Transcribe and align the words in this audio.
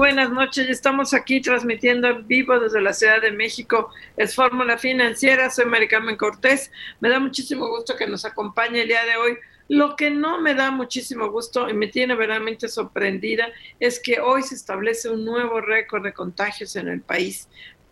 Buenas 0.00 0.32
noches. 0.32 0.68
Estamos 0.70 1.12
aquí 1.12 1.42
transmitiendo 1.42 2.08
en 2.08 2.26
vivo 2.26 2.58
desde 2.58 2.80
la 2.80 2.94
Ciudad 2.94 3.20
de 3.20 3.32
México. 3.32 3.90
Es 4.16 4.34
Fórmula 4.34 4.78
Financiera. 4.78 5.50
Soy 5.50 5.66
Maricarmen 5.66 6.16
Cortés. 6.16 6.72
Me 7.00 7.10
da 7.10 7.20
muchísimo 7.20 7.68
gusto 7.68 7.98
que 7.98 8.06
nos 8.06 8.24
acompañe 8.24 8.80
el 8.80 8.88
día 8.88 9.04
de 9.04 9.18
hoy. 9.18 9.36
Lo 9.68 9.96
que 9.96 10.10
no 10.10 10.40
me 10.40 10.54
da 10.54 10.70
muchísimo 10.70 11.30
gusto 11.30 11.68
y 11.68 11.74
me 11.74 11.88
tiene 11.88 12.14
verdaderamente 12.14 12.68
sorprendida 12.68 13.48
es 13.78 14.00
que 14.00 14.20
hoy 14.20 14.42
se 14.42 14.54
establece 14.54 15.10
un 15.10 15.26
nuevo 15.26 15.60
récord 15.60 16.02
de 16.02 16.14
contagios 16.14 16.76
en 16.76 16.88
el 16.88 17.02
país. 17.02 17.46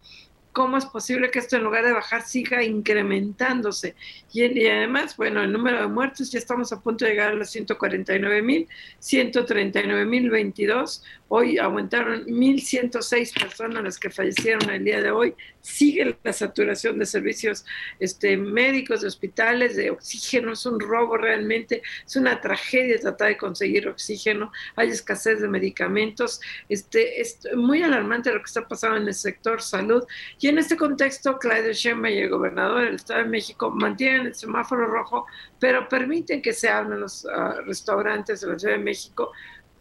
¿Cómo 0.52 0.78
es 0.78 0.86
posible 0.86 1.30
que 1.30 1.38
esto 1.38 1.56
en 1.56 1.64
lugar 1.64 1.84
de 1.84 1.92
bajar 1.92 2.22
siga 2.22 2.64
incrementándose? 2.64 3.94
Y, 4.32 4.42
y 4.58 4.66
además, 4.68 5.18
bueno, 5.18 5.42
el 5.42 5.52
número 5.52 5.82
de 5.82 5.88
muertos 5.88 6.32
ya 6.32 6.38
estamos 6.38 6.72
a 6.72 6.80
punto 6.80 7.04
de 7.04 7.10
llegar 7.10 7.32
a 7.32 7.34
los 7.34 7.50
149 7.50 8.40
mil, 8.40 8.66
139 8.98 10.06
mil 10.06 10.30
22. 10.30 11.04
Hoy 11.28 11.58
aumentaron 11.58 12.24
1.106 12.27 13.41
personas 13.41 13.82
las 13.82 13.98
que 13.98 14.10
fallecieron 14.10 14.70
el 14.70 14.84
día 14.84 15.00
de 15.00 15.10
hoy. 15.10 15.34
Sigue 15.60 16.16
la 16.22 16.32
saturación 16.32 17.00
de 17.00 17.06
servicios 17.06 17.64
este, 17.98 18.36
médicos, 18.36 19.00
de 19.00 19.08
hospitales, 19.08 19.74
de 19.74 19.91
oxígeno. 19.91 20.52
Es 20.52 20.64
un 20.66 20.78
robo 20.78 21.16
realmente. 21.16 21.82
Es 22.06 22.14
una 22.14 22.41
tragedia 22.41 23.00
tratar 23.00 23.28
de 23.28 23.36
conseguir 23.36 23.88
oxígeno. 23.88 24.52
Hay 24.77 24.91
escasez 24.91 25.41
de 25.41 25.48
medicamentos. 25.48 26.41
Este, 26.69 27.20
es 27.20 27.41
muy 27.56 27.82
alarmante 27.82 28.32
lo 28.32 28.38
que 28.38 28.47
está 28.47 28.69
pasando 28.69 28.98
en 28.98 29.08
el 29.08 29.14
sector 29.14 29.60
salud. 29.60 30.04
Y 30.38 30.47
en 30.47 30.58
este 30.58 30.77
contexto, 30.77 31.38
Claudio 31.38 31.72
Sheinbaum 31.72 32.14
y 32.14 32.19
el 32.19 32.30
gobernador 32.30 32.84
del 32.84 32.94
Estado 32.94 33.24
de 33.24 33.28
México 33.28 33.70
mantienen 33.70 34.27
el 34.27 34.34
semáforo 34.36 34.86
rojo, 34.86 35.27
pero 35.58 35.88
permiten 35.88 36.41
que 36.41 36.52
se 36.52 36.69
abran 36.69 37.00
los 37.00 37.24
uh, 37.24 37.62
restaurantes 37.66 38.42
de 38.42 38.47
la 38.47 38.58
Ciudad 38.58 38.74
de 38.74 38.84
México 38.84 39.32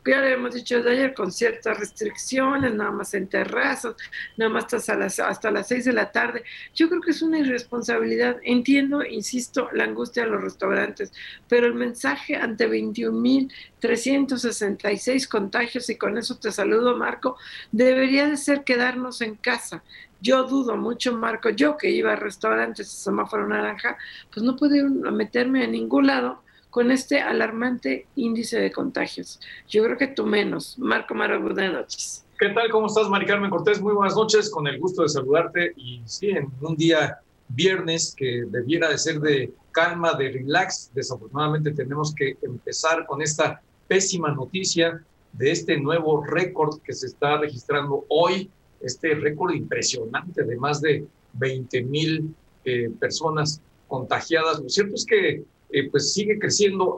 ya 0.05 0.21
le 0.21 0.33
hemos 0.33 0.53
dicho 0.53 0.83
de 0.83 0.91
ayer, 0.91 1.13
con 1.13 1.31
ciertas 1.31 1.79
restricciones, 1.79 2.73
nada 2.73 2.91
más 2.91 3.13
en 3.13 3.27
terrazas, 3.27 3.95
nada 4.37 4.51
más 4.51 4.73
hasta 4.73 4.95
las, 4.95 5.19
hasta 5.19 5.51
las 5.51 5.67
6 5.67 5.85
de 5.85 5.93
la 5.93 6.11
tarde. 6.11 6.43
Yo 6.73 6.89
creo 6.89 7.01
que 7.01 7.11
es 7.11 7.21
una 7.21 7.37
irresponsabilidad. 7.39 8.37
Entiendo, 8.43 9.03
insisto, 9.03 9.69
la 9.73 9.83
angustia 9.85 10.23
de 10.23 10.31
los 10.31 10.41
restaurantes, 10.41 11.11
pero 11.47 11.67
el 11.67 11.73
mensaje 11.73 12.35
ante 12.35 12.69
21.366 12.69 15.27
contagios, 15.27 15.89
y 15.89 15.97
con 15.97 16.17
eso 16.17 16.37
te 16.37 16.51
saludo, 16.51 16.95
Marco, 16.95 17.37
debería 17.71 18.27
de 18.27 18.37
ser 18.37 18.63
quedarnos 18.63 19.21
en 19.21 19.35
casa. 19.35 19.83
Yo 20.21 20.43
dudo 20.43 20.77
mucho, 20.77 21.17
Marco, 21.17 21.49
yo 21.49 21.77
que 21.77 21.89
iba 21.89 22.13
a 22.13 22.15
restaurantes, 22.15 22.87
semáforo 22.89 23.47
naranja, 23.47 23.97
pues 24.33 24.43
no 24.43 24.55
puedo 24.55 24.89
meterme 25.11 25.63
a 25.63 25.67
ningún 25.67 26.07
lado 26.07 26.44
con 26.75 26.91
este 26.91 27.21
alarmante 27.21 28.05
índice 28.17 28.59
de 28.59 28.69
contagios. 28.69 29.39
Yo 29.69 29.81
creo 29.85 29.97
que 29.97 30.07
tú 30.07 30.25
menos. 30.25 30.77
Marco 30.77 31.15
Maro, 31.15 31.41
buenas 31.41 31.71
noches. 31.71 32.25
¿Qué 32.37 32.49
tal? 32.49 32.69
¿Cómo 32.69 32.87
estás, 32.87 33.07
Mari 33.07 33.25
Carmen 33.25 33.49
Cortés? 33.49 33.79
Muy 33.79 33.93
buenas 33.93 34.13
noches, 34.13 34.49
con 34.49 34.67
el 34.67 34.77
gusto 34.77 35.03
de 35.03 35.07
saludarte. 35.07 35.71
Y 35.77 36.01
sí, 36.03 36.31
en 36.31 36.51
un 36.59 36.75
día 36.75 37.17
viernes 37.47 38.13
que 38.13 38.43
debiera 38.49 38.89
de 38.89 38.97
ser 38.97 39.21
de 39.21 39.53
calma, 39.71 40.15
de 40.15 40.33
relax, 40.33 40.91
desafortunadamente 40.93 41.71
tenemos 41.71 42.13
que 42.13 42.35
empezar 42.41 43.05
con 43.05 43.21
esta 43.21 43.61
pésima 43.87 44.33
noticia 44.33 45.01
de 45.31 45.51
este 45.51 45.79
nuevo 45.79 46.25
récord 46.25 46.81
que 46.81 46.91
se 46.91 47.07
está 47.07 47.37
registrando 47.37 48.03
hoy, 48.09 48.51
este 48.81 49.15
récord 49.15 49.53
impresionante 49.53 50.43
de 50.43 50.57
más 50.57 50.81
de 50.81 51.05
20 51.35 51.83
mil 51.83 52.35
eh, 52.65 52.89
personas 52.99 53.61
contagiadas. 53.87 54.59
Lo 54.59 54.67
cierto 54.67 54.95
es 54.95 55.05
que 55.05 55.54
eh, 55.75 55.89
pues 55.91 56.13
sigue 56.13 56.39
creciendo. 56.39 56.97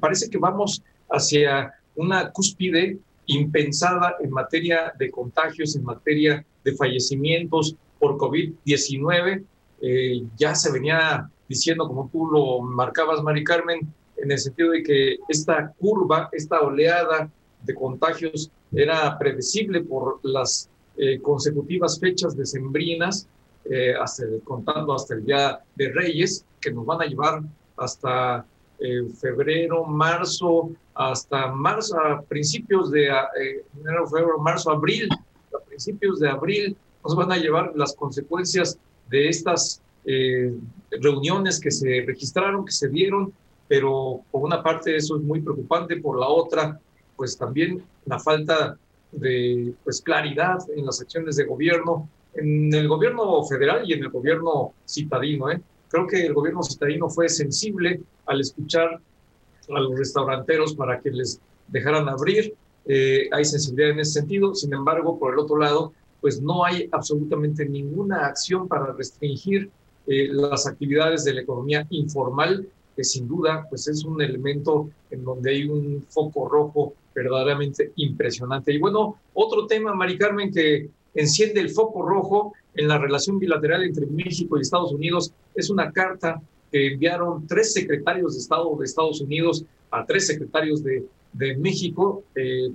Parece 0.00 0.28
que 0.28 0.36
vamos 0.36 0.82
hacia 1.08 1.72
una 1.94 2.32
cúspide 2.32 2.98
impensada 3.26 4.16
en 4.20 4.30
materia 4.30 4.92
de 4.98 5.08
contagios, 5.08 5.76
en 5.76 5.84
materia 5.84 6.44
de 6.64 6.74
fallecimientos 6.74 7.76
por 8.00 8.16
COVID-19. 8.16 9.44
Eh, 9.82 10.22
ya 10.36 10.52
se 10.56 10.72
venía 10.72 11.30
diciendo, 11.48 11.86
como 11.86 12.08
tú 12.10 12.26
lo 12.26 12.60
marcabas, 12.62 13.22
Mari 13.22 13.44
Carmen, 13.44 13.94
en 14.16 14.32
el 14.32 14.38
sentido 14.40 14.72
de 14.72 14.82
que 14.82 15.18
esta 15.28 15.72
curva, 15.78 16.28
esta 16.32 16.60
oleada 16.60 17.30
de 17.62 17.74
contagios 17.74 18.50
era 18.72 19.16
predecible 19.16 19.82
por 19.82 20.18
las 20.24 20.68
eh, 20.96 21.20
consecutivas 21.20 22.00
fechas 22.00 22.36
decembrinas, 22.36 23.28
hasta, 24.00 24.24
contando 24.42 24.92
hasta 24.92 25.14
el 25.14 25.24
Día 25.24 25.60
de 25.76 25.92
Reyes, 25.92 26.44
que 26.60 26.72
nos 26.72 26.84
van 26.84 27.00
a 27.00 27.06
llevar 27.06 27.42
hasta 27.76 28.44
eh, 28.78 29.08
febrero, 29.20 29.84
marzo, 29.84 30.70
hasta 30.94 31.52
marzo, 31.52 31.98
a 31.98 32.22
principios 32.22 32.90
de 32.90 33.08
eh, 33.08 33.64
enero, 33.80 34.06
febrero, 34.08 34.38
marzo, 34.38 34.70
abril, 34.70 35.08
a 35.54 35.64
principios 35.64 36.18
de 36.20 36.28
abril, 36.28 36.76
nos 37.04 37.14
van 37.14 37.32
a 37.32 37.36
llevar 37.36 37.72
las 37.74 37.94
consecuencias 37.94 38.78
de 39.08 39.28
estas 39.28 39.80
eh, 40.04 40.52
reuniones 40.90 41.60
que 41.60 41.70
se 41.70 42.02
registraron, 42.06 42.64
que 42.64 42.72
se 42.72 42.88
dieron, 42.88 43.32
pero 43.68 44.22
por 44.30 44.42
una 44.42 44.62
parte 44.62 44.96
eso 44.96 45.16
es 45.16 45.22
muy 45.22 45.40
preocupante, 45.40 45.96
por 45.96 46.18
la 46.18 46.28
otra, 46.28 46.80
pues 47.16 47.36
también 47.36 47.84
la 48.06 48.18
falta 48.18 48.76
de 49.12 49.74
pues, 49.84 50.00
claridad 50.00 50.58
en 50.74 50.86
las 50.86 51.00
acciones 51.00 51.36
de 51.36 51.44
gobierno, 51.44 52.08
en 52.34 52.72
el 52.74 52.88
gobierno 52.88 53.44
federal 53.44 53.88
y 53.88 53.92
en 53.92 54.02
el 54.02 54.10
gobierno 54.10 54.72
citadino. 54.86 55.50
¿eh? 55.50 55.60
Creo 55.92 56.06
que 56.06 56.24
el 56.24 56.32
gobierno 56.32 56.62
citadino 56.62 57.10
fue 57.10 57.28
sensible 57.28 58.00
al 58.24 58.40
escuchar 58.40 58.98
a 59.68 59.80
los 59.80 59.98
restauranteros 59.98 60.74
para 60.74 60.98
que 60.98 61.10
les 61.10 61.38
dejaran 61.68 62.08
abrir. 62.08 62.54
Eh, 62.86 63.28
hay 63.30 63.44
sensibilidad 63.44 63.90
en 63.90 64.00
ese 64.00 64.20
sentido. 64.20 64.54
Sin 64.54 64.72
embargo, 64.72 65.18
por 65.18 65.34
el 65.34 65.38
otro 65.38 65.58
lado, 65.58 65.92
pues 66.22 66.40
no 66.40 66.64
hay 66.64 66.88
absolutamente 66.92 67.66
ninguna 67.66 68.26
acción 68.26 68.68
para 68.68 68.92
restringir 68.94 69.70
eh, 70.06 70.28
las 70.32 70.66
actividades 70.66 71.24
de 71.24 71.34
la 71.34 71.42
economía 71.42 71.86
informal, 71.90 72.66
que 72.96 73.04
sin 73.04 73.28
duda 73.28 73.66
pues 73.68 73.86
es 73.86 74.02
un 74.04 74.22
elemento 74.22 74.88
en 75.10 75.22
donde 75.22 75.50
hay 75.50 75.64
un 75.68 76.04
foco 76.08 76.48
rojo 76.48 76.94
verdaderamente 77.14 77.92
impresionante. 77.96 78.72
Y 78.72 78.78
bueno, 78.78 79.18
otro 79.34 79.66
tema, 79.66 79.92
Mari 79.92 80.16
Carmen, 80.16 80.50
que 80.50 80.88
enciende 81.14 81.60
el 81.60 81.68
foco 81.68 82.02
rojo 82.02 82.54
en 82.74 82.88
la 82.88 82.98
relación 82.98 83.38
bilateral 83.38 83.84
entre 83.84 84.06
México 84.06 84.56
y 84.56 84.62
Estados 84.62 84.92
Unidos 84.92 85.32
es 85.54 85.70
una 85.70 85.92
carta 85.92 86.40
que 86.70 86.92
enviaron 86.92 87.46
tres 87.46 87.72
secretarios 87.72 88.34
de 88.34 88.40
Estado 88.40 88.76
de 88.76 88.84
Estados 88.84 89.20
Unidos 89.20 89.64
a 89.90 90.06
tres 90.06 90.26
secretarios 90.26 90.82
de, 90.82 91.04
México 91.58 92.24
eh, 92.34 92.70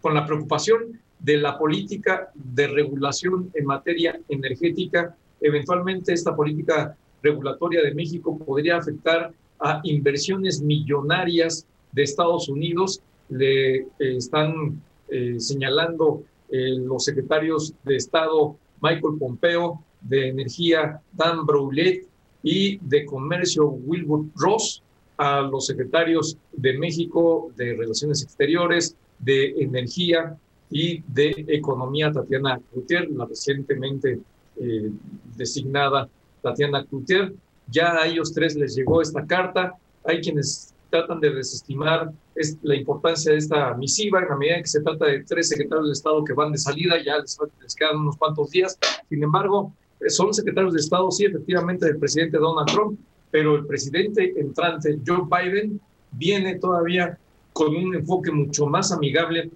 con 0.00 0.14
la 0.14 0.26
preocupación 0.26 1.00
de 1.18 1.38
la 1.38 1.58
política 1.58 2.30
de 2.34 2.66
regulación 2.66 3.50
en 3.54 3.64
materia 3.64 4.20
energética. 4.28 5.16
Eventualmente 5.40 6.12
esta 6.12 6.36
política 6.36 6.94
regulatoria 7.22 7.82
de 7.82 7.94
México 7.94 8.38
podría 8.38 8.76
afectar 8.76 9.32
a 9.58 9.80
inversiones 9.84 10.60
millonarias 10.60 11.66
de 11.92 12.02
Estados 12.02 12.48
Unidos. 12.48 13.00
Le 13.30 13.76
eh, 13.76 13.86
están 13.98 14.80
eh, 15.08 15.36
señalando 15.38 16.22
los 16.48 17.04
secretarios 17.04 17.74
de 17.84 17.96
Estado 17.96 18.56
Michael 18.80 19.18
Pompeo, 19.18 19.82
de 20.00 20.28
Energía 20.28 21.00
Dan 21.12 21.44
Brouillet 21.46 22.06
y 22.42 22.78
de 22.78 23.04
Comercio 23.04 23.66
Wilbur 23.68 24.26
Ross, 24.36 24.82
a 25.18 25.40
los 25.40 25.66
secretarios 25.66 26.36
de 26.52 26.78
México 26.78 27.50
de 27.56 27.74
Relaciones 27.74 28.22
Exteriores, 28.22 28.96
de 29.18 29.54
Energía 29.58 30.36
y 30.70 31.02
de 31.08 31.44
Economía, 31.48 32.12
Tatiana 32.12 32.60
Cloutier, 32.70 33.10
la 33.10 33.24
recientemente 33.24 34.20
eh, 34.56 34.90
designada 35.36 36.08
Tatiana 36.42 36.84
Cloutier. 36.84 37.32
Ya 37.68 37.94
a 37.94 38.06
ellos 38.06 38.32
tres 38.32 38.56
les 38.56 38.76
llegó 38.76 39.00
esta 39.00 39.26
carta. 39.26 39.74
Hay 40.04 40.20
quienes 40.20 40.74
tratan 40.96 41.20
de 41.20 41.30
desestimar 41.30 42.10
es 42.34 42.56
la 42.62 42.74
importancia 42.74 43.32
de 43.32 43.38
esta 43.38 43.74
misiva 43.74 44.20
en 44.20 44.28
la 44.28 44.36
medida 44.36 44.56
en 44.56 44.62
que 44.62 44.68
se 44.68 44.80
trata 44.80 45.06
de 45.06 45.24
tres 45.24 45.48
secretarios 45.48 45.88
de 45.88 45.92
Estado 45.92 46.24
que 46.24 46.32
van 46.32 46.52
de 46.52 46.58
salida, 46.58 46.96
ya 47.04 47.18
les, 47.18 47.38
les 47.62 47.74
quedan 47.74 47.98
unos 47.98 48.16
cuantos 48.16 48.50
días. 48.50 48.78
Sin 49.08 49.22
embargo, 49.22 49.72
son 50.08 50.32
secretarios 50.32 50.74
de 50.74 50.80
Estado, 50.80 51.10
sí, 51.10 51.24
efectivamente, 51.24 51.86
del 51.86 51.98
presidente 51.98 52.38
Donald 52.38 52.68
Trump, 52.68 52.98
pero 53.30 53.56
el 53.56 53.66
presidente 53.66 54.32
entrante 54.38 54.98
Joe 55.06 55.22
Biden 55.30 55.80
viene 56.12 56.58
todavía 56.58 57.18
con 57.52 57.74
un 57.74 57.94
enfoque 57.94 58.30
mucho 58.30 58.66
más 58.66 58.92
amigable, 58.92 59.50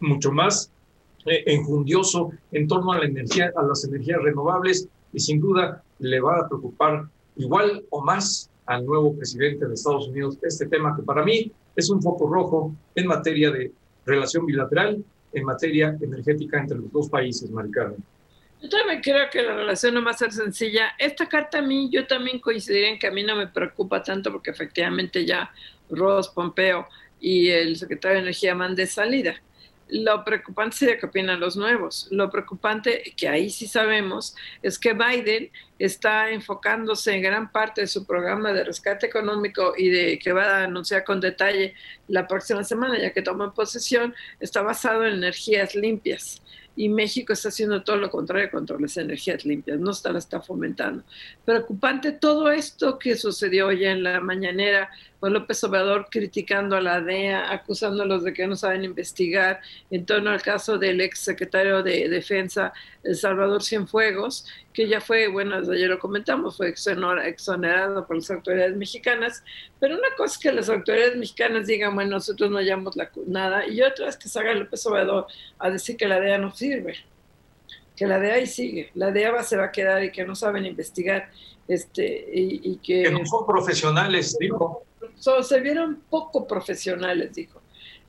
mucho 0.00 0.32
más 0.32 0.70
eh, 1.26 1.44
enjundioso 1.46 2.32
en 2.50 2.66
torno 2.66 2.92
a 2.92 2.98
la 2.98 3.04
energía, 3.06 3.52
a 3.56 3.62
las 3.62 3.84
energías 3.84 4.20
renovables 4.22 4.88
y 5.12 5.20
sin 5.20 5.40
duda 5.40 5.82
le 5.98 6.20
va 6.20 6.40
a 6.40 6.48
preocupar 6.48 7.06
igual 7.36 7.84
o 7.90 8.02
más 8.02 8.50
al 8.66 8.86
nuevo 8.86 9.14
presidente 9.16 9.66
de 9.66 9.74
Estados 9.74 10.08
Unidos 10.08 10.38
este 10.42 10.66
tema 10.66 10.94
que 10.96 11.02
para 11.02 11.24
mí 11.24 11.50
es 11.74 11.90
un 11.90 12.02
foco 12.02 12.28
rojo 12.28 12.74
en 12.94 13.06
materia 13.06 13.50
de 13.50 13.72
relación 14.04 14.46
bilateral, 14.46 15.02
en 15.32 15.44
materia 15.44 15.96
energética 16.00 16.60
entre 16.60 16.78
los 16.78 16.92
dos 16.92 17.08
países, 17.08 17.50
Maricarmen. 17.50 18.02
Yo 18.62 18.68
también 18.68 19.00
creo 19.00 19.28
que 19.30 19.42
la 19.42 19.56
relación 19.56 19.94
no 19.94 20.04
va 20.04 20.12
a 20.12 20.16
ser 20.16 20.32
sencilla. 20.32 20.92
Esta 20.96 21.28
carta 21.28 21.58
a 21.58 21.62
mí, 21.62 21.90
yo 21.90 22.06
también 22.06 22.38
coincidiría 22.38 22.90
en 22.90 22.98
que 22.98 23.08
a 23.08 23.10
mí 23.10 23.24
no 23.24 23.34
me 23.34 23.48
preocupa 23.48 24.02
tanto 24.02 24.30
porque 24.30 24.52
efectivamente 24.52 25.26
ya 25.26 25.50
Ross, 25.90 26.28
Pompeo 26.28 26.86
y 27.20 27.48
el 27.48 27.76
secretario 27.76 28.16
de 28.16 28.22
Energía 28.22 28.54
van 28.54 28.76
de 28.76 28.86
salida. 28.86 29.34
Lo 29.88 30.24
preocupante 30.24 30.76
sería 30.76 30.96
que 30.96 31.06
opinan 31.06 31.40
los 31.40 31.56
nuevos. 31.56 32.06
Lo 32.12 32.30
preocupante, 32.30 33.02
que 33.16 33.28
ahí 33.28 33.50
sí 33.50 33.66
sabemos, 33.66 34.36
es 34.62 34.78
que 34.78 34.94
Biden 34.94 35.50
está 35.84 36.30
enfocándose 36.30 37.12
en 37.12 37.22
gran 37.22 37.50
parte 37.50 37.80
de 37.80 37.86
su 37.88 38.06
programa 38.06 38.52
de 38.52 38.62
rescate 38.62 39.06
económico 39.06 39.74
y 39.76 39.90
de 39.90 40.18
que 40.18 40.32
va 40.32 40.58
a 40.58 40.64
anunciar 40.64 41.02
con 41.02 41.20
detalle 41.20 41.74
la 42.06 42.28
próxima 42.28 42.62
semana, 42.62 42.98
ya 42.98 43.12
que 43.12 43.22
toma 43.22 43.52
posesión, 43.52 44.14
está 44.38 44.62
basado 44.62 45.04
en 45.04 45.14
energías 45.14 45.74
limpias 45.74 46.40
y 46.76 46.88
México 46.88 47.32
está 47.32 47.48
haciendo 47.48 47.82
todo 47.82 47.96
lo 47.96 48.10
contrario 48.10 48.50
contra 48.50 48.78
las 48.78 48.96
energías 48.96 49.44
limpias, 49.44 49.78
no 49.78 49.90
está, 49.90 50.12
la 50.12 50.18
está 50.18 50.40
fomentando. 50.40 51.02
Preocupante 51.44 52.12
todo 52.12 52.50
esto 52.50 52.98
que 52.98 53.16
sucedió 53.16 53.66
hoy 53.66 53.84
en 53.84 54.02
la 54.02 54.20
mañanera 54.20 54.88
con 55.20 55.32
López 55.32 55.62
Obrador 55.64 56.08
criticando 56.10 56.76
a 56.76 56.80
la 56.80 57.00
DEA, 57.00 57.52
acusándolos 57.52 58.24
de 58.24 58.32
que 58.32 58.46
no 58.46 58.56
saben 58.56 58.84
investigar 58.84 59.60
en 59.90 60.06
torno 60.06 60.30
al 60.30 60.42
caso 60.42 60.78
del 60.78 61.00
ex 61.00 61.18
secretario 61.20 61.82
de 61.82 62.08
Defensa, 62.08 62.72
Salvador 63.14 63.62
Cienfuegos, 63.62 64.46
que 64.72 64.88
ya 64.88 65.00
fue, 65.00 65.28
bueno, 65.28 65.56
ayer 65.56 65.88
lo 65.88 65.98
comentamos, 65.98 66.56
fue 66.56 66.68
exonerado 66.68 68.06
por 68.06 68.16
las 68.16 68.30
autoridades 68.30 68.76
mexicanas, 68.76 69.42
pero 69.80 69.96
una 69.96 70.14
cosa 70.16 70.34
es 70.34 70.38
que 70.38 70.52
las 70.52 70.68
autoridades 70.68 71.16
mexicanas 71.16 71.66
digan, 71.66 71.94
bueno, 71.94 72.12
nosotros 72.12 72.50
no 72.50 72.58
hallamos 72.58 72.96
la, 72.96 73.10
nada, 73.26 73.66
y 73.66 73.82
otra 73.82 74.08
es 74.08 74.16
que 74.16 74.28
salga 74.28 74.54
López 74.54 74.86
Obrador 74.86 75.26
a 75.58 75.70
decir 75.70 75.96
que 75.96 76.06
la 76.06 76.20
DEA 76.20 76.38
no 76.38 76.54
sirve, 76.54 76.96
que 77.96 78.06
la 78.06 78.18
DEA 78.18 78.34
ahí 78.34 78.46
sigue, 78.46 78.90
la 78.94 79.10
DEA 79.10 79.42
se 79.42 79.56
va 79.56 79.64
a 79.64 79.72
quedar 79.72 80.02
y 80.04 80.12
que 80.12 80.24
no 80.24 80.34
saben 80.34 80.66
investigar, 80.66 81.30
este, 81.66 82.28
y, 82.32 82.76
que... 82.76 83.04
Que 83.04 83.10
no 83.10 83.24
son 83.24 83.46
profesionales, 83.46 84.36
dijo. 84.38 84.84
se 85.16 85.60
vieron 85.60 86.02
poco 86.10 86.46
profesionales, 86.46 87.34
dijo. 87.34 87.61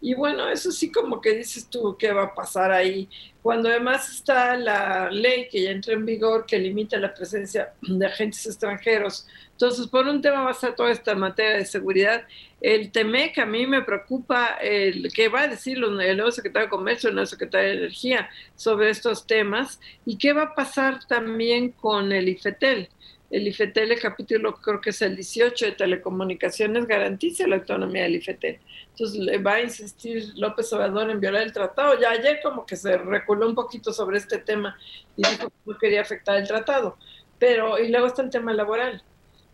Y 0.06 0.16
bueno, 0.16 0.50
eso 0.50 0.70
sí 0.70 0.92
como 0.92 1.22
que 1.22 1.34
dices 1.34 1.70
tú, 1.70 1.96
¿qué 1.98 2.12
va 2.12 2.24
a 2.24 2.36
pasar 2.36 2.74
ahí? 2.74 3.08
Cuando 3.42 3.70
además 3.70 4.12
está 4.12 4.58
la 4.58 5.10
ley 5.10 5.48
que 5.50 5.64
ya 5.64 5.72
entra 5.72 5.94
en 5.94 6.06
vigor 6.06 6.46
que 6.46 6.60
limita 6.60 7.00
la 7.00 7.14
presencia 7.14 7.74
de 7.82 8.06
agentes 8.06 8.46
extranjeros. 8.46 9.26
Entonces, 9.52 9.88
por 9.88 10.06
un 10.06 10.22
tema 10.22 10.42
va 10.42 10.52
a 10.52 10.56
ser 10.56 10.76
toda 10.76 10.92
esta 10.92 11.16
materia 11.16 11.56
de 11.56 11.66
seguridad. 11.66 12.28
El 12.60 12.92
TEMEC 12.92 13.38
a 13.38 13.46
mí 13.46 13.66
me 13.66 13.82
preocupa 13.82 14.58
el 14.62 15.10
que 15.14 15.30
va 15.30 15.44
a 15.44 15.48
decir 15.48 15.78
el 15.78 16.18
nuevo 16.18 16.32
secretario 16.32 16.66
de 16.68 16.72
Comercio, 16.72 17.08
el 17.08 17.16
nuevo 17.16 17.28
secretario 17.28 17.70
de 17.70 17.78
Energía 17.78 18.30
sobre 18.58 18.90
estos 18.90 19.26
temas 19.26 19.80
y 20.06 20.18
qué 20.18 20.34
va 20.34 20.44
a 20.44 20.54
pasar 20.54 21.08
también 21.08 21.72
con 21.72 22.12
el 22.12 22.28
IFETEL 22.28 22.90
el 23.34 23.48
IFETEL, 23.48 23.92
el 23.92 24.00
capítulo 24.00 24.54
creo 24.54 24.80
que 24.80 24.92
es 24.92 25.02
el 25.02 25.16
18 25.16 25.66
de 25.66 25.72
telecomunicaciones, 25.72 26.86
garantiza 26.86 27.48
la 27.48 27.56
autonomía 27.56 28.04
del 28.04 28.16
IFETEL. 28.18 28.60
Entonces 28.92 29.20
le 29.20 29.40
va 29.40 29.54
a 29.54 29.62
insistir 29.62 30.34
López 30.36 30.72
Obrador 30.72 31.10
en 31.10 31.20
violar 31.20 31.42
el 31.42 31.52
tratado. 31.52 32.00
Ya 32.00 32.12
ayer 32.12 32.42
como 32.44 32.64
que 32.64 32.76
se 32.76 32.96
reculó 32.96 33.48
un 33.48 33.56
poquito 33.56 33.92
sobre 33.92 34.20
este 34.20 34.38
tema 34.38 34.78
y 35.16 35.28
dijo 35.28 35.50
que 35.50 35.56
no 35.66 35.78
quería 35.80 36.02
afectar 36.02 36.38
el 36.38 36.48
tratado. 36.48 36.96
Pero, 37.40 37.80
y 37.80 37.90
luego 37.90 38.06
está 38.06 38.22
el 38.22 38.30
tema 38.30 38.54
laboral 38.54 39.04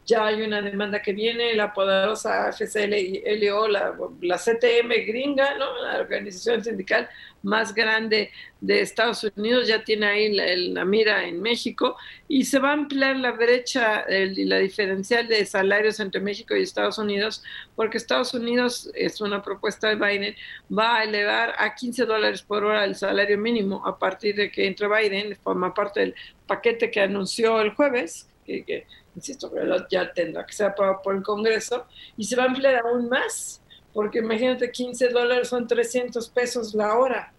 ya 0.10 0.26
hay 0.26 0.42
una 0.42 0.60
demanda 0.62 1.02
que 1.04 1.14
viene, 1.14 1.54
la 1.54 1.72
poderosa 1.72 2.52
FCLO, 2.52 3.68
la, 3.68 3.96
la 4.22 4.38
CTM 4.38 4.90
gringa, 5.06 5.56
¿no? 5.56 5.84
la 5.84 6.00
organización 6.00 6.64
sindical 6.64 7.08
más 7.44 7.76
grande 7.76 8.32
de 8.60 8.82
Estados 8.82 9.24
Unidos, 9.36 9.68
ya 9.68 9.84
tiene 9.84 10.08
ahí 10.08 10.34
la, 10.74 10.84
mira 10.84 11.28
en 11.28 11.40
México 11.42 11.96
y 12.28 12.46
se 12.46 12.58
va 12.58 12.72
a 12.72 12.74
ampliar 12.74 13.18
la 13.18 13.34
brecha 13.34 14.04
y 14.10 14.46
la 14.46 14.58
diferencial 14.58 15.28
de 15.28 15.46
salarios 15.46 16.00
entre 16.00 16.20
México 16.22 16.56
y 16.56 16.64
Estados 16.64 16.98
Unidos, 16.98 17.44
porque 17.76 17.98
Estados 17.98 18.34
Unidos, 18.34 18.90
es 18.96 19.22
una 19.22 19.44
propuesta 19.44 19.90
de 19.90 19.96
Biden, 19.96 20.36
va 20.76 20.98
a 20.98 21.04
elevar 21.04 21.54
a 21.60 21.76
15 21.76 22.06
dólares 22.06 22.42
por 22.42 22.64
hora 22.64 22.84
el 22.84 22.96
salario 22.96 23.38
mínimo 23.38 23.86
a 23.86 24.00
partir 24.00 24.36
de 24.36 24.52
que 24.52 24.66
entre 24.66 24.88
Biden, 24.88 25.38
forma 25.44 25.72
parte 25.72 26.00
del 26.00 26.16
paquete 26.48 26.90
que 26.90 27.02
anunció 27.02 27.62
el 27.62 27.76
jueves, 27.76 28.28
que 28.44 28.88
insisto, 29.16 29.52
pero 29.52 29.88
ya 29.90 30.12
tendrá 30.12 30.46
que 30.46 30.54
ser 30.54 30.68
aprobado 30.68 31.02
por 31.04 31.16
el 31.16 31.24
Congreso, 31.24 31.86
y 32.18 32.24
se 32.24 32.36
va 32.36 32.44
a 32.44 32.48
emplear 32.48 32.84
aún 32.86 33.10
más, 33.10 33.62
porque 33.94 34.20
imagínate, 34.20 34.72
15 34.72 35.10
dólares 35.10 35.48
son 35.48 35.68
300 35.68 36.30
pesos 36.30 36.74
la 36.74 36.98
hora. 36.98 37.34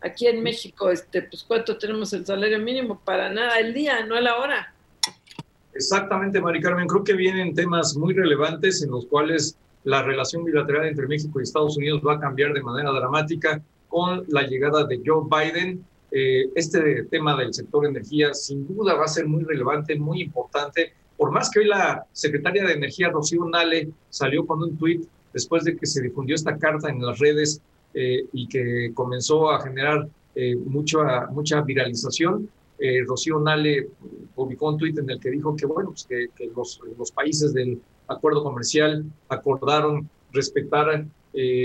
Aquí 0.00 0.26
en 0.26 0.42
México, 0.42 0.90
este, 0.90 1.22
pues 1.22 1.44
¿cuánto 1.44 1.76
tenemos 1.76 2.12
el 2.14 2.24
salario 2.24 2.58
mínimo? 2.58 3.00
Para 3.04 3.30
nada, 3.30 3.58
el 3.58 3.74
día, 3.74 4.04
no 4.06 4.18
la 4.18 4.38
hora. 4.38 4.74
Exactamente, 5.74 6.40
Mari 6.40 6.60
Carmen. 6.60 6.88
Creo 6.88 7.04
que 7.04 7.12
vienen 7.12 7.54
temas 7.54 7.96
muy 7.96 8.14
relevantes 8.14 8.82
en 8.82 8.90
los 8.90 9.06
cuales 9.06 9.56
la 9.84 10.02
relación 10.02 10.44
bilateral 10.44 10.86
entre 10.86 11.06
México 11.06 11.38
y 11.38 11.42
Estados 11.42 11.76
Unidos 11.76 12.02
va 12.06 12.14
a 12.14 12.20
cambiar 12.20 12.52
de 12.52 12.62
manera 12.62 12.90
dramática 12.90 13.62
con 13.88 14.24
la 14.28 14.42
llegada 14.42 14.84
de 14.84 15.00
Joe 15.04 15.24
Biden 15.28 15.84
eh, 16.12 16.50
este 16.54 17.04
tema 17.04 17.36
del 17.36 17.54
sector 17.54 17.86
energía 17.86 18.34
sin 18.34 18.66
duda 18.66 18.94
va 18.94 19.04
a 19.04 19.08
ser 19.08 19.26
muy 19.26 19.44
relevante, 19.44 19.96
muy 19.98 20.22
importante. 20.22 20.92
Por 21.16 21.30
más 21.30 21.50
que 21.50 21.60
hoy 21.60 21.66
la 21.66 22.06
secretaria 22.12 22.64
de 22.64 22.72
Energía, 22.72 23.10
Rocío 23.10 23.44
Nale, 23.44 23.90
salió 24.08 24.46
con 24.46 24.62
un 24.62 24.76
tuit 24.76 25.06
después 25.32 25.64
de 25.64 25.76
que 25.76 25.86
se 25.86 26.02
difundió 26.02 26.34
esta 26.34 26.56
carta 26.58 26.88
en 26.88 27.04
las 27.04 27.18
redes 27.18 27.60
eh, 27.94 28.24
y 28.32 28.48
que 28.48 28.90
comenzó 28.94 29.50
a 29.50 29.60
generar 29.60 30.08
eh, 30.34 30.56
mucha, 30.56 31.26
mucha 31.26 31.60
viralización. 31.62 32.48
Rocío 33.06 33.38
Nale 33.38 33.88
publicó 34.34 34.70
un 34.70 34.78
tuit 34.78 34.98
en 34.98 35.10
el 35.10 35.20
que 35.20 35.28
dijo 35.28 35.54
que, 35.54 35.66
bueno, 35.66 35.90
pues 35.90 36.06
que, 36.06 36.50
los, 36.56 37.12
países 37.12 37.52
del 37.52 37.78
acuerdo 38.08 38.42
comercial 38.42 39.04
acordaron 39.28 40.08
respetar 40.32 41.04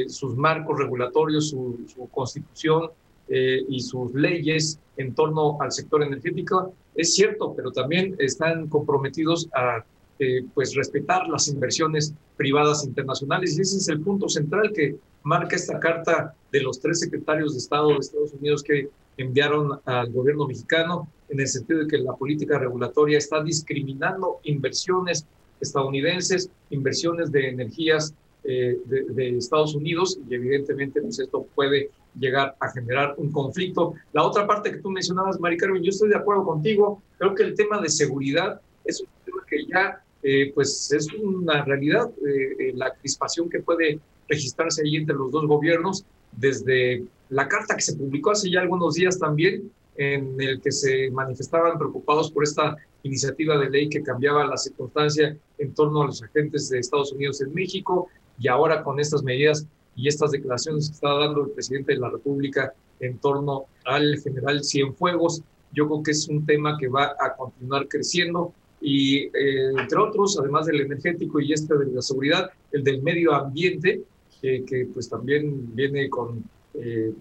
sus 0.09 0.35
marcos 0.35 0.77
regulatorios, 0.77 1.51
su 1.51 2.09
constitución, 2.11 2.89
eh, 3.27 3.63
y 3.67 3.79
sus 3.79 4.13
leyes 4.13 4.79
en 4.97 5.13
torno 5.13 5.57
al 5.61 5.71
sector 5.71 6.03
energético, 6.03 6.73
es 6.95 7.13
cierto, 7.13 7.53
pero 7.55 7.71
también 7.71 8.15
están 8.19 8.67
comprometidos 8.67 9.49
a 9.53 9.83
eh, 10.17 10.45
pues 10.53 10.73
respetar 10.75 11.27
las 11.27 11.47
inversiones 11.49 12.13
privadas 12.37 12.85
internacionales. 12.85 13.57
Y 13.57 13.61
ese 13.61 13.77
es 13.77 13.89
el 13.89 13.99
punto 13.99 14.29
central 14.29 14.71
que 14.73 14.95
marca 15.23 15.55
esta 15.55 15.79
carta 15.79 16.33
de 16.51 16.61
los 16.61 16.79
tres 16.79 16.99
secretarios 17.01 17.53
de 17.53 17.59
Estado 17.59 17.89
de 17.89 17.95
Estados 17.95 18.33
Unidos 18.33 18.63
que 18.63 18.89
enviaron 19.17 19.79
al 19.85 20.11
gobierno 20.11 20.47
mexicano 20.47 21.09
en 21.29 21.39
el 21.39 21.47
sentido 21.47 21.81
de 21.81 21.87
que 21.87 21.97
la 21.97 22.13
política 22.13 22.59
regulatoria 22.59 23.17
está 23.17 23.43
discriminando 23.43 24.39
inversiones 24.43 25.25
estadounidenses, 25.59 26.49
inversiones 26.69 27.31
de 27.31 27.49
energías 27.49 28.13
eh, 28.43 28.77
de, 28.85 29.37
Estados 29.37 29.73
Unidos 29.73 30.19
y 30.29 30.35
evidentemente 30.35 31.01
pues 31.01 31.19
esto 31.19 31.47
puede 31.55 31.89
llegar 32.19 32.55
a 32.59 32.71
generar 32.71 33.15
un 33.17 33.31
conflicto. 33.31 33.93
La 34.13 34.23
otra 34.23 34.47
parte 34.47 34.71
que 34.71 34.77
tú 34.77 34.89
mencionabas, 34.89 35.39
Mari 35.39 35.57
Carmen, 35.57 35.83
yo 35.83 35.89
estoy 35.89 36.09
de 36.09 36.17
acuerdo 36.17 36.45
contigo, 36.45 37.01
creo 37.17 37.35
que 37.35 37.43
el 37.43 37.55
tema 37.55 37.81
de 37.81 37.89
seguridad 37.89 38.61
es 38.83 39.01
un 39.01 39.07
tema 39.25 39.43
que 39.47 39.65
ya 39.65 40.01
eh, 40.23 40.51
pues 40.55 40.91
es 40.91 41.07
una 41.13 41.63
realidad, 41.63 42.09
eh, 42.27 42.73
la 42.73 42.93
crispación 42.95 43.47
que 43.49 43.59
puede 43.59 43.99
registrarse 44.27 44.81
ahí 44.83 44.95
entre 44.95 45.15
los 45.15 45.31
dos 45.31 45.45
gobiernos, 45.45 46.03
desde 46.31 47.03
la 47.29 47.47
carta 47.47 47.75
que 47.75 47.81
se 47.81 47.95
publicó 47.95 48.31
hace 48.31 48.49
ya 48.49 48.61
algunos 48.61 48.95
días 48.95 49.19
también, 49.19 49.71
en 49.97 50.35
el 50.41 50.59
que 50.61 50.71
se 50.71 51.09
manifestaban 51.11 51.77
preocupados 51.77 52.31
por 52.31 52.43
esta 52.43 52.75
iniciativa 53.03 53.57
de 53.57 53.69
ley 53.69 53.87
que 53.87 54.01
cambiaba 54.01 54.45
la 54.45 54.57
circunstancia 54.57 55.37
en 55.57 55.73
torno 55.73 56.01
a 56.01 56.07
los 56.07 56.23
agentes 56.23 56.69
de 56.69 56.79
Estados 56.79 57.13
Unidos 57.13 57.39
en 57.41 57.53
México 57.53 58.09
y 58.39 58.47
ahora 58.47 58.83
con 58.83 58.99
estas 58.99 59.23
medidas 59.23 59.65
y 59.95 60.07
estas 60.07 60.31
declaraciones 60.31 60.89
que 60.89 60.95
está 60.95 61.13
dando 61.13 61.45
el 61.45 61.51
presidente 61.51 61.93
de 61.93 61.99
la 61.99 62.09
República 62.09 62.73
en 62.99 63.17
torno 63.17 63.65
al 63.85 64.17
general 64.19 64.63
Cienfuegos, 64.63 65.41
yo 65.73 65.87
creo 65.87 66.03
que 66.03 66.11
es 66.11 66.27
un 66.27 66.45
tema 66.45 66.77
que 66.77 66.87
va 66.87 67.15
a 67.19 67.35
continuar 67.35 67.87
creciendo 67.87 68.53
y 68.81 69.23
eh, 69.23 69.71
entre 69.77 69.99
otros, 69.99 70.37
además 70.39 70.65
del 70.67 70.81
energético 70.81 71.39
y 71.39 71.53
este 71.53 71.75
de 71.77 71.87
la 71.87 72.01
seguridad, 72.01 72.49
el 72.71 72.83
del 72.83 73.01
medio 73.01 73.33
ambiente, 73.33 74.03
que 74.41 74.87
pues 74.93 75.09
también 75.09 75.73
viene 75.75 76.07
con 76.07 76.43
eh, 76.75 77.11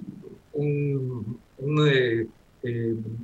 un, 0.52 1.38
un 1.56 1.88
eh, 1.88 2.26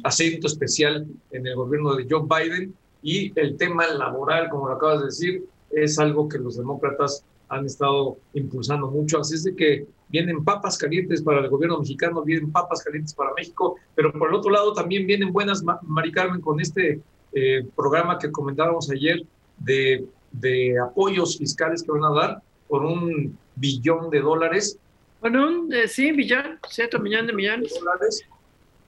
acento 0.02 0.46
especial 0.46 1.06
en 1.32 1.46
el 1.46 1.54
gobierno 1.54 1.94
de 1.94 2.06
Joe 2.08 2.22
Biden 2.22 2.74
y 3.02 3.38
el 3.38 3.56
tema 3.56 3.86
laboral, 3.88 4.48
como 4.48 4.68
lo 4.68 4.74
acabas 4.74 5.00
de 5.00 5.06
decir, 5.06 5.44
es 5.70 5.98
algo 5.98 6.28
que 6.28 6.38
los 6.38 6.56
demócratas 6.56 7.24
han 7.50 7.66
estado 7.66 8.16
impulsando 8.32 8.88
mucho. 8.88 9.20
Así 9.20 9.34
es 9.34 9.44
de 9.44 9.54
que 9.54 9.86
vienen 10.08 10.42
papas 10.44 10.78
calientes 10.78 11.20
para 11.20 11.40
el 11.40 11.48
gobierno 11.48 11.78
mexicano, 11.78 12.22
vienen 12.22 12.50
papas 12.50 12.82
calientes 12.82 13.12
para 13.12 13.34
México, 13.34 13.76
pero 13.94 14.12
por 14.12 14.28
el 14.28 14.36
otro 14.36 14.50
lado 14.50 14.72
también 14.72 15.06
vienen 15.06 15.32
buenas, 15.32 15.62
Mari 15.82 16.12
Carmen, 16.12 16.40
con 16.40 16.60
este 16.60 17.00
eh, 17.32 17.66
programa 17.76 18.18
que 18.18 18.30
comentábamos 18.30 18.90
ayer 18.90 19.22
de, 19.58 20.06
de, 20.32 20.78
apoyos 20.78 21.36
fiscales 21.36 21.82
que 21.82 21.92
van 21.92 22.04
a 22.04 22.10
dar 22.10 22.42
por 22.68 22.84
un 22.84 23.36
billón 23.56 24.10
de 24.10 24.20
dólares. 24.20 24.78
Bueno, 25.20 25.46
un, 25.46 25.72
eh, 25.72 25.86
sí, 25.86 26.12
billón, 26.12 26.58
cierto 26.68 26.98
millón 26.98 27.26
de 27.26 27.32
millones. 27.32 27.74
De 27.74 27.80
dólares 27.80 28.24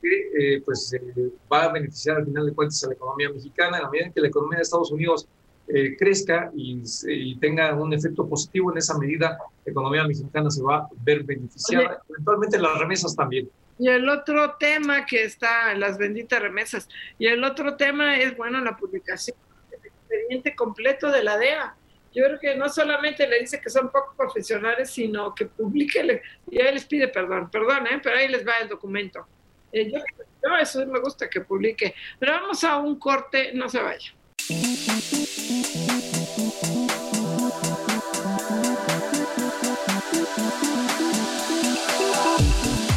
que 0.01 0.57
eh, 0.57 0.63
pues, 0.65 0.97
va 1.53 1.65
a 1.65 1.73
beneficiar 1.73 2.17
al 2.17 2.27
final 2.27 2.47
de 2.47 2.53
cuentas 2.53 2.83
a 2.83 2.89
la 2.89 2.95
economía 2.95 3.31
mexicana, 3.31 3.77
en 3.77 3.83
la 3.85 3.91
medida 3.91 4.07
en 4.07 4.13
que 4.13 4.21
la 4.21 4.29
economía 4.29 4.57
de 4.59 4.63
Estados 4.63 4.91
Unidos 4.91 5.29
crezca 5.99 6.51
y, 6.55 6.83
y, 7.07 7.37
tenga 7.37 7.75
un 7.75 7.93
efecto 7.93 8.29
positivo 8.29 8.71
en 8.73 8.79
esa 8.79 8.99
medida, 8.99 9.39
la 9.65 9.71
economía 9.71 10.05
mexicana 10.05 10.51
se 10.51 10.63
va 10.63 10.79
a 10.79 10.89
ver 11.05 11.23
beneficiada, 11.25 12.03
eventualmente 12.09 12.59
las 12.59 12.79
remesas 12.79 13.17
también. 13.17 13.49
Y 13.79 13.89
el 13.89 14.09
otro 14.09 14.55
tema 14.61 15.07
que 15.07 15.25
está 15.25 15.75
las 15.75 15.99
benditas 15.99 16.41
remesas. 16.41 16.89
Y 17.19 17.27
el 17.27 17.43
otro 17.43 17.77
tema 17.77 18.17
es, 18.19 18.37
bueno, 18.37 18.61
la 18.61 18.77
publicación 18.77 19.37
del 19.71 19.81
expediente 19.87 20.55
completo 20.55 21.11
de 21.11 21.23
la 21.25 21.39
DEA. 21.39 21.75
Yo 22.15 22.25
creo 22.25 22.39
que 22.39 22.55
no 22.55 22.69
solamente 22.69 23.27
le 23.27 23.41
dice 23.41 23.61
que 23.61 23.71
son 23.71 23.91
poco 23.91 24.15
profesionales, 24.17 24.91
sino 24.91 25.35
que 25.35 25.47
publique, 25.47 26.23
y 26.51 26.61
ahí 26.61 26.75
les 26.75 26.85
pide 26.85 27.09
perdón, 27.09 27.51
perdón, 27.51 27.87
¿eh? 27.87 28.01
pero 28.03 28.19
ahí 28.19 28.29
les 28.29 28.47
va 28.47 28.59
el 28.61 28.69
documento. 28.69 29.27
Eh, 29.73 29.91
yo, 29.91 29.99
yo, 29.99 30.57
eso 30.61 30.87
me 30.87 31.01
gusta 31.01 31.31
que 31.31 31.41
publique. 31.41 31.95
Pero 32.19 32.33
vamos 32.33 32.63
a 32.65 32.77
un 32.77 32.99
corte, 32.99 33.53
no 33.55 33.69
se 33.71 33.81
vaya. 33.81 34.13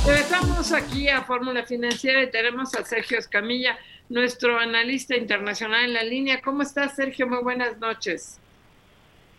Regresamos 0.05 0.71
aquí 0.73 1.09
a 1.09 1.23
Fórmula 1.23 1.63
Financiera 1.63 2.23
y 2.23 2.29
tenemos 2.29 2.75
a 2.75 2.83
Sergio 2.83 3.17
Escamilla, 3.19 3.77
nuestro 4.09 4.59
analista 4.59 5.15
internacional 5.15 5.85
en 5.85 5.93
la 5.93 6.03
línea. 6.03 6.41
¿Cómo 6.41 6.61
estás, 6.61 6.95
Sergio? 6.95 7.27
Muy 7.27 7.39
buenas 7.39 7.77
noches. 7.77 8.39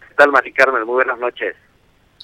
¿Qué 0.01 0.15
tal, 0.15 0.33
Mari 0.33 0.53
Carmen? 0.53 0.85
Muy 0.85 0.95
buenas 0.95 1.19
noches. 1.19 1.55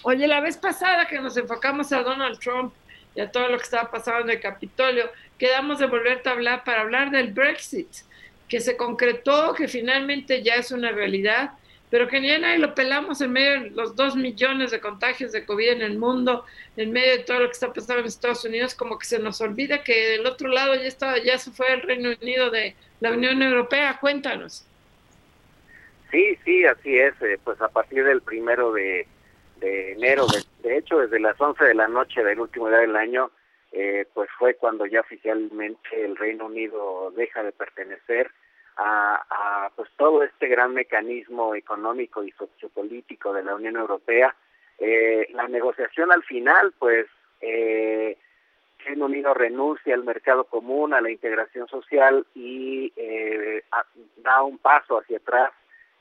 Oye, 0.04 0.26
la 0.26 0.40
vez 0.40 0.56
pasada 0.56 1.06
que 1.06 1.20
nos 1.20 1.36
enfocamos 1.36 1.92
a 1.92 2.02
Donald 2.02 2.38
Trump 2.38 2.72
y 3.14 3.20
a 3.20 3.30
todo 3.30 3.48
lo 3.48 3.58
que 3.58 3.64
estaba 3.64 3.90
pasando 3.90 4.22
en 4.22 4.30
el 4.30 4.40
Capitolio, 4.40 5.10
quedamos 5.38 5.78
de 5.78 5.86
volverte 5.86 6.28
a 6.28 6.32
hablar 6.32 6.64
para 6.64 6.80
hablar 6.80 7.10
del 7.10 7.32
Brexit, 7.32 7.88
que 8.52 8.60
se 8.60 8.76
concretó, 8.76 9.54
que 9.54 9.66
finalmente 9.66 10.42
ya 10.42 10.56
es 10.56 10.72
una 10.72 10.92
realidad 10.92 11.52
pero 11.92 12.08
que 12.08 12.20
ni 12.20 12.30
ahí 12.30 12.56
lo 12.56 12.74
pelamos 12.74 13.20
en 13.20 13.32
medio 13.32 13.50
de 13.50 13.70
los 13.72 13.94
dos 13.94 14.16
millones 14.16 14.70
de 14.70 14.80
contagios 14.80 15.30
de 15.30 15.44
COVID 15.44 15.72
en 15.72 15.82
el 15.82 15.98
mundo, 15.98 16.46
en 16.78 16.90
medio 16.90 17.18
de 17.18 17.24
todo 17.24 17.40
lo 17.40 17.46
que 17.48 17.52
está 17.52 17.70
pasando 17.70 18.00
en 18.00 18.06
Estados 18.06 18.46
Unidos, 18.46 18.74
como 18.74 18.98
que 18.98 19.04
se 19.04 19.18
nos 19.18 19.42
olvida 19.42 19.84
que 19.84 20.08
del 20.08 20.24
otro 20.24 20.48
lado 20.48 20.74
ya 20.74 20.86
estaba, 20.86 21.18
ya 21.18 21.36
se 21.36 21.50
fue 21.50 21.70
el 21.70 21.82
Reino 21.82 22.08
Unido 22.18 22.50
de 22.50 22.74
la 23.00 23.10
Unión 23.12 23.42
Europea. 23.42 23.98
Cuéntanos. 24.00 24.66
Sí, 26.10 26.38
sí, 26.46 26.64
así 26.64 26.98
es. 26.98 27.12
Eh, 27.20 27.38
pues 27.44 27.60
a 27.60 27.68
partir 27.68 28.04
del 28.04 28.22
primero 28.22 28.72
de, 28.72 29.06
enero, 29.60 30.26
de, 30.62 30.78
hecho, 30.78 30.96
desde 30.96 31.20
las 31.20 31.38
11 31.38 31.62
de 31.62 31.74
la 31.74 31.88
noche 31.88 32.24
del 32.24 32.40
último 32.40 32.70
día 32.70 32.78
del 32.78 32.96
año, 32.96 33.30
eh, 33.72 34.06
pues 34.12 34.28
fue 34.38 34.54
cuando 34.54 34.86
ya 34.86 35.00
oficialmente 35.00 36.04
el 36.04 36.16
Reino 36.16 36.46
Unido 36.46 37.12
deja 37.16 37.42
de 37.42 37.52
pertenecer 37.52 38.30
a, 38.76 39.70
pues 39.76 39.90
todo 39.96 40.22
este 40.22 40.48
gran 40.48 40.72
mecanismo 40.74 41.54
económico 41.54 42.22
y 42.22 42.30
sociopolítico 42.32 43.32
de 43.32 43.44
la 43.44 43.54
Unión 43.54 43.76
Europea. 43.76 44.34
Eh, 44.78 45.28
la 45.32 45.46
negociación 45.48 46.10
al 46.10 46.22
final, 46.22 46.72
pues, 46.78 47.06
eh, 47.40 48.16
Reino 48.84 49.06
Unido 49.06 49.34
renuncia 49.34 49.94
al 49.94 50.04
mercado 50.04 50.44
común, 50.44 50.94
a 50.94 51.00
la 51.00 51.10
integración 51.10 51.68
social 51.68 52.26
y 52.34 52.92
eh, 52.96 53.62
da 54.16 54.42
un 54.42 54.58
paso 54.58 54.98
hacia 54.98 55.18
atrás 55.18 55.52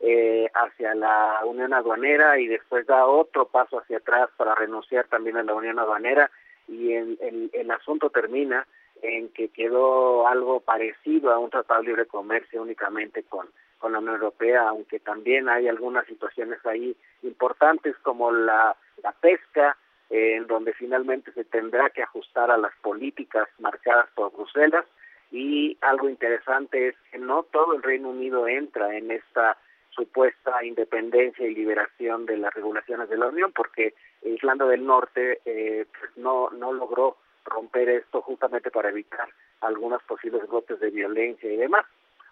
eh, 0.03 0.49
hacia 0.55 0.95
la 0.95 1.41
Unión 1.45 1.73
Aduanera 1.73 2.39
y 2.39 2.47
después 2.47 2.87
da 2.87 3.05
otro 3.05 3.45
paso 3.45 3.79
hacia 3.79 3.97
atrás 3.97 4.29
para 4.35 4.55
renunciar 4.55 5.05
también 5.05 5.37
a 5.37 5.43
la 5.43 5.53
Unión 5.53 5.77
Aduanera 5.77 6.31
y 6.67 6.93
el, 6.93 7.49
el 7.53 7.71
asunto 7.71 8.09
termina 8.09 8.67
en 9.01 9.29
que 9.29 9.49
quedó 9.49 10.27
algo 10.27 10.59
parecido 10.59 11.31
a 11.31 11.39
un 11.39 11.49
tratado 11.49 11.81
de 11.81 11.87
libre 11.87 12.05
comercio 12.05 12.61
únicamente 12.61 13.23
con, 13.23 13.47
con 13.79 13.91
la 13.91 13.99
Unión 13.99 14.15
Europea, 14.15 14.69
aunque 14.69 14.99
también 14.99 15.49
hay 15.49 15.67
algunas 15.67 16.05
situaciones 16.05 16.63
ahí 16.65 16.95
importantes 17.23 17.97
como 18.03 18.31
la, 18.31 18.75
la 19.03 19.11
pesca, 19.13 19.75
eh, 20.09 20.35
en 20.35 20.47
donde 20.47 20.73
finalmente 20.73 21.31
se 21.33 21.43
tendrá 21.43 21.89
que 21.89 22.03
ajustar 22.03 22.51
a 22.51 22.57
las 22.57 22.75
políticas 22.81 23.47
marcadas 23.59 24.07
por 24.13 24.31
Bruselas. 24.31 24.85
Y 25.31 25.77
algo 25.81 26.09
interesante 26.09 26.89
es 26.89 26.95
que 27.11 27.17
no 27.17 27.43
todo 27.43 27.73
el 27.73 27.81
Reino 27.81 28.09
Unido 28.09 28.47
entra 28.47 28.95
en 28.95 29.11
esta 29.11 29.57
supuesta 29.91 30.63
independencia 30.63 31.45
y 31.45 31.55
liberación 31.55 32.25
de 32.25 32.37
las 32.37 32.53
regulaciones 32.53 33.09
de 33.09 33.17
la 33.17 33.27
Unión, 33.27 33.51
porque 33.51 33.93
Irlanda 34.23 34.65
del 34.65 34.85
Norte 34.85 35.41
eh, 35.45 35.85
pues 35.99 36.17
no, 36.17 36.49
no 36.51 36.73
logró 36.73 37.17
romper 37.45 37.89
esto 37.89 38.21
justamente 38.21 38.71
para 38.71 38.89
evitar 38.89 39.27
algunos 39.61 40.01
posibles 40.03 40.47
brotes 40.47 40.79
de 40.79 40.89
violencia 40.89 41.51
y 41.51 41.57
demás. 41.57 41.85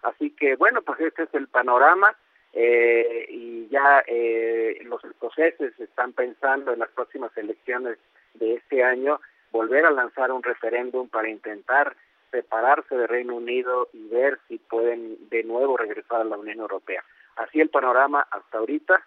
Así 0.04 0.32
que 0.32 0.56
bueno, 0.56 0.82
pues 0.82 1.00
este 1.02 1.24
es 1.24 1.34
el 1.34 1.48
panorama 1.48 2.16
eh, 2.54 3.26
y 3.30 3.68
ya 3.68 4.04
eh, 4.08 4.80
los 4.86 5.04
escoceses 5.04 5.78
están 5.80 6.14
pensando 6.14 6.74
en 6.74 6.80
las 6.80 6.90
próximas 6.90 7.36
elecciones 7.38 7.98
de 8.36 8.56
este 8.56 8.84
año 8.84 9.20
volver 9.52 9.86
a 9.86 9.92
lanzar 9.92 10.32
un 10.32 10.44
referéndum 10.44 11.10
para 11.10 11.30
intentar 11.30 11.96
separarse 12.32 12.96
de 12.96 13.08
Reino 13.08 13.36
Unido 13.36 13.90
y 13.94 14.08
ver 14.08 14.40
si 14.48 14.58
pueden 14.58 15.30
de 15.30 15.44
nuevo 15.44 15.78
regresar 15.78 16.22
a 16.22 16.26
la 16.26 16.38
Unión 16.38 16.60
Europea. 16.60 17.04
Así 17.40 17.62
el 17.62 17.70
panorama 17.70 18.28
hasta 18.30 18.58
ahorita, 18.58 19.02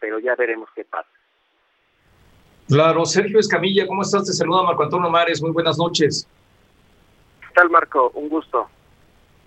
pero 0.00 0.18
ya 0.18 0.34
veremos 0.36 0.70
qué 0.74 0.84
pasa. 0.84 1.08
Claro, 2.66 3.04
Sergio 3.04 3.38
Escamilla, 3.38 3.86
¿cómo 3.86 4.00
estás? 4.00 4.24
Te 4.24 4.32
saluda 4.32 4.62
Marco 4.62 4.84
Antonio 4.84 5.10
Mares, 5.10 5.42
muy 5.42 5.50
buenas 5.50 5.76
noches. 5.76 6.26
¿Qué 7.42 7.48
tal, 7.54 7.68
Marco? 7.68 8.10
Un 8.14 8.30
gusto. 8.30 8.68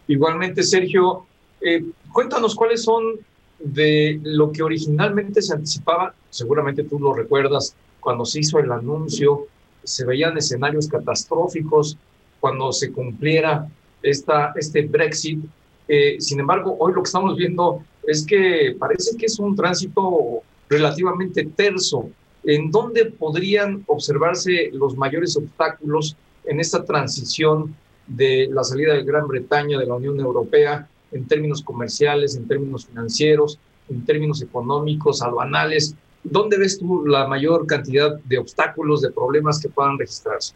Igualmente, 0.05 0.61
Sergio, 0.61 1.25
eh, 1.61 1.83
cuéntanos 2.13 2.53
cuáles 2.53 2.83
son 2.83 3.19
de 3.57 4.19
lo 4.21 4.51
que 4.51 4.61
originalmente 4.61 5.41
se 5.41 5.55
anticipaba, 5.55 6.13
seguramente 6.29 6.83
tú 6.83 6.99
lo 6.99 7.15
recuerdas, 7.15 7.75
cuando 7.99 8.23
se 8.23 8.41
hizo 8.41 8.59
el 8.59 8.71
anuncio, 8.71 9.47
se 9.83 10.05
veían 10.05 10.37
escenarios 10.37 10.87
catastróficos 10.87 11.97
cuando 12.39 12.71
se 12.71 12.91
cumpliera 12.91 13.67
esta, 14.03 14.53
este 14.55 14.83
Brexit. 14.83 15.43
Eh, 15.87 16.17
sin 16.19 16.39
embargo, 16.39 16.75
hoy 16.79 16.93
lo 16.93 17.01
que 17.01 17.07
estamos 17.07 17.35
viendo 17.35 17.83
es 18.07 18.25
que 18.25 18.75
parece 18.79 19.15
que 19.15 19.27
es 19.27 19.37
un 19.37 19.55
tránsito 19.55 20.41
relativamente 20.67 21.45
terso 21.55 22.09
¿En 22.47 22.71
dónde 22.71 23.07
podrían 23.07 23.83
observarse 23.87 24.69
los 24.71 24.95
mayores 24.95 25.35
obstáculos 25.35 26.15
en 26.45 26.61
esta 26.61 26.85
transición 26.85 27.75
de 28.07 28.47
la 28.49 28.63
salida 28.63 28.93
de 28.93 29.03
Gran 29.03 29.27
Bretaña 29.27 29.77
de 29.77 29.85
la 29.85 29.95
Unión 29.95 30.17
Europea 30.17 30.87
en 31.11 31.27
términos 31.27 31.61
comerciales, 31.61 32.37
en 32.37 32.47
términos 32.47 32.85
financieros, 32.85 33.59
en 33.89 34.05
términos 34.05 34.41
económicos, 34.41 35.21
aduanales? 35.21 35.93
¿Dónde 36.23 36.57
ves 36.57 36.79
tú 36.79 37.05
la 37.05 37.27
mayor 37.27 37.67
cantidad 37.67 38.17
de 38.17 38.37
obstáculos, 38.37 39.01
de 39.01 39.11
problemas 39.11 39.61
que 39.61 39.67
puedan 39.67 39.99
registrarse? 39.99 40.53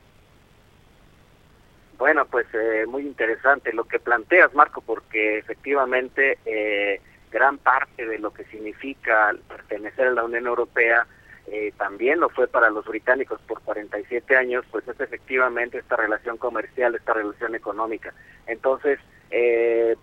Bueno, 1.97 2.25
pues 2.25 2.47
eh, 2.53 2.85
muy 2.87 3.01
interesante 3.01 3.73
lo 3.73 3.83
que 3.83 3.99
planteas, 3.99 4.55
Marco, 4.55 4.79
porque 4.79 5.39
efectivamente 5.39 6.37
eh, 6.45 7.01
gran 7.31 7.57
parte 7.57 8.05
de 8.05 8.19
lo 8.19 8.33
que 8.33 8.43
significa 8.45 9.33
pertenecer 9.47 10.07
a 10.07 10.11
la 10.11 10.23
Unión 10.23 10.47
Europea 10.47 11.07
eh, 11.47 11.73
también 11.77 12.19
lo 12.19 12.29
fue 12.29 12.47
para 12.47 12.69
los 12.69 12.85
británicos 12.85 13.41
por 13.41 13.61
47 13.61 14.37
años, 14.37 14.63
pues 14.71 14.87
es 14.87 14.99
efectivamente 14.99 15.79
esta 15.79 15.95
relación 15.95 16.37
comercial, 16.37 16.95
esta 16.95 17.13
relación 17.13 17.55
económica. 17.55 18.13
Entonces, 18.47 18.99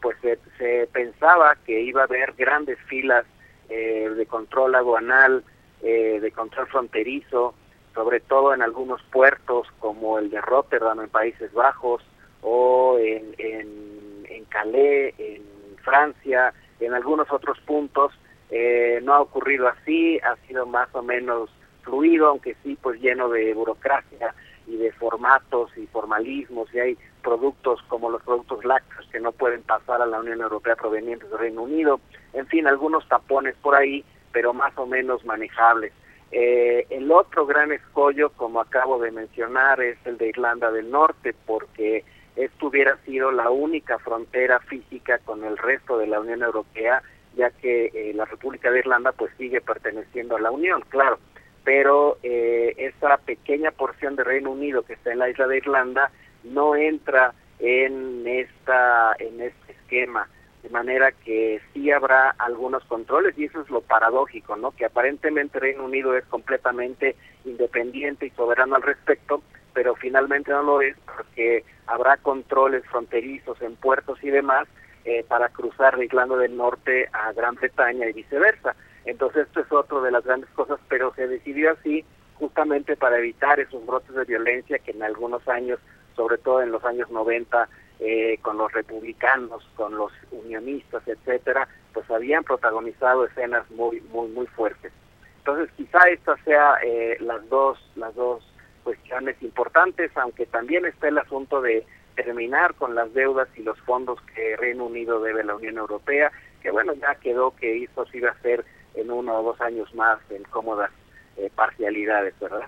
pues 0.01 0.17
se, 0.59 0.89
pensaba 0.93 1.57
que 1.67 1.81
iba 1.81 2.01
a 2.01 2.05
haber 2.05 2.33
grandes 2.33 2.79
filas 2.89 3.25
de 3.69 4.27
control 4.29 4.75
aduanal, 4.75 5.45
de 5.81 6.33
control 6.35 6.67
fronterizo, 6.67 7.55
sobre 7.95 8.21
todo 8.21 8.55
en 8.55 8.63
algunos 8.63 9.03
puertos 9.05 9.67
como 9.79 10.19
el 10.19 10.31
de 10.31 10.41
Rotterdam 10.41 11.01
en 11.01 11.09
Países 11.09 11.53
Bajos 11.53 12.03
o 12.43 12.97
en, 12.99 13.35
en, 13.39 14.45
Calais, 14.49 15.15
en 15.19 15.43
Francia, 15.83 16.55
en 16.81 16.95
algunos 16.95 17.31
otros 17.31 17.59
puntos. 17.61 18.13
Eh, 18.51 19.01
no 19.03 19.15
ha 19.15 19.21
ocurrido 19.21 19.69
así, 19.69 20.19
ha 20.21 20.37
sido 20.47 20.67
más 20.67 20.89
o 20.95 21.03
menos 21.03 21.51
fluido, 21.83 22.29
aunque 22.29 22.57
sí 22.63 22.79
pues 22.81 23.01
lleno 23.01 23.29
de 23.29 23.53
burocracia 23.55 24.35
y 24.67 24.77
de 24.77 24.93
formatos 24.93 25.71
y 25.77 25.87
formalismos 25.87 26.73
y 26.75 26.79
hay 26.79 26.99
productos 27.23 27.81
como 27.89 28.11
los 28.11 28.23
productos 28.23 28.65
lácteos 28.65 29.07
que 29.11 29.21
no 29.21 29.33
pueden 29.33 29.63
pasar 29.63 30.03
a 30.03 30.07
la 30.07 30.21
Unión 30.21 30.41
Europea 30.41 30.77
provenientes 30.77 31.29
del 31.31 31.39
Reino 31.39 31.63
Unido, 31.63 32.01
en 32.33 32.47
fin, 32.47 32.67
algunos 32.67 33.07
tapones 33.09 33.55
por 33.57 33.75
ahí, 33.75 34.05
pero 34.33 34.53
más 34.53 34.77
o 34.77 34.87
menos 34.87 35.25
manejables. 35.25 35.93
Eh, 36.31 36.87
el 36.91 37.11
otro 37.11 37.47
gran 37.47 37.73
escollo, 37.73 38.31
como 38.31 38.61
acabo 38.61 38.99
de 38.99 39.11
mencionar, 39.11 39.81
es 39.81 39.99
el 40.05 40.19
de 40.19 40.29
Irlanda 40.29 40.71
del 40.71 40.91
Norte, 40.91 41.35
porque 41.47 42.05
esto 42.39 42.69
hubiera 42.69 42.97
sido 42.99 43.33
la 43.33 43.51
única 43.51 43.99
frontera 43.99 44.61
física 44.61 45.19
con 45.19 45.45
el 45.45 45.59
resto 45.59 45.99
de 45.99 46.07
la 46.07 46.21
Unión 46.21 46.43
Europea, 46.43 47.03
ya 47.37 47.51
que 47.51 47.87
eh, 47.87 48.13
la 48.15 48.25
República 48.25 48.71
de 48.71 48.79
Irlanda 48.79 49.13
pues 49.13 49.33
sigue 49.37 49.61
perteneciendo 49.61 50.37
a 50.37 50.41
la 50.41 50.51
Unión, 50.51 50.83
claro, 50.89 51.19
pero 51.65 52.19
eh, 52.23 52.75
esa 52.77 53.17
pequeña 53.19 53.73
porción 53.73 54.17
de 54.17 54.25
Reino 54.25 54.53
Unido 54.53 54.85
que 54.85 54.95
está 54.95 55.13
en 55.13 55.19
la 55.19 55.29
isla 55.29 55.49
de 55.49 55.59
Irlanda 55.59 56.11
no 56.45 56.77
entra 56.77 57.35
en 57.59 58.27
esta 58.27 59.17
en 59.19 59.41
este 59.41 59.73
esquema 59.73 60.29
de 60.63 60.71
manera 60.71 61.13
que 61.13 61.61
sí 61.73 61.91
habrá 61.91 62.31
algunos 62.39 62.85
controles 62.85 63.37
y 63.39 63.45
eso 63.45 63.61
es 63.61 63.71
lo 63.71 63.81
paradójico, 63.81 64.57
¿no? 64.57 64.73
Que 64.73 64.85
aparentemente 64.85 65.61
Reino 65.61 65.85
Unido 65.85 66.17
es 66.17 66.25
completamente 66.27 67.17
independiente 67.45 68.27
y 68.27 68.31
soberano 68.31 68.77
al 68.77 68.83
respecto, 68.83 69.43
pero 69.75 69.95
finalmente 69.95 70.51
no 70.51 70.63
lo 70.63 70.81
es 70.81 70.97
porque 71.05 71.65
habrá 71.87 72.17
controles 72.19 72.85
fronterizos 72.87 73.61
en 73.63 73.77
puertos 73.77 74.23
y 74.23 74.31
demás 74.31 74.67
eh, 75.05 75.25
para 75.27 75.49
cruzar 75.49 75.97
de 75.97 76.05
Irlanda 76.05 76.37
del 76.37 76.57
Norte 76.57 77.09
a 77.13 77.33
Gran 77.33 77.55
Bretaña 77.55 78.09
y 78.09 78.13
viceversa. 78.13 78.75
Entonces 79.05 79.47
esto 79.47 79.61
es 79.61 79.73
otro 79.73 80.03
de 80.03 80.11
las 80.11 80.25
grandes 80.25 80.51
cosas, 80.51 80.79
pero 80.89 81.15
se 81.15 81.27
decidió 81.27 81.73
así 81.73 82.05
justamente 82.35 82.97
para 82.97 83.19
evitar 83.19 83.59
esos 83.59 83.85
brotes 83.87 84.15
de 84.15 84.25
violencia 84.25 84.79
que 84.79 84.93
en 84.93 85.03
algunos 85.03 85.47
años, 85.49 85.79
sobre 86.15 86.39
todo 86.39 86.63
en 86.63 86.73
los 86.73 86.85
años 86.85 87.11
90, 87.11 87.69
eh, 88.01 88.39
con 88.43 88.59
los 88.59 88.71
republicanos, 88.73 89.69
con 89.75 89.97
los 89.97 90.13
unionistas, 90.31 91.03
etcétera, 91.07 91.69
pues 91.93 92.09
habían 92.11 92.45
protagonizado 92.45 93.25
escenas 93.27 93.69
muy, 93.71 94.01
muy, 94.13 94.29
muy 94.29 94.47
fuertes. 94.47 94.93
Entonces, 95.39 95.69
quizá 95.77 96.09
estas 96.09 96.39
sea 96.45 96.77
eh, 96.85 97.17
las 97.21 97.49
dos, 97.49 97.79
las 97.97 98.15
dos 98.15 98.45
cuestiones 98.89 99.37
importantes, 99.43 100.11
aunque 100.17 100.47
también 100.47 100.87
está 100.87 101.09
el 101.09 101.19
asunto 101.19 101.61
de 101.61 101.85
terminar 102.17 102.75
con 102.75 102.95
las 102.95 103.13
deudas 103.13 103.47
y 103.55 103.63
los 103.63 103.79
fondos 103.81 104.19
que 104.35 104.57
Reino 104.57 104.87
Unido 104.87 105.21
debe 105.21 105.43
a 105.43 105.45
la 105.45 105.57
Unión 105.57 105.77
Europea, 105.77 106.33
que 106.63 106.71
bueno, 106.71 106.95
ya 106.95 107.15
quedó 107.17 107.55
que 107.55 107.85
eso 107.85 108.07
se 108.07 108.17
iba 108.17 108.31
a 108.31 108.33
hacer 108.33 108.65
en 108.95 109.11
uno 109.11 109.41
o 109.41 109.43
dos 109.43 109.61
años 109.61 109.95
más 109.95 110.19
en 110.31 110.43
cómodas 110.45 110.91
eh, 111.37 111.51
parcialidades, 111.55 112.33
¿verdad? 112.41 112.67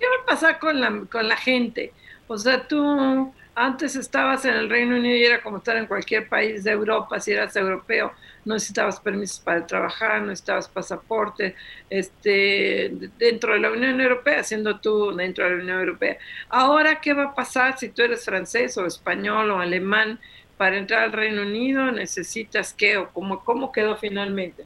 ¿Qué 0.00 0.04
va 0.04 0.24
a 0.24 0.26
pasar 0.26 0.58
con 0.58 0.80
la, 0.80 1.04
con 1.08 1.28
la 1.28 1.36
gente? 1.36 1.92
O 2.26 2.36
sea, 2.36 2.66
tú 2.66 3.32
antes 3.54 3.94
estabas 3.96 4.44
en 4.44 4.54
el 4.54 4.68
Reino 4.68 4.96
Unido 4.96 5.16
y 5.16 5.24
era 5.24 5.42
como 5.42 5.58
estar 5.58 5.76
en 5.76 5.86
cualquier 5.86 6.28
país 6.28 6.64
de 6.64 6.72
Europa, 6.72 7.20
si 7.20 7.32
eras 7.32 7.54
europeo, 7.56 8.12
no 8.44 8.54
necesitabas 8.54 9.00
permisos 9.00 9.40
para 9.40 9.66
trabajar, 9.66 10.20
no 10.20 10.28
necesitabas 10.28 10.68
pasaporte, 10.68 11.54
este, 11.88 12.90
dentro 13.16 13.54
de 13.54 13.60
la 13.60 13.70
Unión 13.70 14.00
Europea, 14.00 14.42
siendo 14.42 14.80
tú 14.80 15.14
dentro 15.14 15.44
de 15.44 15.50
la 15.50 15.62
Unión 15.62 15.80
Europea. 15.80 16.18
Ahora, 16.48 17.00
¿qué 17.00 17.14
va 17.14 17.24
a 17.24 17.34
pasar 17.34 17.78
si 17.78 17.90
tú 17.90 18.02
eres 18.02 18.24
francés 18.24 18.76
o 18.76 18.86
español 18.86 19.50
o 19.50 19.60
alemán 19.60 20.18
para 20.56 20.76
entrar 20.76 21.04
al 21.04 21.12
Reino 21.12 21.42
Unido? 21.42 21.90
¿Necesitas 21.92 22.74
qué 22.74 22.96
o 22.96 23.10
cómo, 23.10 23.44
cómo 23.44 23.72
quedó 23.72 23.96
finalmente? 23.96 24.64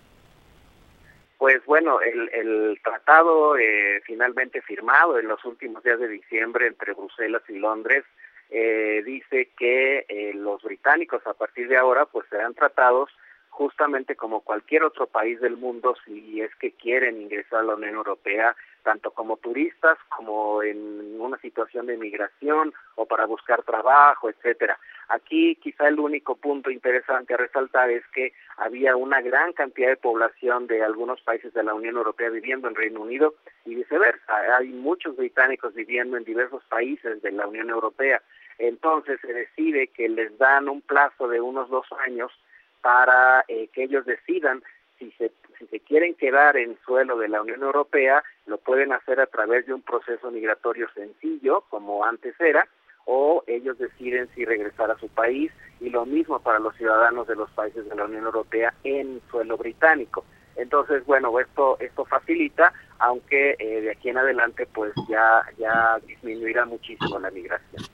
Pues 1.37 1.65
bueno, 1.67 2.01
el, 2.01 2.29
el 2.33 2.81
tratado 2.83 3.57
eh, 3.57 4.01
finalmente 4.05 4.61
firmado 4.61 5.21
en 5.21 5.29
los 5.29 5.45
últimos 5.45 5.85
días 5.85 6.01
de 6.01 6.09
diciembre 6.09 6.67
entre 6.67 6.95
Bruselas 6.95 7.43
y 7.49 7.59
Londres 7.59 8.05
eh, 8.51 9.03
dice 9.05 9.51
que 9.59 10.07
eh, 10.09 10.33
los 10.35 10.63
británicos 10.63 11.27
a 11.27 11.35
partir 11.35 11.69
de 11.69 11.77
ahora 11.77 12.07
pues 12.07 12.27
serán 12.29 12.55
tratados 12.55 13.11
justamente 13.59 14.15
como 14.15 14.43
cualquier 14.43 14.85
otro 14.85 15.09
país 15.09 15.41
del 15.41 15.57
mundo 15.57 15.97
si 16.05 16.41
es 16.41 16.55
que 16.57 16.73
quieren 16.73 17.21
ingresar 17.21 17.61
a 17.61 17.65
la 17.65 17.75
Unión 17.75 17.97
Europea, 17.97 18.55
tanto 18.85 19.11
como 19.11 19.37
turistas 19.37 19.99
como 20.17 20.63
en 20.63 21.21
una 21.21 21.39
situación 21.39 21.87
de 21.87 21.97
migración 21.97 22.73
o 22.95 23.07
para 23.07 23.27
buscar 23.27 23.65
trabajo, 23.65 24.31
etcétera. 24.31 24.79
Aquí 25.09 25.57
quizá 25.57 25.89
el 25.89 25.99
único 25.99 26.37
punto 26.37 26.71
interesante 26.71 27.35
a 27.35 27.39
resaltar 27.39 27.91
es 27.91 28.07
que 28.15 28.33
había 28.59 28.95
una 28.95 29.21
gran 29.23 29.53
cantidad 29.53 29.89
de 29.89 29.97
población 29.97 30.69
de 30.69 30.85
algunos 30.85 31.21
países 31.23 31.53
de 31.53 31.65
la 31.65 31.75
Unión 31.75 31.97
Europea 31.97 32.31
viviendo 32.31 32.69
en 32.69 32.77
Reino 32.77 33.01
Unido 33.01 33.35
y 33.65 33.75
viceversa. 33.75 34.57
Hay 34.57 34.69
muchos 34.69 35.17
británicos 35.17 35.75
viviendo 35.75 36.17
en 36.17 36.25
diversos 36.25 36.63
países 36.65 37.23
de 37.23 37.33
la 37.33 37.47
Unión 37.47 37.71
Europea. 37.71 38.23
Entonces 38.59 39.21
se 39.21 39.33
decide 39.33 39.89
que 39.89 40.09
les 40.09 40.37
dan 40.39 40.69
un 40.69 40.81
plazo 40.81 41.29
de 41.29 41.41
unos 41.41 41.71
dos 41.71 41.87
años 42.07 42.33
para 42.83 43.45
eh, 43.49 43.69
que 43.73 43.85
ellos 43.85 44.05
decidan 44.05 44.63
si 44.99 45.11
se, 45.13 45.31
si 45.59 45.67
se 45.67 45.81
quieren 45.81 46.15
quedar 46.15 46.57
en 46.57 46.77
suelo 46.85 47.17
de 47.19 47.29
la 47.29 47.43
Unión 47.43 47.63
Europea, 47.63 48.23
lo 48.47 48.59
pueden 48.59 48.93
hacer 48.93 49.21
a 49.21 49.27
través 49.27 49.67
de 49.67 49.75
un 49.75 49.83
proceso 49.83 50.31
migratorio 50.31 50.89
sencillo, 50.93 51.63
como 51.69 52.05
antes 52.05 52.39
era, 52.41 52.67
o 53.05 53.45
ellos 53.47 53.79
deciden 53.79 54.29
si 54.35 54.45
regresar 54.45 54.91
a 54.91 54.99
su 54.99 55.09
país, 55.09 55.53
y 55.81 55.91
lo 55.91 56.05
mismo 56.05 56.41
para 56.41 56.59
los 56.59 56.75
ciudadanos 56.77 57.29
de 57.29 57.37
los 57.37 57.51
países 57.51 57.89
de 57.89 57.95
la 57.95 58.05
Unión 58.05 58.25
Europea 58.25 58.75
en 58.83 59.21
suelo 59.31 59.57
británico. 59.57 60.25
Entonces, 60.57 61.07
bueno, 61.07 61.39
esto 61.39 61.77
esto 61.79 62.05
facilita, 62.05 62.73
aunque 62.99 63.55
eh, 63.61 63.81
de 63.81 63.93
aquí 63.93 64.09
en 64.09 64.19
adelante 64.19 64.67
pues 64.67 64.93
ya 65.09 65.45
ya 65.57 65.99
disminuirá 66.05 66.65
muchísimo 66.65 67.21
la 67.21 67.31
migración. 67.31 67.85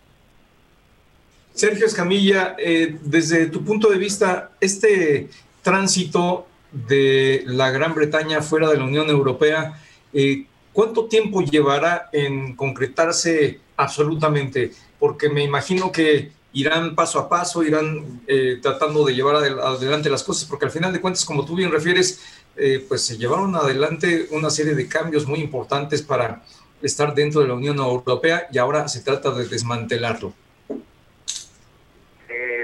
Sergio 1.55 1.87
Escamilla, 1.87 2.57
eh, 2.59 2.99
desde 3.03 3.47
tu 3.47 3.65
punto 3.65 3.89
de 3.89 3.97
vista, 3.97 4.51
este 4.61 5.29
tránsito 5.63 6.49
de 6.73 7.45
la 7.47 7.71
Gran 7.71 7.95
Bretaña 7.95 8.43
fuera 8.43 8.69
de 8.69 8.77
la 8.77 8.85
Unión 8.85 9.09
Europea, 9.09 9.81
eh, 10.13 10.47
¿cuánto 10.73 11.05
tiempo 11.07 11.43
llevará 11.43 12.09
en 12.13 12.57
concretarse 12.57 13.61
absolutamente? 13.77 14.73
Porque 14.99 15.29
me 15.29 15.45
imagino 15.45 15.93
que 15.93 16.33
irán 16.55 16.97
paso 16.97 17.21
a 17.21 17.29
paso, 17.29 17.63
irán 17.63 18.23
eh, 18.27 18.59
tratando 18.61 19.05
de 19.05 19.15
llevar 19.15 19.37
adelante 19.37 20.11
las 20.11 20.25
cosas, 20.25 20.49
porque 20.49 20.65
al 20.65 20.73
final 20.73 20.93
de 20.93 21.01
cuentas, 21.01 21.25
como 21.25 21.45
tú 21.45 21.55
bien 21.55 21.71
refieres, 21.71 22.21
pues 22.89 23.03
se 23.03 23.19
llevaron 23.19 23.57
adelante 23.57 24.29
una 24.31 24.49
serie 24.49 24.77
de 24.77 24.87
cambios 24.87 25.27
muy 25.27 25.41
importantes 25.41 26.03
para 26.03 26.45
estar 26.83 27.13
dentro 27.13 27.41
de 27.41 27.49
la 27.49 27.55
Unión 27.55 27.79
Europea 27.79 28.47
y 28.53 28.59
ahora 28.59 28.87
se 28.87 29.01
trata 29.01 29.33
de 29.33 29.49
desmantelarlo. 29.49 30.33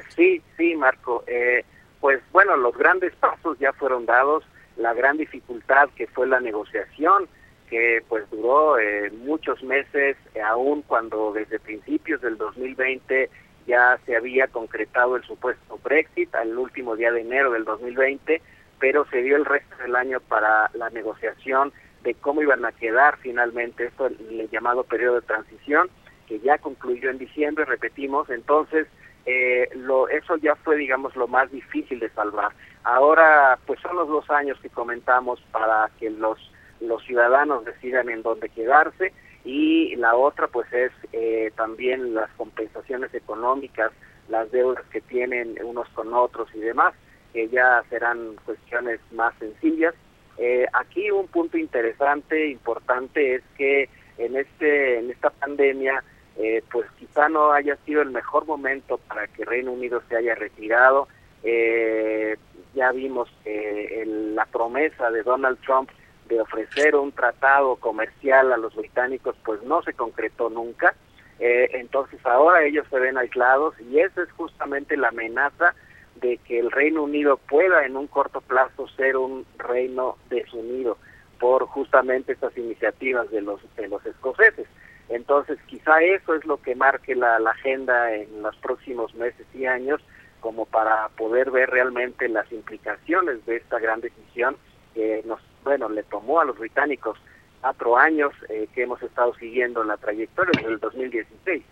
Sí, 0.09 0.43
sí, 0.57 0.75
Marco. 0.77 1.25
Eh, 1.27 1.65
pues 2.01 2.21
bueno, 2.33 2.57
los 2.57 2.77
grandes 2.77 3.15
pasos 3.17 3.59
ya 3.59 3.73
fueron 3.73 4.07
dados. 4.07 4.45
La 4.77 4.95
gran 4.95 5.19
dificultad 5.19 5.91
que 5.97 6.07
fue 6.07 6.27
la 6.27 6.41
negociación, 6.41 7.29
que 7.69 8.03
pues 8.09 8.29
duró 8.31 8.79
eh, 8.79 9.11
muchos 9.11 9.63
meses, 9.63 10.17
eh, 10.35 10.41
aún 10.41 10.83
cuando 10.83 11.33
desde 11.33 11.59
principios 11.59 12.21
del 12.21 12.39
2020 12.39 13.29
ya 13.67 13.99
se 14.07 14.17
había 14.17 14.49
concretado 14.49 15.17
el 15.17 15.23
supuesto 15.25 15.79
Brexit 15.85 16.35
al 16.35 16.57
último 16.57 16.97
día 16.97 17.13
de 17.13 17.21
enero 17.21 17.53
del 17.53 17.65
2020, 17.65 18.41
pero 18.79 19.05
se 19.11 19.23
dio 19.23 19.37
el 19.37 19.45
resto 19.45 19.77
del 19.83 19.95
año 19.95 20.21
para 20.21 20.71
la 20.75 20.89
negociación 20.91 21.73
de 22.03 22.15
cómo 22.15 22.41
iban 22.41 22.65
a 22.65 22.73
quedar 22.73 23.19
finalmente 23.19 23.85
esto 23.85 24.07
el 24.07 24.49
llamado 24.51 24.85
periodo 24.85 25.17
de 25.17 25.27
transición 25.27 25.91
que 26.31 26.39
ya 26.39 26.59
concluyó 26.59 27.11
en 27.11 27.19
diciembre, 27.19 27.65
repetimos, 27.65 28.31
entonces 28.31 28.87
eh, 29.27 29.69
lo, 29.75 30.09
eso 30.09 30.37
ya 30.37 30.55
fue, 30.57 30.77
digamos, 30.77 31.15
lo 31.17 31.29
más 31.29 31.51
difícil 31.51 32.01
de 32.01 32.11
salvar. 32.11 32.53
Ahora, 32.85 33.59
pues 33.67 33.79
son 33.81 33.97
los 33.97 34.09
dos 34.09 34.29
años 34.31 34.59
que 34.61 34.71
comentamos 34.71 35.41
para 35.53 35.91
que 35.99 36.11
los, 36.11 36.39
los 36.81 37.03
ciudadanos 37.05 37.65
decidan 37.65 38.09
en 38.09 38.23
dónde 38.23 38.49
quedarse 38.49 39.13
y 39.45 39.97
la 39.97 40.15
otra, 40.17 40.49
pues 40.49 40.71
es 40.73 40.93
eh, 41.13 41.51
también 41.57 42.15
las 42.15 42.31
compensaciones 42.33 43.13
económicas, 43.15 43.93
las 44.29 44.51
deudas 44.51 44.85
que 44.91 45.01
tienen 45.01 45.57
unos 45.65 45.89
con 45.91 46.13
otros 46.15 46.49
y 46.55 46.61
demás, 46.61 46.95
que 47.33 47.49
ya 47.49 47.83
serán 47.89 48.37
cuestiones 48.45 49.01
más 49.13 49.35
sencillas. 49.39 49.95
Eh, 50.39 50.67
aquí 50.73 51.11
un 51.11 51.27
punto 51.29 51.59
interesante, 51.59 52.49
importante, 52.49 53.37
es 53.37 53.43
que 53.57 53.89
en, 54.19 54.37
este, 54.37 54.99
en 54.99 55.11
esta 55.11 55.31
pandemia 55.31 56.03
eh, 56.39 56.63
pues 56.71 56.87
quizá 56.99 57.29
no 57.29 57.53
haya 57.53 57.77
sido 57.85 58.03
el 58.03 58.11
mejor 58.11 58.47
momento 58.47 58.99
para 59.09 59.27
que 59.27 59.45
Reino 59.45 59.73
Unido 59.73 60.03
se 60.09 60.17
haya 60.17 60.35
retirado. 60.35 61.09
Eh, 61.43 62.37
ya 62.75 62.93
vimos 62.93 63.29
que 63.43 64.05
la 64.07 64.47
promesa 64.47 65.11
de 65.11 65.23
Donald 65.23 65.59
Trump 65.61 65.91
de 66.29 66.41
ofrecer 66.41 66.95
un 66.95 67.13
tratado 67.13 67.77
comercial 67.77 68.53
a 68.53 68.57
los 68.57 68.75
británicos 68.75 69.37
pues 69.45 69.63
no 69.65 69.83
se 69.83 69.93
concretó 69.93 70.49
nunca. 70.49 70.95
Eh, 71.41 71.71
entonces 71.75 72.25
ahora 72.25 72.65
ellos 72.65 72.87
se 72.91 72.99
ven 72.99 73.19
aislados 73.19 73.75
y 73.81 73.99
esa 73.99 74.23
es 74.23 74.31
justamente 74.33 74.97
la 74.97 75.09
amenaza 75.09 75.75
de 76.17 76.37
que 76.39 76.59
el 76.59 76.71
Reino 76.71 77.03
Unido 77.03 77.39
pueda 77.39 77.85
en 77.85 77.97
un 77.97 78.07
corto 78.07 78.41
plazo 78.43 78.87
ser 78.89 79.17
un 79.17 79.47
reino 79.59 80.17
desunido 80.29 80.99
por 81.39 81.65
justamente 81.67 82.33
estas 82.33 82.57
iniciativas 82.57 83.31
de 83.31 83.41
los 83.41 83.61
de 83.77 83.89
los 83.89 84.05
escoceses. 84.05 84.67
Entonces 85.11 85.59
quizá 85.67 86.01
eso 86.03 86.35
es 86.35 86.45
lo 86.45 86.63
que 86.63 86.75
marque 86.75 87.15
la, 87.15 87.39
la 87.39 87.51
agenda 87.51 88.15
en 88.15 88.43
los 88.43 88.57
próximos 88.57 89.15
meses 89.15 89.47
y 89.53 89.67
años 89.67 90.01
como 90.41 90.65
para 90.65 91.09
poder 91.11 91.51
ver 91.51 91.71
realmente 91.71 92.29
las 92.29 92.51
implicaciones 92.53 93.45
de 93.45 93.57
esta 93.57 93.79
gran 93.79 94.01
decisión 94.01 94.57
que 94.95 95.23
nos 95.27 95.41
bueno 95.65 95.89
le 95.89 96.03
tomó 96.05 96.41
a 96.41 96.45
los 96.45 96.59
británicos 96.59 97.19
cuatro 97.61 97.97
años 97.97 98.33
eh, 98.49 98.69
que 98.75 98.85
hemos 98.85 99.03
estado 99.03 99.35
siguiendo 99.35 99.85
la 99.85 99.97
trayectoria 99.97 100.53
desde 100.57 100.73
el 100.73 100.81
2016. 100.81 101.63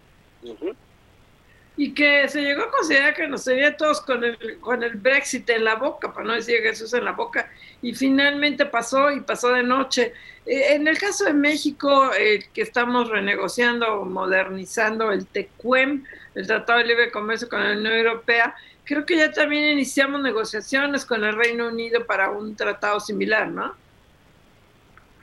Y 1.78 1.94
que 1.94 2.28
se 2.28 2.42
llegó 2.42 2.64
a 2.64 2.70
considerar 2.70 3.14
que 3.14 3.28
nos 3.28 3.44
sería 3.44 3.76
todos 3.76 4.00
con 4.00 4.24
el, 4.24 4.58
con 4.58 4.82
el 4.82 4.96
Brexit 4.96 5.48
en 5.48 5.64
la 5.64 5.76
boca, 5.76 6.12
para 6.12 6.26
no 6.26 6.34
decir 6.34 6.60
Jesús 6.60 6.92
en 6.92 7.04
la 7.04 7.12
boca, 7.12 7.48
y 7.80 7.94
finalmente 7.94 8.66
pasó 8.66 9.12
y 9.12 9.20
pasó 9.20 9.52
de 9.52 9.62
noche. 9.62 10.12
Eh, 10.44 10.74
en 10.74 10.88
el 10.88 10.98
caso 10.98 11.24
de 11.24 11.32
México, 11.32 12.10
eh, 12.18 12.44
que 12.52 12.62
estamos 12.62 13.08
renegociando, 13.08 14.04
modernizando 14.04 15.12
el 15.12 15.26
TECUEM, 15.26 16.04
el 16.34 16.46
Tratado 16.48 16.80
de 16.80 16.86
Libre 16.86 17.12
Comercio 17.12 17.48
con 17.48 17.62
la 17.62 17.76
Unión 17.78 17.94
Europea, 17.94 18.56
creo 18.84 19.06
que 19.06 19.16
ya 19.16 19.30
también 19.30 19.64
iniciamos 19.66 20.20
negociaciones 20.20 21.04
con 21.04 21.22
el 21.22 21.36
Reino 21.36 21.68
Unido 21.68 22.06
para 22.06 22.30
un 22.30 22.56
tratado 22.56 22.98
similar, 22.98 23.46
¿no? 23.48 23.74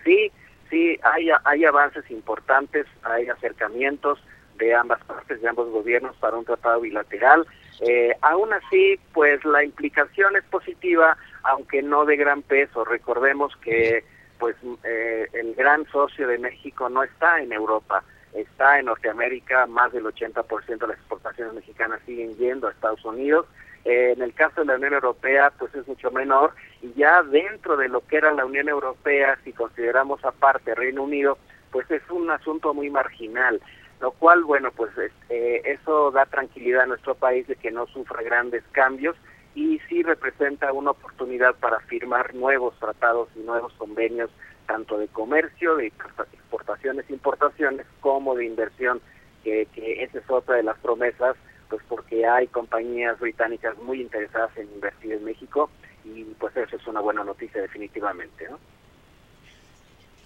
Sí, 0.05 0.31
sí, 0.69 0.97
hay, 1.03 1.29
hay 1.43 1.65
avances 1.65 2.09
importantes, 2.11 2.85
hay 3.01 3.27
acercamientos 3.27 4.19
de 4.57 4.73
ambas 4.73 5.03
partes, 5.05 5.41
de 5.41 5.47
ambos 5.47 5.69
gobiernos 5.69 6.15
para 6.17 6.37
un 6.37 6.45
tratado 6.45 6.81
bilateral. 6.81 7.45
Eh, 7.81 8.15
aún 8.21 8.53
así, 8.53 8.99
pues 9.13 9.43
la 9.45 9.63
implicación 9.63 10.35
es 10.35 10.43
positiva, 10.45 11.17
aunque 11.43 11.81
no 11.81 12.05
de 12.05 12.15
gran 12.15 12.41
peso. 12.41 12.85
Recordemos 12.85 13.55
que 13.57 14.03
pues 14.39 14.55
eh, 14.83 15.27
el 15.33 15.55
gran 15.55 15.85
socio 15.87 16.27
de 16.27 16.37
México 16.37 16.89
no 16.89 17.03
está 17.03 17.41
en 17.41 17.53
Europa, 17.53 18.03
está 18.33 18.79
en 18.79 18.85
Norteamérica, 18.85 19.65
más 19.65 19.93
del 19.93 20.05
80% 20.05 20.77
de 20.77 20.87
las 20.87 20.97
exportaciones 20.97 21.53
mexicanas 21.53 22.01
siguen 22.05 22.35
yendo 22.37 22.67
a 22.67 22.71
Estados 22.71 23.03
Unidos. 23.05 23.47
Eh, 23.85 24.13
en 24.15 24.21
el 24.23 24.33
caso 24.33 24.61
de 24.61 24.67
la 24.67 24.75
Unión 24.75 24.93
Europea, 24.93 25.53
pues 25.57 25.73
es 25.75 25.87
mucho 25.87 26.09
menor 26.11 26.53
y 26.81 26.91
ya 26.93 27.21
dentro 27.21 27.77
de 27.77 27.87
lo 27.87 28.01
que 28.01 28.17
era 28.17 28.33
la 28.33 28.45
Unión 28.45 28.67
Europea, 28.67 29.37
si 29.43 29.53
consideramos 29.53 30.23
aparte 30.25 30.73
Reino 30.73 31.03
Unido, 31.03 31.37
pues 31.71 31.89
es 31.91 32.01
un 32.09 32.29
asunto 32.31 32.73
muy 32.73 32.89
marginal, 32.89 33.61
lo 34.05 34.11
cual, 34.11 34.43
bueno, 34.43 34.69
pues 34.71 34.91
eh, 35.29 35.61
eso 35.65 36.11
da 36.11 36.27
tranquilidad 36.27 36.83
a 36.83 36.85
nuestro 36.85 37.15
país 37.15 37.47
de 37.47 37.55
que 37.55 37.71
no 37.71 37.87
sufra 37.87 38.21
grandes 38.21 38.63
cambios 38.71 39.15
y 39.55 39.79
sí 39.89 40.03
representa 40.03 40.71
una 40.73 40.91
oportunidad 40.91 41.55
para 41.55 41.79
firmar 41.79 42.35
nuevos 42.35 42.77
tratados 42.77 43.29
y 43.35 43.39
nuevos 43.39 43.73
convenios, 43.79 44.29
tanto 44.67 44.99
de 44.99 45.07
comercio, 45.07 45.77
de 45.77 45.87
exportaciones, 45.87 47.09
importaciones, 47.09 47.87
como 47.99 48.35
de 48.35 48.45
inversión, 48.45 49.01
que, 49.43 49.67
que 49.73 50.03
esa 50.03 50.19
es 50.19 50.29
otra 50.29 50.57
de 50.57 50.63
las 50.63 50.77
promesas, 50.77 51.35
pues 51.67 51.81
porque 51.89 52.27
hay 52.27 52.45
compañías 52.45 53.19
británicas 53.19 53.75
muy 53.79 54.01
interesadas 54.01 54.55
en 54.55 54.71
invertir 54.71 55.13
en 55.13 55.23
México 55.23 55.71
y 56.03 56.25
pues 56.39 56.55
eso 56.55 56.75
es 56.75 56.85
una 56.85 56.99
buena 56.99 57.23
noticia 57.23 57.59
definitivamente, 57.59 58.47
¿no? 58.51 58.59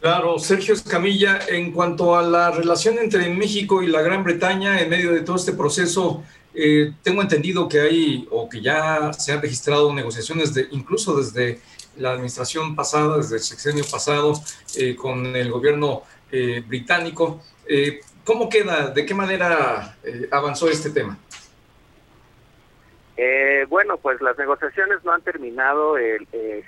Claro, 0.01 0.39
Sergio 0.39 0.73
Escamilla, 0.75 1.39
en 1.49 1.73
cuanto 1.73 2.15
a 2.15 2.21
la 2.21 2.51
relación 2.51 2.97
entre 2.99 3.27
México 3.29 3.83
y 3.83 3.87
la 3.87 4.01
Gran 4.01 4.23
Bretaña 4.23 4.79
en 4.79 4.89
medio 4.89 5.11
de 5.11 5.21
todo 5.21 5.35
este 5.35 5.51
proceso, 5.51 6.23
eh, 6.53 6.93
tengo 7.03 7.21
entendido 7.21 7.67
que 7.67 7.81
hay 7.81 8.27
o 8.31 8.47
que 8.47 8.61
ya 8.61 9.11
se 9.11 9.33
han 9.33 9.41
registrado 9.41 9.93
negociaciones 9.93 10.53
de 10.53 10.67
incluso 10.71 11.17
desde 11.17 11.59
la 11.97 12.13
administración 12.13 12.77
pasada, 12.77 13.17
desde 13.17 13.35
el 13.35 13.41
sexenio 13.41 13.83
pasado, 13.91 14.33
eh, 14.77 14.95
con 14.95 15.35
el 15.35 15.51
gobierno 15.51 16.03
eh, 16.31 16.63
británico. 16.65 17.43
¿Cómo 18.23 18.47
queda? 18.47 18.91
¿De 18.91 19.05
qué 19.05 19.13
manera 19.13 19.97
avanzó 20.31 20.69
este 20.69 20.91
tema? 20.91 21.17
Eh, 23.17 23.65
bueno, 23.67 23.97
pues 23.97 24.21
las 24.21 24.37
negociaciones 24.37 25.03
no 25.03 25.11
han 25.11 25.21
terminado, 25.23 25.95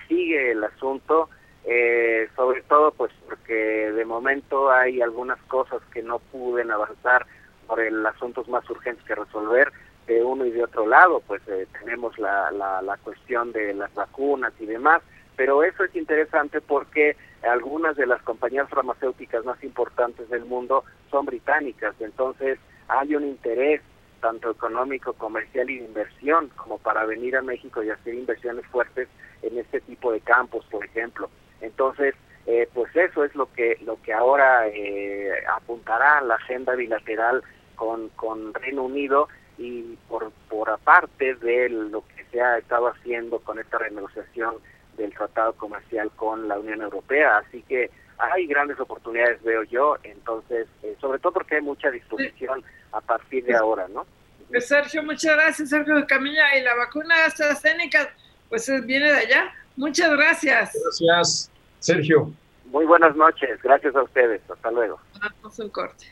sigue 0.09 0.51
el 0.51 0.63
asunto, 0.65 1.29
eh, 1.63 2.27
sobre 2.35 2.63
todo 2.63 2.91
pues 2.91 3.11
de 3.55 4.05
momento 4.05 4.71
hay 4.71 5.01
algunas 5.01 5.39
cosas 5.43 5.81
que 5.93 6.01
no 6.01 6.19
pueden 6.19 6.71
avanzar 6.71 7.25
por 7.67 7.79
el 7.79 8.05
asuntos 8.05 8.47
más 8.49 8.69
urgentes 8.69 9.05
que 9.05 9.15
resolver 9.15 9.71
de 10.07 10.23
uno 10.23 10.45
y 10.45 10.51
de 10.51 10.63
otro 10.63 10.87
lado, 10.87 11.21
pues 11.25 11.41
eh, 11.47 11.67
tenemos 11.79 12.17
la, 12.17 12.51
la, 12.51 12.81
la 12.81 12.97
cuestión 12.97 13.51
de 13.51 13.73
las 13.73 13.93
vacunas 13.93 14.53
y 14.59 14.65
demás, 14.65 15.01
pero 15.35 15.63
eso 15.63 15.83
es 15.83 15.95
interesante 15.95 16.59
porque 16.59 17.15
algunas 17.43 17.95
de 17.95 18.05
las 18.05 18.21
compañías 18.23 18.69
farmacéuticas 18.69 19.45
más 19.45 19.63
importantes 19.63 20.29
del 20.29 20.45
mundo 20.45 20.83
son 21.09 21.25
británicas, 21.25 21.95
entonces 21.99 22.59
hay 22.87 23.15
un 23.15 23.25
interés 23.25 23.81
tanto 24.21 24.51
económico, 24.51 25.13
comercial 25.13 25.69
y 25.69 25.79
de 25.79 25.85
inversión, 25.85 26.49
como 26.55 26.77
para 26.77 27.05
venir 27.05 27.35
a 27.35 27.41
México 27.41 27.83
y 27.83 27.89
hacer 27.89 28.13
inversiones 28.13 28.65
fuertes 28.67 29.09
en 29.41 29.57
este 29.57 29.81
tipo 29.81 30.11
de 30.11 30.21
campos, 30.21 30.65
por 30.69 30.85
ejemplo. 30.85 31.29
Entonces, 31.59 32.15
eh, 32.45 32.67
pues 32.73 32.95
eso 32.95 33.23
es 33.23 33.35
lo 33.35 33.51
que 33.53 33.77
lo 33.85 34.01
que 34.01 34.13
ahora 34.13 34.67
eh, 34.67 35.31
apuntará 35.55 36.21
la 36.21 36.35
agenda 36.35 36.75
bilateral 36.75 37.43
con, 37.75 38.09
con 38.09 38.53
Reino 38.53 38.83
Unido 38.83 39.27
y 39.57 39.97
por, 40.07 40.31
por 40.49 40.69
aparte 40.69 41.35
de 41.35 41.69
lo 41.69 42.03
que 42.07 42.25
se 42.31 42.41
ha 42.41 42.57
estado 42.57 42.87
haciendo 42.87 43.39
con 43.39 43.59
esta 43.59 43.77
renegociación 43.77 44.55
del 44.97 45.13
tratado 45.13 45.53
comercial 45.53 46.11
con 46.15 46.47
la 46.47 46.59
Unión 46.59 46.81
Europea. 46.81 47.37
Así 47.37 47.61
que 47.63 47.89
hay 48.17 48.45
grandes 48.45 48.79
oportunidades, 48.79 49.41
veo 49.43 49.63
yo, 49.63 49.97
entonces, 50.03 50.67
eh, 50.83 50.95
sobre 50.99 51.19
todo 51.19 51.33
porque 51.33 51.55
hay 51.55 51.61
mucha 51.61 51.89
disposición 51.89 52.63
a 52.91 53.01
partir 53.01 53.45
de 53.45 53.55
ahora, 53.55 53.87
¿no? 53.87 54.05
Pues 54.49 54.67
Sergio, 54.67 55.01
muchas 55.03 55.35
gracias, 55.35 55.69
Sergio 55.69 56.05
Camilla. 56.07 56.57
Y 56.57 56.61
la 56.61 56.75
vacuna 56.75 57.25
AstraZeneca, 57.25 58.13
pues 58.49 58.69
viene 58.85 59.11
de 59.11 59.17
allá. 59.17 59.53
Muchas 59.77 60.11
gracias. 60.11 60.73
Gracias, 60.73 61.50
Sergio. 61.81 62.31
Muy 62.65 62.85
buenas 62.85 63.15
noches, 63.15 63.59
gracias 63.63 63.95
a 63.95 64.03
ustedes. 64.03 64.39
Hasta 64.49 64.71
luego. 64.71 64.99
Vamos 65.19 65.59
un 65.59 65.69
corte. 65.69 66.05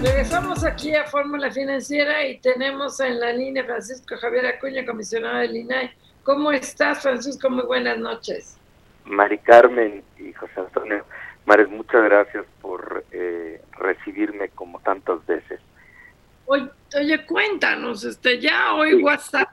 Regresamos 0.00 0.64
aquí 0.64 0.94
a 0.94 1.04
Fórmula 1.06 1.50
Financiera 1.50 2.24
y 2.24 2.38
tenemos 2.38 3.00
en 3.00 3.18
la 3.18 3.32
línea 3.32 3.64
Francisco 3.64 4.16
Javier 4.16 4.46
Acuña, 4.46 4.86
comisionado 4.86 5.38
del 5.38 5.56
INAI. 5.56 5.90
¿Cómo 6.22 6.52
estás, 6.52 7.02
Francisco? 7.02 7.50
Muy 7.50 7.64
buenas 7.64 7.98
noches. 7.98 8.57
Mari 9.08 9.38
Carmen 9.38 10.02
y 10.18 10.32
José 10.32 10.60
Antonio 10.60 11.04
Mares, 11.46 11.68
muchas 11.70 12.04
gracias 12.04 12.44
por 12.60 13.04
eh, 13.10 13.62
recibirme 13.78 14.50
como 14.50 14.80
tantas 14.80 15.24
veces. 15.26 15.60
Oye, 16.44 16.68
oye, 16.94 17.24
cuéntanos, 17.24 18.04
este, 18.04 18.38
ya 18.38 18.74
hoy 18.74 19.02
WhatsApp 19.02 19.48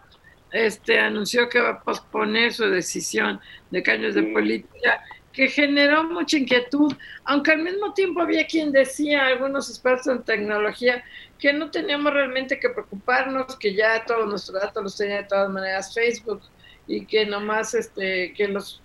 este, 0.52 1.00
anunció 1.00 1.48
que 1.48 1.62
va 1.62 1.70
a 1.70 1.82
posponer 1.82 2.52
su 2.52 2.66
decisión 2.70 3.40
de 3.72 3.82
caños 3.82 4.14
de 4.14 4.24
política 4.24 5.02
que 5.32 5.48
generó 5.50 6.04
mucha 6.06 6.38
inquietud, 6.38 6.94
aunque 7.26 7.52
al 7.52 7.62
mismo 7.62 7.94
tiempo 7.94 8.22
había 8.22 8.48
quien 8.48 8.72
decía, 8.72 9.28
algunos 9.28 9.70
expertos 9.70 10.08
en 10.08 10.24
tecnología, 10.24 11.04
que 11.40 11.52
no 11.52 11.72
teníamos 11.72 12.14
realmente 12.14 12.60
que 12.60 12.70
preocuparnos, 12.70 13.58
que 13.58 13.74
ya 13.74 14.04
todos 14.06 14.28
nuestros 14.28 14.62
datos 14.62 14.84
los 14.84 14.98
tenía 14.98 15.18
de 15.18 15.28
todas 15.28 15.50
maneras 15.50 15.94
Facebook 15.94 16.42
y 16.88 17.06
que 17.06 17.26
nomás 17.26 17.74
este, 17.74 18.34
que 18.34 18.48
los 18.48 18.82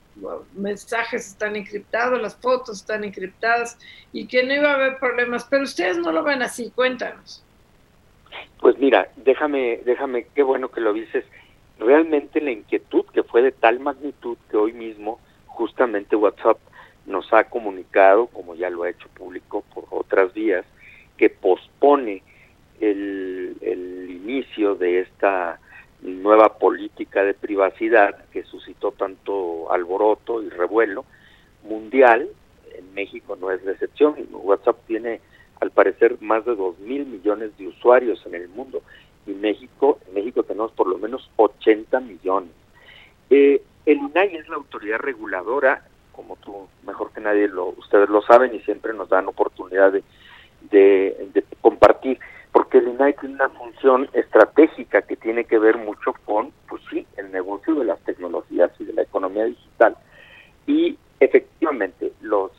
mensajes 0.54 1.28
están 1.28 1.56
encriptados, 1.56 2.20
las 2.20 2.36
fotos 2.36 2.78
están 2.78 3.04
encriptadas 3.04 3.78
y 4.12 4.26
que 4.26 4.42
no 4.44 4.54
iba 4.54 4.70
a 4.70 4.74
haber 4.74 4.98
problemas, 4.98 5.44
pero 5.44 5.64
ustedes 5.64 5.98
no 5.98 6.12
lo 6.12 6.22
ven 6.22 6.42
así, 6.42 6.70
cuéntanos. 6.70 7.44
Pues 8.60 8.78
mira, 8.78 9.08
déjame, 9.16 9.80
déjame, 9.84 10.26
qué 10.34 10.42
bueno 10.42 10.70
que 10.70 10.80
lo 10.80 10.92
dices. 10.92 11.24
Realmente 11.78 12.40
la 12.40 12.50
inquietud 12.50 13.04
que 13.12 13.22
fue 13.22 13.42
de 13.42 13.52
tal 13.52 13.80
magnitud 13.80 14.36
que 14.50 14.56
hoy 14.56 14.72
mismo 14.72 15.18
justamente 15.46 16.14
WhatsApp 16.16 16.58
nos 17.06 17.32
ha 17.32 17.44
comunicado, 17.44 18.26
como 18.26 18.54
ya 18.54 18.70
lo 18.70 18.82
ha 18.82 18.90
hecho 18.90 19.08
público 19.08 19.64
por 19.74 19.84
otras 19.90 20.32
vías, 20.34 20.64
que 21.16 21.30
pospone 21.30 22.22
el, 22.80 23.56
el 23.60 24.10
inicio 24.10 24.74
de 24.74 25.00
esta 25.00 25.58
nueva 26.02 26.58
política 26.58 27.22
de 27.24 27.34
privacidad 27.34 28.16
que 28.32 28.44
suscitó 28.44 28.92
tanto 28.92 29.70
alboroto 29.72 30.42
y 30.42 30.48
revuelo 30.48 31.04
mundial. 31.62 32.28
En 32.74 32.94
México 32.94 33.36
no 33.40 33.50
es 33.50 33.62
la 33.64 33.72
excepción. 33.72 34.14
WhatsApp 34.32 34.78
tiene, 34.86 35.20
al 35.60 35.70
parecer, 35.70 36.16
más 36.20 36.44
de 36.44 36.54
2 36.54 36.78
mil 36.80 37.06
millones 37.06 37.56
de 37.58 37.68
usuarios 37.68 38.24
en 38.26 38.34
el 38.34 38.48
mundo. 38.48 38.82
Y 39.26 39.32
México, 39.32 39.98
en 40.08 40.14
México 40.14 40.42
tenemos 40.42 40.72
por 40.72 40.88
lo 40.88 40.98
menos 40.98 41.30
80 41.36 42.00
millones. 42.00 42.50
Eh, 43.28 43.62
el 43.86 43.98
INAI 43.98 44.36
es 44.36 44.48
la 44.48 44.56
autoridad 44.56 44.98
reguladora, 44.98 45.84
como 46.12 46.36
tú 46.36 46.68
mejor 46.86 47.12
que 47.12 47.20
nadie 47.20 47.48
lo, 47.48 47.66
ustedes 47.66 48.08
lo 48.08 48.22
saben 48.22 48.54
y 48.54 48.60
siempre 48.60 48.92
nos 48.92 49.08
dan 49.08 49.28
oportunidad 49.28 49.92
de, 49.92 50.02
de 50.70 51.44
compartir 51.60 52.18
porque 52.52 52.78
el 52.78 52.88
INAI 52.88 53.14
tiene 53.14 53.36
una 53.36 53.48
función 53.50 54.08
estratégica 54.12 55.02
que 55.02 55.16
tiene 55.16 55.44
que 55.44 55.58
ver 55.58 55.78
mucho 55.78 56.12
con, 56.24 56.52
pues 56.68 56.82
sí, 56.90 57.06
el 57.16 57.30
negocio 57.30 57.74
de 57.74 57.84
las 57.84 58.00
tecnologías 58.00 58.70
y 58.78 58.84
de 58.84 58.92
la 58.92 59.02
economía 59.02 59.44
digital. 59.44 59.96
Y 60.66 60.98
efectivamente, 61.20 62.12
los 62.20 62.50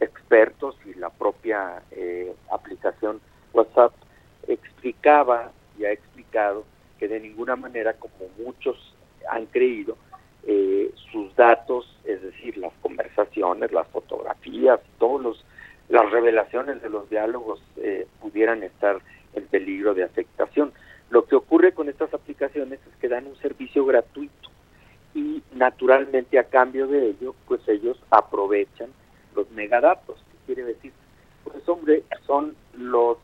expertos 0.00 0.76
y 0.84 0.94
la 0.94 1.10
propia 1.10 1.82
eh, 1.92 2.34
aplicación 2.50 3.20
WhatsApp 3.52 3.92
explicaba 4.48 5.52
y 5.78 5.84
ha 5.84 5.92
explicado 5.92 6.64
que 6.98 7.08
de 7.08 7.20
ninguna 7.20 7.56
manera, 7.56 7.94
como 7.94 8.28
muchos 8.38 8.94
han 9.30 9.46
creído, 9.46 9.96
eh, 10.44 10.92
sus 11.12 11.34
datos, 11.36 11.96
es 12.04 12.20
decir, 12.22 12.58
las 12.58 12.72
conversaciones, 12.82 13.70
las 13.72 13.86
fotografías, 13.88 14.80
todos 14.98 15.22
los 15.22 15.44
las 15.88 16.10
revelaciones 16.10 16.80
de 16.80 16.88
los 16.88 17.10
diálogos 17.10 17.62
eh, 17.76 18.06
pudieran 18.20 18.62
estar 18.62 18.98
en 19.34 19.46
peligro 19.46 19.92
de 19.92 20.04
afectación. 20.04 20.72
Lo 21.10 21.26
que 21.26 21.36
ocurre 21.36 21.72
con 21.72 21.90
estas 21.90 22.14
aplicaciones 22.14 22.80
es 22.90 22.96
que 22.98 23.08
dan 23.08 23.26
un 23.26 23.36
servicio 23.36 23.84
gratuito 23.84 24.48
y 25.14 25.42
naturalmente 25.92 26.38
a 26.38 26.44
cambio 26.44 26.86
de 26.86 27.10
ello, 27.10 27.34
pues 27.46 27.60
ellos 27.68 27.98
aprovechan 28.10 28.88
los 29.34 29.50
megadatos. 29.50 30.16
¿Qué 30.30 30.54
quiere 30.54 30.64
decir? 30.64 30.92
Pues 31.44 31.68
hombre, 31.68 32.02
son 32.26 32.54
los, 32.72 33.18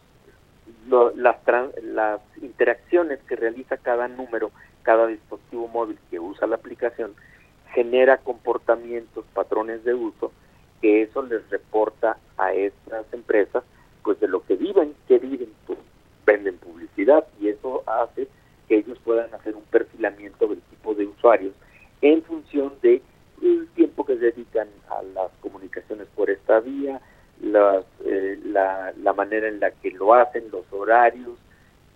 las, 1.16 1.36
las 1.82 2.20
interacciones 2.42 3.20
que 3.26 3.36
realiza 3.36 3.78
cada 3.78 4.06
número, 4.08 4.50
cada 4.82 5.06
dispositivo 5.06 5.68
móvil 5.68 5.98
que 6.10 6.20
usa 6.20 6.46
la 6.46 6.56
aplicación, 6.56 7.14
genera 7.72 8.18
comportamientos, 8.18 9.24
patrones 9.32 9.82
de 9.84 9.94
uso, 9.94 10.30
que 10.82 11.02
eso 11.02 11.22
les 11.22 11.48
reporta 11.48 12.18
a 12.36 12.52
estas 12.52 13.06
empresas, 13.12 13.64
pues 14.02 14.20
de 14.20 14.28
lo 14.28 14.44
que 14.44 14.56
viven, 14.56 14.94
que 15.06 15.18
viven, 15.18 15.52
pues 15.66 15.78
venden 16.26 16.58
publicidad 16.58 17.26
y 17.40 17.48
eso 17.48 17.82
hace 17.86 18.28
que 18.68 18.76
ellos 18.76 18.98
puedan 19.04 19.32
hacer 19.32 19.56
un 19.56 19.62
perfilamiento 19.64 20.46
del 20.46 20.60
tipo 20.60 20.94
de 20.94 21.06
usuarios 21.06 21.54
en 22.00 22.22
función 22.22 22.72
de 22.82 23.02
el 23.42 23.68
tiempo 23.74 24.04
que 24.04 24.16
dedican 24.16 24.68
a 24.90 25.02
las 25.02 25.30
comunicaciones 25.40 26.08
por 26.14 26.30
esta 26.30 26.60
vía, 26.60 27.00
las, 27.40 27.84
eh, 28.04 28.38
la, 28.44 28.92
la 29.02 29.12
en 29.44 29.60
la 29.60 29.70
que 29.70 29.90
lo 29.90 30.14
hacen, 30.14 30.44
los 30.50 30.64
horarios, 30.72 31.38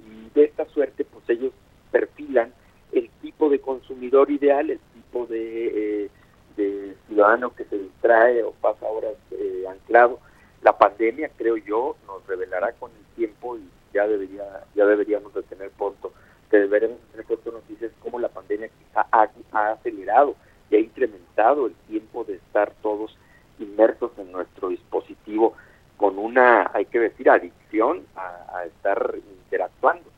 y 0.00 0.28
de 0.35 0.44
esta 0.44 0.64
suerte 0.66 1.05
pues 1.05 1.28
ellos 1.28 1.52
perfilan 1.90 2.52
el 2.92 3.09
tipo 3.20 3.48
de 3.48 3.61
consumidor 3.61 4.31
ideal, 4.31 4.70
el 4.70 4.81
tipo 4.94 5.26
de, 5.26 6.05
eh, 6.05 6.11
de 6.57 6.94
ciudadano 7.07 7.55
que 7.55 7.64
se 7.64 7.78
distrae 7.78 8.42
o 8.42 8.52
pasa 8.52 8.87
horas 8.87 9.14
eh, 9.31 9.64
anclado. 9.68 10.20
La 10.62 10.76
pandemia, 10.76 11.31
creo 11.37 11.57
yo, 11.57 11.96
nos 12.07 12.26
revelará 12.26 12.72
con 12.72 12.90
el 12.90 13.16
tiempo 13.16 13.57
y 13.57 13.68
ya 13.92 14.07
debería 14.07 14.64
ya 14.74 14.87
deberíamos 14.87 15.35
de 15.35 15.42
tener 15.42 15.70
pronto 15.70 16.12
que 16.50 16.59
deberíamos 16.59 16.98
tener 17.11 17.26
pronto 17.26 17.52
noticias 17.52 17.92
como 18.00 18.18
la 18.18 18.28
pandemia 18.28 18.68
quizá 18.68 19.07
ha, 19.11 19.72
acelerado 19.72 20.37
y 20.70 20.76
ha 20.76 20.78
incrementado 20.78 21.66
el 21.66 21.74
tiempo 21.88 22.24
de 22.24 22.35
estar 22.35 22.72
todos 22.83 23.16
inmersos 23.59 24.12
en 24.18 24.33
nuestro 24.33 24.68
dispositivo 24.68 25.55
con 26.02 26.18
una, 26.18 26.68
hay 26.74 26.86
que 26.86 26.98
decir, 26.98 27.30
adicción 27.30 28.04
a, 28.16 28.64
estar 28.64 29.14
interactuando. 29.14 30.10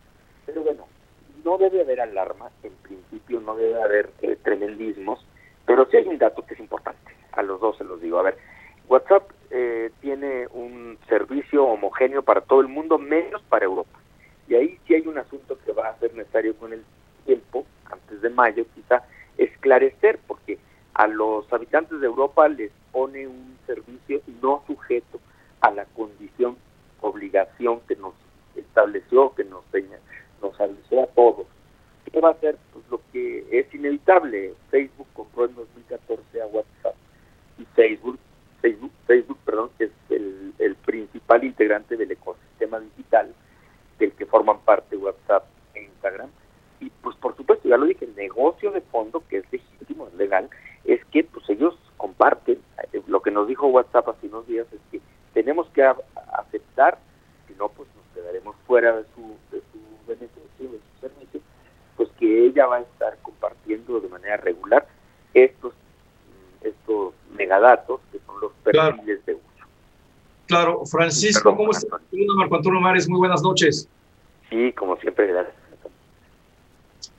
Pero 0.46 0.62
bueno, 0.62 0.86
no 1.44 1.58
debe 1.58 1.82
haber 1.82 2.00
alarma, 2.00 2.48
en 2.62 2.72
principio 2.76 3.38
no 3.40 3.54
debe 3.54 3.82
haber 3.82 4.08
eh, 4.22 4.38
tremendismos, 4.42 5.22
pero 5.66 5.84
sí 5.90 5.98
hay 5.98 6.08
un 6.08 6.16
dato 6.16 6.40
que 6.46 6.54
es 6.54 6.60
importante, 6.60 7.12
a 7.32 7.42
los 7.42 7.60
dos 7.60 7.76
se 7.76 7.84
los 7.84 8.00
digo. 8.00 8.18
A 8.18 8.22
ver, 8.22 8.38
WhatsApp 8.88 9.30
eh, 9.50 9.90
tiene 10.00 10.46
un 10.52 10.98
servicio 11.06 11.66
homogéneo 11.66 12.22
para 12.22 12.40
todo 12.40 12.62
el 12.62 12.68
mundo, 12.68 12.96
menos 12.96 13.42
para 13.42 13.66
Europa. 13.66 13.98
Y 14.48 14.54
ahí 14.54 14.78
sí 14.86 14.94
hay 14.94 15.06
un 15.06 15.18
asunto 15.18 15.58
que 15.66 15.72
va 15.72 15.90
a 15.90 15.98
ser 15.98 16.14
necesario 16.14 16.56
con 16.56 16.72
el 16.72 16.82
tiempo, 17.26 17.66
antes 17.90 18.22
de 18.22 18.30
mayo 18.30 18.64
quizá, 18.74 19.04
esclarecer, 19.36 20.18
porque 20.26 20.58
a 20.94 21.06
los 21.08 21.52
habitantes 21.52 22.00
de 22.00 22.06
Europa 22.06 22.48
les 22.48 22.72
pone 22.90 23.26
un 23.26 23.58
servicio 23.66 24.22
no 24.40 24.62
sujeto 24.66 25.20
a 25.64 25.70
la 25.70 25.86
condición, 25.86 26.56
obligación 27.00 27.80
que 27.88 27.96
nos 27.96 28.12
estableció, 28.54 29.34
que 29.34 29.44
nos, 29.44 29.64
nos 30.42 30.60
avisó 30.60 31.02
a 31.02 31.06
todos. 31.06 31.46
¿Qué 32.12 32.20
va 32.20 32.30
a 32.30 32.40
ser? 32.40 32.58
Pues 32.72 32.84
lo 32.90 33.00
que 33.12 33.46
es 33.50 33.74
inevitable. 33.74 34.54
Facebook 34.70 35.06
compró 35.14 35.46
en 35.46 35.54
2014 35.54 36.42
a 36.42 36.46
WhatsApp 36.46 36.94
y 37.58 37.64
Facebook 37.74 38.18
Facebook, 38.64 38.92
Facebook 39.06 39.38
perdón, 39.44 39.70
es 39.78 39.90
el, 40.08 40.54
el 40.58 40.74
principal 40.76 41.44
integrante 41.44 41.98
del 41.98 42.10
ecosistema 42.10 42.80
digital 42.80 43.34
del 43.98 44.12
que 44.12 44.24
forman 44.24 44.60
parte 44.60 44.96
WhatsApp 44.96 45.44
e 45.74 45.82
Instagram. 45.82 46.30
Y 46.80 46.88
pues 47.02 47.14
por 47.16 47.36
supuesto, 47.36 47.68
ya 47.68 47.76
lo 47.76 47.84
dije, 47.84 48.06
el 48.06 48.16
negocio 48.16 48.70
de 48.70 48.80
fondo, 48.80 49.22
que 49.28 49.38
es 49.38 49.44
legítimo, 49.52 50.08
es 50.08 50.14
legal, 50.14 50.48
es 50.84 51.04
que 51.06 51.24
pues 51.24 51.48
ellos 51.50 51.74
comparten, 51.98 52.58
eh, 52.92 53.02
lo 53.06 53.20
que 53.20 53.30
nos 53.30 53.48
dijo 53.48 53.66
WhatsApp 53.66 54.08
hace 54.08 54.28
unos 54.28 54.46
días 54.46 54.66
es 54.72 54.80
que 54.90 55.00
tenemos 55.34 55.68
que 55.70 55.82
aceptar, 55.82 56.96
si 57.46 57.54
no 57.56 57.68
pues 57.68 57.86
nos 57.94 58.06
quedaremos 58.14 58.56
fuera 58.66 58.96
de 58.96 59.04
su, 59.14 59.36
de 59.54 59.60
su 59.72 60.06
beneficio, 60.06 60.70
de 60.70 60.78
su 60.78 61.00
servicio, 61.00 61.40
pues 61.98 62.08
que 62.18 62.46
ella 62.46 62.66
va 62.66 62.76
a 62.76 62.80
estar 62.80 63.18
compartiendo 63.20 64.00
de 64.00 64.08
manera 64.08 64.38
regular 64.38 64.86
estos 65.34 65.74
estos 66.64 67.14
megadatos 67.36 68.00
que 68.10 68.18
son 68.26 68.40
los 68.40 68.52
perfiles 68.64 69.24
de 69.26 69.34
uso. 69.34 69.44
Francisco, 70.86 71.56
¿cómo 71.56 71.70
estás? 71.70 72.00
Marco 72.36 72.56
Antonio 72.56 72.80
Mares, 72.80 73.08
muy 73.08 73.18
buenas 73.18 73.42
noches. 73.42 73.88
Sí, 74.50 74.72
como 74.72 74.96
siempre, 74.96 75.26
gracias. 75.26 75.54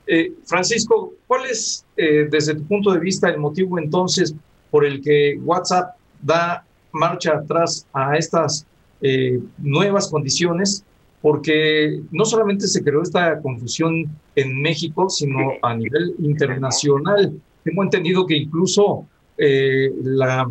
Eh, 0.08 0.34
Francisco, 0.46 1.14
¿cuál 1.28 1.46
es, 1.46 1.86
eh, 1.98 2.28
desde 2.30 2.56
tu 2.56 2.64
punto 2.66 2.92
de 2.92 3.00
vista, 3.00 3.30
el 3.30 3.40
motivo 3.40 3.80
entonces 3.80 4.36
por 4.70 4.86
el 4.86 5.02
que 5.02 5.40
WhatsApp 5.44 5.96
da 6.22 6.64
marcha 6.92 7.34
atrás 7.34 7.88
a 7.94 8.16
estas 8.16 8.66
eh, 9.02 9.40
nuevas 9.58 10.10
condiciones? 10.10 10.84
Porque 11.22 12.02
no 12.12 12.24
solamente 12.24 12.68
se 12.68 12.84
creó 12.84 13.02
esta 13.02 13.42
confusión 13.42 14.06
en 14.36 14.62
México, 14.62 15.10
sino 15.10 15.54
a 15.64 15.74
nivel 15.74 16.14
internacional. 16.20 17.34
Tengo 17.64 17.82
entendido 17.82 18.28
que 18.28 18.36
incluso 18.38 19.08
eh, 19.38 19.92
la, 20.04 20.50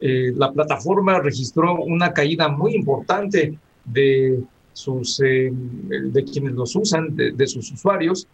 eh, 0.00 0.32
la 0.36 0.52
plataforma 0.52 1.18
registró 1.20 1.76
una 1.82 2.12
caída 2.12 2.48
muy 2.48 2.74
importante 2.74 3.58
de 3.84 4.40
sus 4.72 5.20
eh, 5.20 5.50
de 5.52 6.24
quienes 6.24 6.52
los 6.52 6.76
usan, 6.76 7.16
de, 7.16 7.46
sus 7.46 7.72
usuarios. 7.72 8.26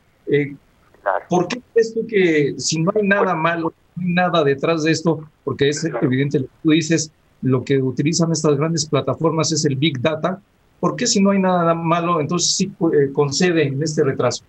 ¿Por 1.28 1.48
qué 1.48 1.60
esto 1.74 2.00
que 2.06 2.54
si 2.58 2.82
no 2.82 2.92
hay 2.94 3.06
nada 3.06 3.34
malo, 3.34 3.72
no 3.96 4.02
hay 4.02 4.12
nada 4.12 4.44
detrás 4.44 4.82
de 4.82 4.92
esto? 4.92 5.26
Porque 5.42 5.68
es 5.68 5.84
evidente 6.02 6.40
lo 6.40 6.46
que 6.46 6.52
tú 6.62 6.70
dices, 6.70 7.10
lo 7.42 7.64
que 7.64 7.78
utilizan 7.78 8.32
estas 8.32 8.56
grandes 8.56 8.86
plataformas 8.86 9.52
es 9.52 9.64
el 9.64 9.76
Big 9.76 10.00
Data. 10.00 10.40
¿Por 10.80 10.96
qué 10.96 11.06
si 11.06 11.22
no 11.22 11.30
hay 11.30 11.38
nada 11.38 11.74
malo, 11.74 12.20
entonces 12.20 12.56
sí 12.56 12.70
concede 13.12 13.68
en 13.68 13.82
este 13.82 14.04
retraso? 14.04 14.44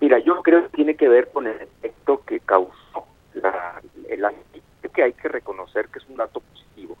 Mira, 0.00 0.18
yo 0.20 0.42
creo 0.42 0.62
que 0.64 0.76
tiene 0.76 0.94
que 0.94 1.08
ver 1.08 1.30
con 1.32 1.46
el 1.46 1.56
efecto 1.60 2.22
que 2.26 2.40
causó 2.40 3.06
la, 3.34 3.80
el 4.08 4.24
que 4.94 5.02
hay 5.02 5.12
que 5.12 5.28
reconocer 5.28 5.88
que 5.88 5.98
es 5.98 6.08
un 6.08 6.16
dato 6.16 6.40
positivo, 6.40 6.96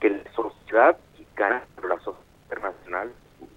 que 0.00 0.10
la 0.10 0.32
sociedad 0.32 0.98
mexicana, 1.12 1.62
la 1.82 1.98
sociedad 2.00 2.26
internacional, 2.44 3.12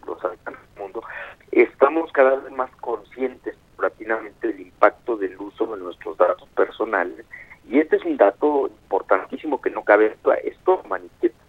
los 0.06 0.24
habitantes 0.24 0.62
del 0.76 0.84
mundo, 0.84 1.04
estamos 1.52 2.12
cada 2.12 2.36
vez 2.36 2.52
más 2.54 2.72
conscientes 2.78 3.56
paulatinamente 3.76 4.48
del 4.48 4.62
impacto 4.62 5.18
del 5.18 5.38
uso 5.40 5.66
de 5.68 5.82
nuestros 5.82 6.18
datos 6.18 6.48
personales. 6.50 7.26
Y 7.68 7.80
este 7.80 7.98
es 7.98 8.04
un 8.04 8.18
dato 8.18 8.68
importantísimo 8.68 9.62
que 9.62 9.70
no 9.70 9.84
cabe 9.84 10.16
esto 10.44 10.84
manifiesta. 10.88 11.40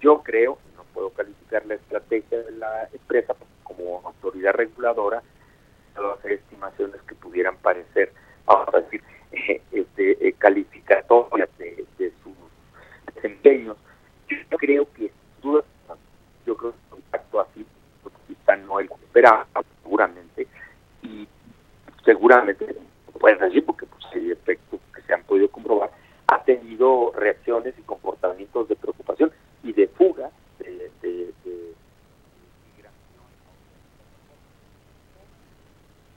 Yo 0.00 0.22
creo, 0.22 0.58
no 0.76 0.84
puedo 0.94 1.10
calificar 1.10 1.64
la 1.66 1.74
estrategia 1.74 2.38
de 2.38 2.52
la 2.52 2.88
empresa 2.92 3.34
como 3.62 4.00
autoridad 4.04 4.54
reguladora, 4.54 5.22
puedo 5.94 6.14
hacer 6.14 6.32
estimaciones 6.32 7.00
que 7.02 7.14
pudieran 7.14 7.56
parecer, 7.56 8.12
vamos 8.46 8.68
a 8.72 8.80
decir, 8.80 9.02
este, 9.72 10.28
eh, 10.28 10.32
calificatorias 10.38 11.48
de, 11.58 11.86
sus 12.22 12.34
desempeños. 13.14 13.76
Yo 14.28 14.58
creo 14.58 14.92
que 14.94 15.10
duda, 15.42 15.64
yo 16.46 16.56
creo 16.56 16.72
que 16.72 16.78
el 16.92 16.98
impacto 16.98 17.46
siendo 17.52 17.70
así, 18.06 18.24
quizá 18.26 18.56
no 18.56 18.80
el 18.80 18.88
esperaba, 18.90 19.46
seguramente, 19.82 20.46
y 21.02 21.28
seguramente, 22.28 22.76
pueden 23.18 23.38
decir, 23.38 23.64
porque 23.64 23.86
pues, 23.86 24.04
hay 24.12 24.30
efectos 24.30 24.80
que 24.94 25.02
se 25.02 25.14
han 25.14 25.22
podido 25.24 25.48
comprobar, 25.48 25.90
ha 26.26 26.42
tenido 26.44 27.12
reacciones 27.16 27.74
y 27.78 27.82
comportamientos 27.82 28.68
de 28.68 28.76
preocupación 28.76 29.30
y 29.62 29.72
de 29.72 29.88
fuga 29.88 30.30
de, 30.58 30.90
de, 31.02 31.32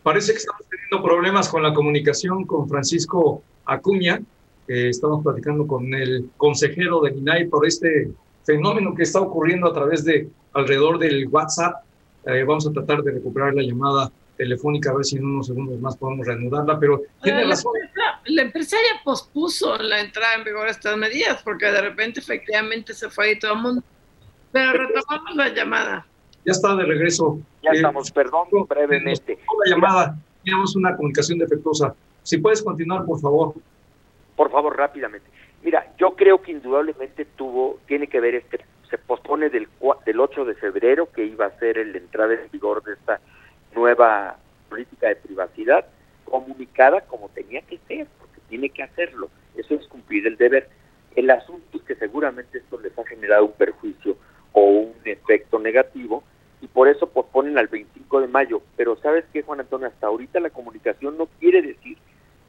Parece 0.04 0.32
que 0.32 0.40
estamos 0.40 0.66
teniendo 0.68 1.08
problemas 1.08 1.48
con 1.48 1.62
la 1.62 1.76
comunicación 1.76 2.46
con 2.46 2.68
Francisco 2.68 3.44
Acuña. 3.66 4.20
estamos 4.68 5.24
platicando 5.24 5.68
con 5.68 5.94
el 5.94 6.32
consejero 6.38 7.02
de 7.02 7.12
INAI 7.12 7.46
por 7.46 7.68
este 7.68 8.12
fenómeno 8.44 8.96
que 8.96 9.04
está 9.04 9.22
ocurriendo 9.22 9.68
a 9.68 9.74
través 9.74 10.04
de 10.04 10.28
alrededor 10.54 10.98
del 10.98 11.28
WhatsApp. 11.28 11.84
Eh, 12.26 12.44
vamos 12.44 12.68
a 12.68 12.72
tratar 12.72 13.04
de 13.04 13.12
recuperar 13.12 13.54
la 13.54 13.62
llamada 13.62 14.12
telefónica, 14.42 14.90
a 14.90 14.96
ver 14.96 15.06
si 15.06 15.18
en 15.18 15.26
unos 15.26 15.46
segundos 15.46 15.80
más 15.80 15.96
podemos 15.96 16.26
reanudarla, 16.26 16.80
pero 16.80 17.04
tiene 17.22 17.44
la, 17.44 17.52
razón. 17.52 17.74
la 18.26 18.42
empresa 18.42 18.76
ya 18.76 19.04
pospuso 19.04 19.78
la 19.78 20.02
entrada 20.02 20.34
en 20.34 20.44
vigor 20.44 20.66
de 20.66 20.72
estas 20.72 20.98
medidas, 20.98 21.44
porque 21.44 21.68
de 21.68 21.80
repente 21.80 22.22
efectivamente 22.22 22.96
se 22.96 23.08
fue 23.12 23.28
ahí 23.28 23.40
todo 23.40 23.54
el 23.54 23.60
mundo. 23.60 23.84
Pero 24.52 24.74
retomamos 24.74 25.36
la 25.36 25.50
llamada. 25.50 26.08
Ya 26.44 26.54
está 26.54 26.76
de 26.76 26.86
regreso. 26.86 27.40
Ya 27.62 27.70
estamos, 27.72 28.10
perdón, 28.12 28.48
brevemente. 28.68 29.38
La 29.64 29.76
llamada, 29.76 30.18
tenemos 30.44 30.76
una 30.76 30.96
comunicación 30.96 31.38
defectuosa. 31.38 31.94
Si 32.24 32.40
puedes 32.40 32.64
continuar, 32.64 33.06
por 33.06 33.22
favor. 33.22 33.54
Por 34.36 34.50
favor, 34.50 34.76
rápidamente. 34.76 35.30
Mira, 35.62 35.94
yo 36.00 36.16
creo 36.16 36.42
que 36.42 36.52
indudablemente 36.52 37.26
tuvo, 37.26 37.80
tiene 37.86 38.08
que 38.08 38.20
ver 38.20 38.34
este, 38.34 38.66
se 38.90 38.98
pospone 38.98 39.52
del, 39.52 39.68
del 40.04 40.20
8 40.20 40.46
de 40.46 40.56
febrero, 40.56 41.12
que 41.12 41.26
iba 41.26 41.46
a 41.46 41.60
ser 41.60 41.78
el 41.78 41.96
entrada 41.96 42.34
en 42.34 42.50
vigor 42.52 42.84
de 42.84 42.94
esta 42.94 43.22
nueva 43.76 44.38
política 44.70 45.08
de 45.10 45.16
privacidad, 45.18 45.86
comunicada 46.26 47.02
como 47.02 47.30
tenía 47.30 47.62
que 47.62 47.80
ser, 47.88 48.08
porque 48.20 48.40
tiene 48.50 48.70
que 48.70 48.84
hacerlo. 48.84 49.30
Eso 49.56 49.76
es 49.76 49.88
cumplir 49.88 50.28
el 50.28 50.38
deber. 50.38 50.70
El 51.16 51.30
asunto 51.30 51.78
es 51.78 51.84
que 51.84 51.96
seguramente 51.96 52.60
esto 52.60 52.80
les 52.80 52.98
ha 52.98 53.06
generado 53.06 53.46
un 53.46 53.54
perjuicio 53.54 54.16
o 54.54 54.62
un 54.62 54.94
efecto 55.06 55.60
negativo 55.60 56.24
y 56.62 56.68
por 56.68 56.88
eso 56.88 57.10
posponen 57.10 57.58
al 57.58 57.68
25 57.68 58.22
de 58.22 58.28
mayo. 58.28 58.62
Pero 58.78 58.96
¿sabes 58.98 59.26
qué, 59.34 59.42
Juan 59.42 59.60
Antonio? 59.60 59.88
Hasta 59.88 60.08
ahorita 60.08 60.40
la 60.40 60.52
comunicación 60.52 61.18
no 61.18 61.28
quiere 61.40 61.62
decir, 61.62 61.98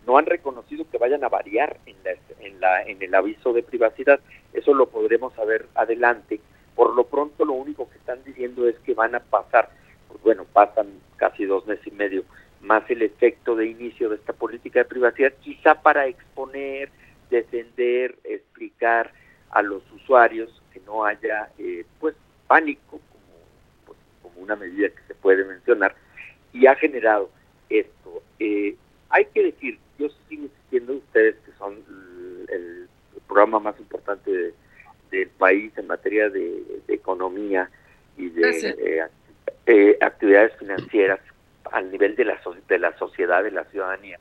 no 0.07 0.19
han 0.19 0.27
reconocido 0.27 0.85
que 0.91 0.99
vayan 0.99 1.25
a 1.25 1.29
variar 1.29 1.79
en, 1.87 1.97
la, 2.05 2.11
en, 2.41 2.61
la, 2.61 2.83
en 2.83 3.03
el 3.03 3.15
aviso 3.15 3.53
de 3.53 3.63
privacidad. 3.63 4.21
Eso 4.53 4.75
lo 4.75 4.89
podremos 4.89 5.33
saber 5.35 5.67
adelante. 5.75 6.41
Por 6.75 6.95
lo 6.95 7.05
pronto 7.05 7.45
lo 7.45 7.55
único 7.55 7.89
que 7.89 7.99
están 7.99 8.23
diciendo 8.25 8.69
es 8.69 8.79
que 8.81 8.95
van 8.95 9.15
a 9.15 9.21
pasar, 9.21 9.71
pues 10.13 10.23
bueno, 10.23 10.45
pasan 10.45 10.89
casi 11.17 11.47
dos 11.47 11.67
meses 11.67 11.87
y 11.87 11.91
medio 11.91 12.25
más 12.61 12.89
el 12.91 13.03
efecto 13.03 13.57
de 13.57 13.67
inicio 13.67 14.09
de 14.09 14.17
esta 14.17 14.33
política 14.33 14.81
de 14.81 14.85
privacidad, 14.85 15.33
quizá 15.41 15.81
para 15.81 16.07
exponer, 16.07 16.91
defender, 17.31 18.17
explicar 18.25 19.13
a 19.51 19.63
los 19.63 19.83
usuarios 19.93 20.63
que 20.73 20.81
no 20.81 21.05
haya 21.05 21.51
eh, 21.59 21.85
pues 21.99 22.15
pánico 22.47 23.01
pues, 23.87 23.99
como, 24.23 24.41
una 24.41 24.57
medida 24.57 24.89
que 24.91 25.03
se 25.09 25.15
puede 25.15 25.45
mencionar 25.45 25.95
y 26.53 26.67
ha 26.67 26.75
generado 26.77 27.31
esto. 27.69 28.23
Eh, 28.39 28.77
hay 29.09 29.25
que 29.27 29.45
decir, 29.45 29.79
yo 29.99 30.09
sigo 30.29 30.45
insistiendo 30.45 30.95
ustedes 30.95 31.37
que 31.45 31.53
son 31.59 31.83
el, 32.49 32.89
programa 33.27 33.61
más 33.61 33.79
importante 33.79 34.53
del 35.11 35.29
país 35.39 35.73
en 35.79 35.87
materia 35.87 36.29
de, 36.29 36.83
economía 36.89 37.71
y 38.19 38.29
de 38.29 38.75
eh, 38.79 39.03
actividades 40.01 40.57
financieras 40.59 41.21
al 41.71 41.91
nivel 41.91 42.17
de 42.17 42.25
la, 42.25 42.41
de 42.69 42.79
la 42.79 42.97
sociedad, 42.99 43.43
de 43.43 43.51
la 43.51 43.65
ciudadanía, 43.65 44.19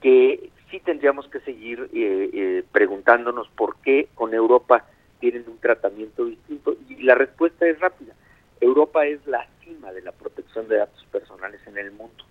que 0.00 0.50
sí 0.70 0.80
tendríamos 0.80 1.28
que 1.28 1.40
seguir 1.40 1.88
preguntándonos 2.72 3.48
por 3.50 3.76
qué 3.82 4.08
con 4.14 4.34
Europa 4.34 4.86
tienen 5.20 5.44
un 5.46 5.58
tratamiento 5.58 6.24
distinto 6.24 6.76
y 6.88 7.02
la 7.02 7.14
respuesta 7.14 7.66
es 7.66 7.78
rápida. 7.78 8.14
Europa 8.60 9.06
es 9.06 9.24
la 9.26 9.46
cima 9.62 9.92
de 9.92 10.02
la 10.02 10.12
protección 10.12 10.68
de 10.68 10.78
datos 10.78 11.04
personales 11.12 11.60
en 11.66 11.78
el 11.78 11.92
mundo. 11.92 12.24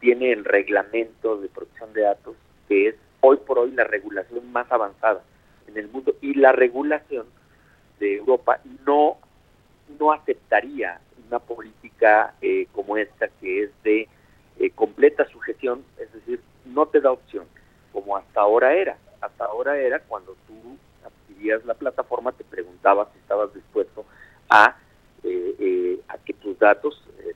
Tiene 0.00 0.32
el 0.32 0.44
reglamento 0.44 1.40
de 1.40 1.48
protección 1.48 1.92
de 1.92 2.02
datos, 2.02 2.36
que 2.68 2.88
es 2.88 2.94
hoy 3.20 3.38
por 3.38 3.58
hoy 3.58 3.72
la 3.72 3.84
regulación 3.84 4.50
más 4.52 4.70
avanzada 4.70 5.22
en 5.66 5.76
el 5.76 5.88
mundo 5.88 6.14
y 6.20 6.34
la 6.34 6.52
regulación 6.52 7.26
de 7.98 8.16
Europa 8.16 8.60
no, 8.86 9.18
no 9.98 10.12
aceptaría 10.12 11.00
una 11.28 11.38
política 11.38 12.34
eh, 12.40 12.66
como 12.72 12.96
esta 12.96 13.28
que 13.28 13.64
es 13.64 13.70
de 13.82 14.08
eh, 14.58 14.70
completa 14.70 15.28
sujeción, 15.28 15.84
es 15.98 16.12
decir, 16.12 16.40
no 16.64 16.86
te 16.86 17.00
da 17.00 17.12
opción, 17.12 17.46
como 17.92 18.16
hasta 18.16 18.40
ahora 18.40 18.74
era. 18.74 18.96
Hasta 19.20 19.44
ahora 19.44 19.78
era 19.78 20.00
cuando 20.00 20.36
tú 20.46 20.78
la 21.64 21.74
plataforma, 21.74 22.32
te 22.32 22.44
preguntaba 22.44 23.08
si 23.12 23.18
estabas 23.18 23.52
dispuesto 23.54 24.04
a, 24.48 24.76
eh, 25.22 25.54
eh, 25.58 26.00
a 26.08 26.18
que 26.18 26.34
tus 26.34 26.58
datos, 26.58 27.02
eh, 27.20 27.34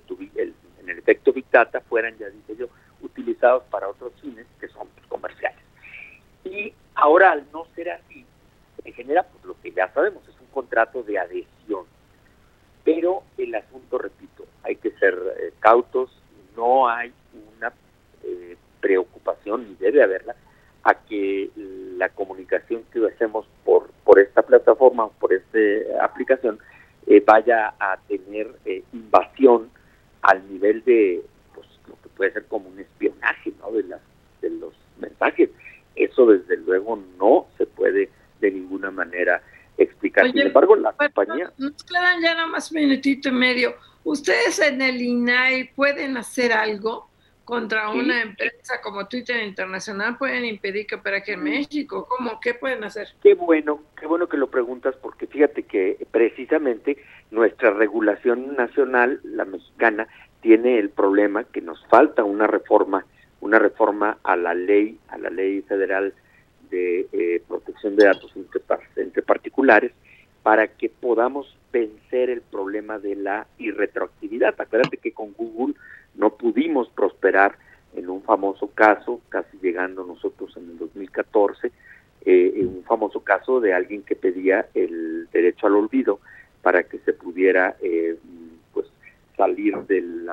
en 0.80 0.88
el 0.88 0.98
efecto 0.98 1.32
Big 1.32 1.46
Data, 1.50 1.80
fueran, 1.80 2.16
ya 2.18 2.28
dije 2.28 2.56
yo, 2.56 2.66
utilizados 3.00 3.62
para 3.64 3.88
otros 3.88 4.12
fines 4.20 4.46
que 4.60 4.68
son 4.68 4.88
comerciales. 5.08 5.60
Y 6.44 6.74
ahora, 6.94 7.32
al 7.32 7.44
no 7.52 7.66
ser 7.74 7.90
así, 7.90 8.24
se 8.82 8.92
genera 8.92 9.22
pues, 9.22 9.44
lo 9.44 9.60
que 9.60 9.70
ya 9.70 9.92
sabemos, 9.92 10.26
es 10.28 10.34
un 10.40 10.48
contrato 10.48 11.02
de 11.02 11.18
adhesión. 11.18 11.86
Pero 12.84 13.22
el 13.38 13.54
asunto, 13.54 13.98
repito, 13.98 14.44
hay 14.62 14.76
que 14.76 14.90
ser 14.92 15.16
cautos, 15.60 16.10
no 16.56 16.88
hay 16.88 17.12
una 17.56 17.72
preocupación, 18.80 19.68
ni 19.68 19.74
debe 19.76 20.02
haberla, 20.02 20.34
a 20.84 20.94
que 20.94 21.50
la 21.96 22.08
comunicación 22.10 22.82
que 22.92 23.06
hacemos 23.06 23.46
por, 23.64 23.90
por 24.04 24.18
esta 24.18 24.42
plataforma, 24.42 25.08
por 25.08 25.32
esta 25.32 25.58
aplicación, 26.04 26.58
eh, 27.06 27.22
vaya 27.24 27.74
a 27.78 27.98
tener 28.08 28.48
eh, 28.64 28.82
invasión 28.92 29.70
al 30.22 30.48
nivel 30.52 30.84
de 30.84 31.22
pues, 31.54 31.66
lo 31.88 31.94
que 32.02 32.08
puede 32.10 32.32
ser 32.32 32.46
como 32.46 32.68
un 32.68 32.78
espionaje 32.78 33.52
¿no? 33.60 33.70
de, 33.72 33.84
las, 33.84 34.00
de 34.40 34.50
los 34.50 34.72
mensajes. 34.98 35.50
Eso 35.94 36.26
desde 36.26 36.56
luego 36.56 36.98
no 37.18 37.46
se 37.58 37.66
puede 37.66 38.10
de 38.40 38.50
ninguna 38.50 38.90
manera 38.90 39.42
explicar. 39.78 40.26
Sin 40.26 40.38
embargo, 40.38 40.76
la 40.76 40.92
compañía... 40.92 41.52
Nos 41.58 41.82
quedan 41.84 42.22
ya 42.22 42.34
nada 42.34 42.46
más 42.46 42.70
un 42.72 42.80
minutito 42.80 43.28
y 43.28 43.32
medio. 43.32 43.74
¿Ustedes 44.04 44.58
en 44.60 44.82
el 44.82 45.00
INAI 45.00 45.72
pueden 45.74 46.16
hacer 46.16 46.52
algo? 46.52 47.08
contra 47.44 47.90
una 47.90 48.22
empresa 48.22 48.80
como 48.82 49.08
Twitter 49.08 49.42
Internacional 49.42 50.16
pueden 50.16 50.44
impedir 50.44 50.86
que 50.86 50.94
opere 50.94 51.18
aquí 51.18 51.32
en 51.32 51.42
México. 51.42 52.06
¿Cómo? 52.08 52.40
¿Qué 52.40 52.54
pueden 52.54 52.84
hacer? 52.84 53.08
Qué 53.22 53.34
bueno, 53.34 53.82
qué 53.98 54.06
bueno 54.06 54.28
que 54.28 54.36
lo 54.36 54.48
preguntas 54.48 54.94
porque 55.00 55.26
fíjate 55.26 55.64
que 55.64 56.06
precisamente 56.10 56.96
nuestra 57.30 57.70
regulación 57.70 58.56
nacional, 58.56 59.20
la 59.24 59.44
mexicana, 59.44 60.06
tiene 60.40 60.78
el 60.78 60.90
problema 60.90 61.44
que 61.44 61.60
nos 61.60 61.84
falta 61.86 62.24
una 62.24 62.46
reforma, 62.46 63.04
una 63.40 63.58
reforma 63.58 64.18
a 64.22 64.36
la 64.36 64.54
ley, 64.54 64.98
a 65.08 65.18
la 65.18 65.30
ley 65.30 65.62
federal 65.62 66.14
de 66.72 67.06
eh, 67.12 67.42
protección 67.46 67.94
de 67.96 68.06
datos 68.06 68.32
entre, 68.96 69.22
particulares 69.22 69.92
para 70.42 70.66
que 70.66 70.88
podamos 70.88 71.56
vencer 71.70 72.30
el 72.30 72.40
problema 72.40 72.98
de 72.98 73.14
la 73.14 73.46
irretroactividad. 73.58 74.54
Acuérdate 74.58 74.96
que 74.96 75.12
con 75.12 75.34
Google 75.34 75.74
no 76.16 76.30
pudimos 76.30 76.88
prosperar 76.88 77.56
en 77.94 78.08
un 78.08 78.22
famoso 78.22 78.68
caso, 78.68 79.20
casi 79.28 79.58
llegando 79.58 80.04
nosotros 80.04 80.56
en 80.56 80.70
el 80.70 80.78
2014, 80.78 81.70
eh, 82.24 82.52
en 82.56 82.68
un 82.68 82.84
famoso 82.84 83.20
caso 83.20 83.60
de 83.60 83.74
alguien 83.74 84.02
que 84.02 84.16
pedía 84.16 84.66
el 84.74 85.28
derecho 85.30 85.66
al 85.66 85.76
olvido 85.76 86.20
para 86.62 86.84
que 86.84 86.98
se 87.00 87.12
pudiera 87.12 87.76
eh, 87.82 88.16
pues 88.72 88.86
salir 89.36 89.76
del, 89.86 90.26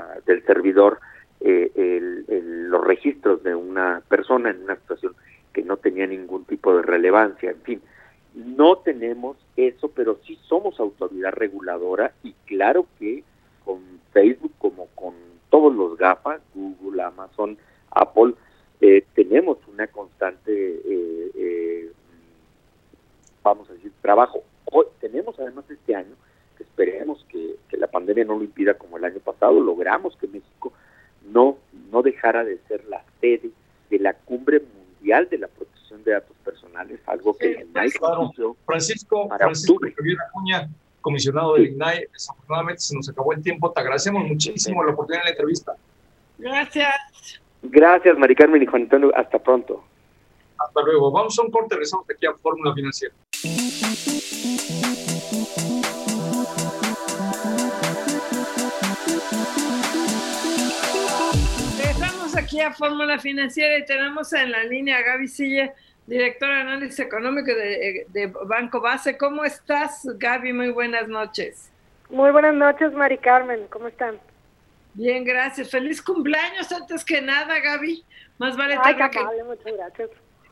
servidor 0.46 1.00
eh, 1.42 1.72
los 2.42 2.86
registros 2.86 3.44
de 3.44 3.56
una 3.56 4.02
persona 4.08 4.52
en 4.52 4.64
una 4.64 4.76
situación 4.76 5.16
que 5.54 5.64
no 5.64 5.78
tenía 5.78 6.08
ningún 6.08 6.46
tipo 6.46 6.76
de 6.76 6.82
relevancia, 6.82 7.52
en 7.52 7.62
fin. 7.62 7.82
No 8.36 8.78
tenemos 8.78 9.38
eso, 9.56 9.90
pero 9.90 10.20
sí 10.26 10.38
somos 10.48 10.80
autoridad 10.80 11.32
reguladora 11.32 12.14
y 12.24 12.34
claro 12.46 12.86
que 13.00 13.24
con 13.66 13.80
Facebook 14.14 14.54
como 14.60 14.88
con 14.96 15.14
todos 15.50 15.76
los 15.76 15.98
GAFA, 15.98 16.40
Google, 16.54 17.02
Amazon, 17.02 17.58
Apple, 17.92 18.34
eh, 18.82 19.04
tenemos 19.14 19.58
una 19.68 19.88
constante, 19.88 20.52
eh, 20.54 21.32
eh, 21.36 21.92
vamos 23.44 23.70
a 23.70 23.74
decir, 23.74 23.92
trabajo. 24.02 24.44
Hoy, 24.72 24.86
tenemos 25.02 25.38
además 25.40 25.66
este 25.70 25.96
año, 25.96 26.16
que 26.58 26.64
esperemos 26.64 27.26
que, 27.30 27.58
la 27.78 27.88
pandemia 27.88 28.26
no 28.26 28.38
lo 28.38 28.44
impida 28.44 28.74
como 28.74 28.98
el 28.98 29.06
año 29.06 29.20
pasado, 29.20 29.58
logramos 29.60 30.14
que 30.18 30.28
México 30.28 30.74
no, 31.32 31.58
no 31.92 32.02
dejara 32.02 32.44
de 32.44 32.58
ser 32.68 32.84
la 32.90 33.04
sede 33.22 33.52
de 33.90 34.00
la 34.00 34.14
cumbre 34.14 34.60
mundial 34.60 34.79
de 35.02 35.38
la 35.38 35.48
protección 35.48 36.04
de 36.04 36.12
datos 36.12 36.36
personales, 36.44 37.00
algo 37.08 37.36
que 37.36 37.66
Francisco, 37.74 38.36
Francisco 38.66 39.80
Javier 39.96 40.18
Acuña, 40.28 40.70
comisionado 41.02 41.56
del 41.56 41.68
INAI. 41.68 42.06
Desafortunadamente 42.12 42.82
se 42.82 42.96
nos 42.96 43.10
acabó 43.10 43.34
el 43.34 43.42
tiempo. 43.42 43.72
Te 43.72 43.80
agradecemos 43.82 44.24
muchísimo 44.26 44.84
la 44.84 44.92
oportunidad 44.92 45.24
de 45.24 45.26
la 45.26 45.32
entrevista. 45.32 45.76
Gracias. 46.38 46.96
Gracias, 47.62 48.18
Mari 48.18 48.36
Carmen 48.36 48.62
y 48.62 48.66
Juan 48.66 48.84
Antonio. 48.84 49.12
Hasta 49.16 49.40
pronto. 49.40 49.84
Hasta 50.58 50.82
luego. 50.82 51.12
Vamos 51.12 51.38
a 51.40 51.42
un 51.42 51.52
corte. 51.52 51.76
Regresamos 51.76 52.06
aquí 52.10 52.26
a 52.26 52.34
Fórmula 52.34 52.74
Financiera. 52.74 53.14
Aquí 62.50 62.62
a 62.62 62.74
Fórmula 62.74 63.20
Financiera 63.20 63.78
y 63.78 63.86
tenemos 63.86 64.34
en 64.34 64.52
la 64.52 64.64
línea 64.64 64.98
a 64.98 65.02
Gaby 65.04 65.28
Silla, 65.28 65.72
directora 66.08 66.56
de 66.56 66.62
análisis 66.62 67.00
económico 67.00 67.54
de, 67.54 68.08
de, 68.10 68.26
Banco 68.46 68.82
Base. 68.82 69.18
¿Cómo 69.18 69.46
estás, 69.46 70.02
Gaby? 70.04 70.54
Muy 70.54 70.70
buenas 70.70 71.08
noches. 71.08 71.70
Muy 72.10 72.32
buenas 72.32 72.56
noches, 72.56 72.92
Mari 72.94 73.20
Carmen. 73.20 73.68
¿Cómo 73.70 73.88
están? 73.88 74.20
Bien, 74.96 75.24
gracias. 75.24 75.70
Feliz 75.70 76.02
cumpleaños 76.02 76.72
antes 76.72 77.06
que 77.06 77.22
nada, 77.22 77.60
Gaby. 77.60 78.04
Más 78.40 78.58
vale 78.58 78.80
Ay, 78.84 78.96
que... 78.96 79.44
muchas 79.44 79.74
gracias. 79.78 80.10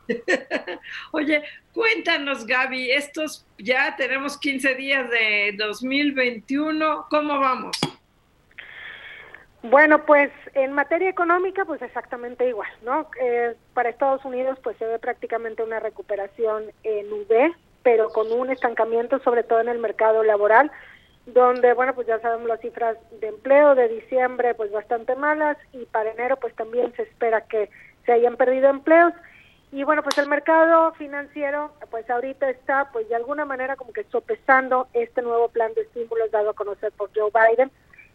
Oye, 1.11 1.43
cuéntanos, 1.73 2.45
Gaby, 2.45 2.91
estos 2.91 3.43
ya 3.57 3.95
tenemos 3.95 4.37
15 4.37 4.75
días 4.75 5.09
de 5.09 5.55
2021, 5.57 7.07
¿cómo 7.09 7.39
vamos? 7.39 7.75
Bueno, 9.69 10.05
pues 10.05 10.31
en 10.53 10.71
materia 10.71 11.09
económica, 11.09 11.65
pues 11.65 11.81
exactamente 11.81 12.47
igual, 12.47 12.69
¿no? 12.83 13.09
Eh, 13.19 13.53
para 13.73 13.89
Estados 13.89 14.23
Unidos, 14.23 14.57
pues 14.63 14.77
se 14.77 14.85
ve 14.85 14.97
prácticamente 14.97 15.61
una 15.61 15.81
recuperación 15.81 16.71
en 16.83 17.11
V, 17.11 17.53
pero 17.83 18.09
con 18.09 18.31
un 18.31 18.49
estancamiento, 18.49 19.19
sobre 19.19 19.43
todo 19.43 19.59
en 19.59 19.67
el 19.67 19.79
mercado 19.79 20.23
laboral, 20.23 20.71
donde, 21.25 21.73
bueno, 21.73 21.93
pues 21.95 22.07
ya 22.07 22.19
sabemos 22.19 22.47
las 22.47 22.61
cifras 22.61 22.97
de 23.19 23.27
empleo 23.27 23.75
de 23.75 23.89
diciembre, 23.89 24.55
pues 24.55 24.71
bastante 24.71 25.15
malas, 25.15 25.57
y 25.73 25.85
para 25.85 26.11
enero, 26.11 26.37
pues 26.37 26.55
también 26.55 26.93
se 26.95 27.01
espera 27.01 27.41
que 27.41 27.69
se 28.05 28.13
hayan 28.13 28.37
perdido 28.37 28.69
empleos. 28.69 29.11
Y 29.73 29.83
bueno, 29.83 30.01
pues 30.01 30.17
el 30.17 30.29
mercado 30.29 30.93
financiero, 30.93 31.73
pues 31.91 32.09
ahorita 32.09 32.49
está, 32.49 32.89
pues 32.93 33.09
de 33.09 33.15
alguna 33.15 33.43
manera 33.43 33.75
como 33.75 33.91
que 33.91 34.05
sopesando 34.05 34.87
este 34.93 35.21
nuevo 35.21 35.49
plan 35.49 35.73
de 35.73 35.81
estímulos 35.81 36.31
dado 36.31 36.51
a 36.51 36.53
conocer 36.53 36.93
por 36.93 37.09
Joe 37.13 37.31
Biden, 37.33 37.69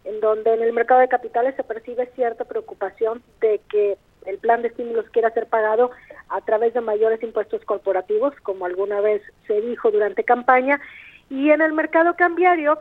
en 0.04 0.20
donde 0.20 0.54
en 0.54 0.62
el 0.62 0.72
mercado 0.72 1.00
de 1.00 1.08
capitales 1.08 1.54
se 1.56 1.64
percibe 1.64 2.10
cierta 2.14 2.44
preocupación 2.44 3.22
de 3.40 3.60
que 3.70 3.96
el 4.26 4.38
plan 4.38 4.62
de 4.62 4.68
estímulos 4.68 5.08
quiera 5.10 5.30
ser 5.30 5.46
pagado 5.46 5.90
a 6.28 6.40
través 6.40 6.74
de 6.74 6.80
mayores 6.80 7.22
impuestos 7.22 7.64
corporativos, 7.64 8.34
como 8.42 8.66
alguna 8.66 9.00
vez 9.00 9.22
se 9.46 9.60
dijo 9.60 9.90
durante 9.90 10.24
campaña, 10.24 10.80
y 11.28 11.50
en 11.50 11.60
el 11.60 11.72
mercado 11.72 12.14
cambiario, 12.14 12.78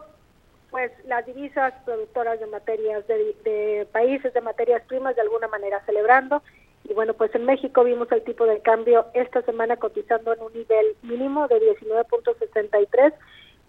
pues 0.70 0.92
las 1.06 1.26
divisas 1.26 1.74
productoras 1.86 2.40
de 2.40 2.48
materias 2.48 3.06
de, 3.08 3.36
de 3.44 3.88
países 3.92 4.34
de 4.34 4.42
materias 4.42 4.82
primas 4.88 5.16
de 5.16 5.22
alguna 5.22 5.48
manera 5.48 5.82
celebrando. 5.86 6.42
Y 6.86 6.94
bueno, 6.94 7.14
pues 7.14 7.34
en 7.36 7.46
México 7.46 7.84
vimos 7.84 8.12
el 8.12 8.24
tipo 8.24 8.46
de 8.46 8.62
cambio 8.62 9.06
esta 9.14 9.42
semana 9.44 9.78
cotizando 9.78 10.34
en 10.34 10.42
un 10.42 10.54
nivel 10.54 10.96
mínimo 11.04 11.48
de 11.48 11.60
19.63, 11.78 13.14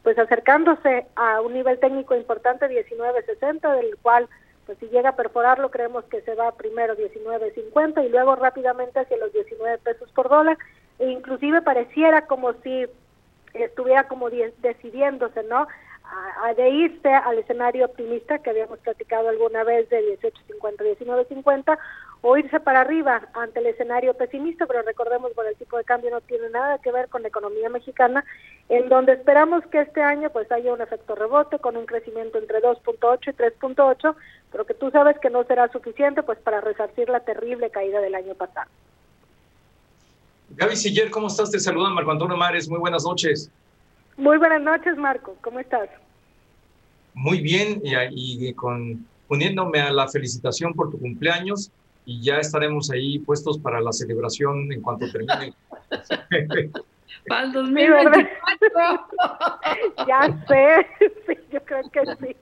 pues 0.02 0.18
acercándose 0.18 1.06
a 1.16 1.40
un 1.40 1.54
nivel 1.54 1.78
técnico 1.78 2.16
importante 2.16 2.66
19.60, 2.66 3.76
del 3.76 3.96
cual 3.98 4.28
pues 4.66 4.78
si 4.78 4.88
llega 4.88 5.10
a 5.10 5.16
perforarlo 5.16 5.70
creemos 5.70 6.04
que 6.04 6.22
se 6.22 6.34
va 6.34 6.52
primero 6.52 6.96
19.50 6.96 8.04
y 8.04 8.08
luego 8.08 8.36
rápidamente 8.36 9.00
hacia 9.00 9.16
los 9.16 9.32
19 9.32 9.78
pesos 9.78 10.10
por 10.12 10.28
dólar 10.28 10.58
e 10.98 11.08
inclusive 11.10 11.62
pareciera 11.62 12.26
como 12.26 12.52
si 12.62 12.86
estuviera 13.54 14.08
como 14.08 14.30
decidiéndose, 14.30 15.42
¿no? 15.44 15.66
a, 16.42 16.54
de 16.54 16.68
irse 16.68 17.08
al 17.08 17.38
escenario 17.38 17.86
optimista 17.86 18.38
que 18.38 18.50
habíamos 18.50 18.78
platicado 18.80 19.28
alguna 19.28 19.64
vez 19.64 19.88
de 19.88 20.18
18.50, 20.20 20.98
19.50 20.98 21.78
o 22.22 22.36
irse 22.36 22.60
para 22.60 22.82
arriba 22.82 23.28
ante 23.34 23.58
el 23.58 23.66
escenario 23.66 24.14
pesimista, 24.14 24.66
pero 24.66 24.82
recordemos, 24.82 25.34
bueno, 25.34 25.50
el 25.50 25.56
tipo 25.56 25.76
de 25.76 25.84
cambio 25.84 26.10
no 26.10 26.20
tiene 26.20 26.48
nada 26.50 26.78
que 26.78 26.92
ver 26.92 27.08
con 27.08 27.22
la 27.22 27.28
economía 27.28 27.68
mexicana, 27.68 28.24
en 28.68 28.88
donde 28.88 29.14
esperamos 29.14 29.66
que 29.66 29.80
este 29.80 30.00
año 30.00 30.30
pues 30.30 30.50
haya 30.52 30.72
un 30.72 30.80
efecto 30.80 31.16
rebote 31.16 31.58
con 31.58 31.76
un 31.76 31.84
crecimiento 31.84 32.38
entre 32.38 32.62
2.8 32.62 33.18
y 33.26 33.64
3.8, 33.64 34.14
pero 34.52 34.64
que 34.64 34.74
tú 34.74 34.90
sabes 34.92 35.18
que 35.18 35.30
no 35.30 35.42
será 35.44 35.68
suficiente 35.72 36.22
pues 36.22 36.38
para 36.38 36.60
resarcir 36.60 37.08
la 37.08 37.20
terrible 37.20 37.70
caída 37.70 38.00
del 38.00 38.14
año 38.14 38.34
pasado. 38.34 38.70
Gaby 40.50 40.76
Siller, 40.76 41.10
¿cómo 41.10 41.26
estás? 41.26 41.50
Te 41.50 41.58
saludan 41.58 41.92
Marco 41.92 42.12
Antonio 42.12 42.36
Mares, 42.36 42.68
muy 42.68 42.78
buenas 42.78 43.04
noches. 43.04 43.50
Muy 44.16 44.38
buenas 44.38 44.62
noches, 44.62 44.96
Marco. 44.96 45.34
¿Cómo 45.40 45.58
estás? 45.58 45.88
Muy 47.14 47.40
bien, 47.40 47.80
y, 47.82 48.48
y, 48.48 48.54
con 48.54 49.04
uniéndome 49.28 49.80
a 49.80 49.90
la 49.90 50.06
felicitación 50.08 50.72
por 50.74 50.90
tu 50.90 50.98
cumpleaños 50.98 51.72
y 52.04 52.20
ya 52.20 52.38
estaremos 52.38 52.90
ahí 52.90 53.18
puestos 53.18 53.58
para 53.58 53.80
la 53.80 53.92
celebración 53.92 54.72
en 54.72 54.80
cuanto 54.80 55.10
termine. 55.10 55.54
para 57.28 57.44
el 57.44 57.52
2024. 57.52 59.06
ya 60.08 60.44
sé, 60.48 60.86
sí, 61.26 61.34
yo 61.52 61.60
creo 61.64 61.90
que 61.90 62.00
sí. 62.20 62.36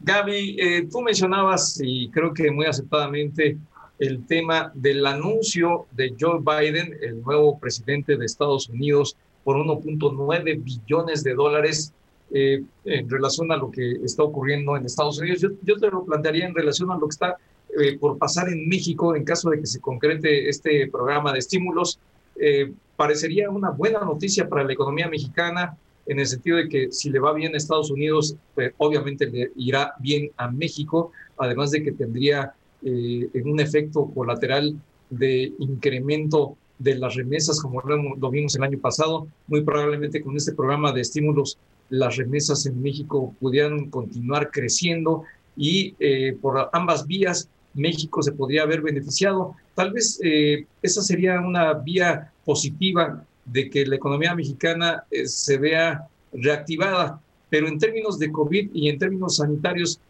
Gaby, 0.00 0.56
eh, 0.58 0.88
tú 0.90 1.00
mencionabas, 1.00 1.80
y 1.82 2.08
creo 2.10 2.34
que 2.34 2.50
muy 2.50 2.66
aceptadamente, 2.66 3.56
el 3.98 4.26
tema 4.26 4.72
del 4.74 5.06
anuncio 5.06 5.86
de 5.92 6.14
Joe 6.18 6.40
Biden, 6.40 6.98
el 7.02 7.22
nuevo 7.22 7.58
presidente 7.58 8.16
de 8.16 8.26
Estados 8.26 8.68
Unidos, 8.68 9.16
por 9.44 9.56
1.9 9.56 10.62
billones 10.64 11.22
de 11.22 11.34
dólares 11.34 11.92
eh, 12.32 12.62
en 12.84 13.10
relación 13.10 13.52
a 13.52 13.56
lo 13.56 13.70
que 13.70 13.92
está 14.04 14.22
ocurriendo 14.24 14.76
en 14.76 14.86
Estados 14.86 15.20
Unidos. 15.20 15.40
Yo, 15.40 15.50
yo 15.62 15.76
te 15.76 15.88
lo 15.88 16.04
plantearía 16.04 16.46
en 16.46 16.54
relación 16.54 16.90
a 16.90 16.94
lo 16.94 17.02
que 17.02 17.12
está 17.12 17.36
eh, 17.80 17.98
por 17.98 18.18
pasar 18.18 18.48
en 18.48 18.68
México 18.68 19.14
en 19.16 19.24
caso 19.24 19.50
de 19.50 19.60
que 19.60 19.66
se 19.66 19.80
concrete 19.80 20.48
este 20.48 20.88
programa 20.88 21.32
de 21.32 21.38
estímulos. 21.38 21.98
Eh, 22.36 22.72
parecería 22.96 23.50
una 23.50 23.70
buena 23.70 24.00
noticia 24.00 24.48
para 24.48 24.64
la 24.64 24.72
economía 24.72 25.08
mexicana 25.08 25.76
en 26.06 26.18
el 26.18 26.26
sentido 26.26 26.56
de 26.56 26.68
que 26.68 26.92
si 26.92 27.10
le 27.10 27.18
va 27.18 27.32
bien 27.32 27.54
a 27.54 27.56
Estados 27.56 27.90
Unidos, 27.90 28.36
pues 28.54 28.72
obviamente 28.78 29.26
le 29.26 29.52
irá 29.56 29.94
bien 30.00 30.30
a 30.36 30.50
México, 30.50 31.12
además 31.38 31.70
de 31.70 31.82
que 31.82 31.92
tendría 31.92 32.54
un 32.82 33.60
efecto 33.60 34.10
colateral 34.12 34.74
de 35.08 35.52
incremento 35.60 36.56
de 36.82 36.96
las 36.96 37.14
remesas, 37.14 37.60
como 37.60 37.80
lo, 37.82 38.30
vimos 38.30 38.56
el 38.56 38.64
año 38.64 38.78
pasado. 38.78 39.28
Muy 39.46 39.62
probablemente 39.62 40.22
con 40.22 40.36
este 40.36 40.52
programa 40.52 40.92
de 40.92 41.02
estímulos, 41.02 41.58
las 41.90 42.16
remesas 42.16 42.66
en 42.66 42.82
México 42.82 43.34
pudieran 43.38 43.90
continuar 43.90 44.50
creciendo 44.50 45.24
y 45.56 45.94
eh, 46.00 46.36
por 46.40 46.70
ambas 46.72 47.06
vías 47.06 47.48
México 47.74 48.22
se 48.22 48.32
podría 48.32 48.62
haber 48.62 48.82
beneficiado. 48.82 49.54
Tal 49.74 49.92
vez 49.92 50.20
eh, 50.22 50.66
esa 50.82 51.02
sería 51.02 51.40
una 51.40 51.74
vía 51.74 52.32
positiva 52.44 53.24
de 53.44 53.70
que 53.70 53.86
la 53.86 53.96
economía 53.96 54.34
mexicana 54.34 55.04
eh, 55.10 55.26
se 55.26 55.58
vea 55.58 56.06
reactivada, 56.32 57.20
pero 57.50 57.68
en 57.68 57.78
términos 57.78 58.18
de 58.18 58.32
COVID 58.32 58.70
y 58.72 58.88
en 58.88 58.98
términos 58.98 59.36
sanitarios, 59.36 60.00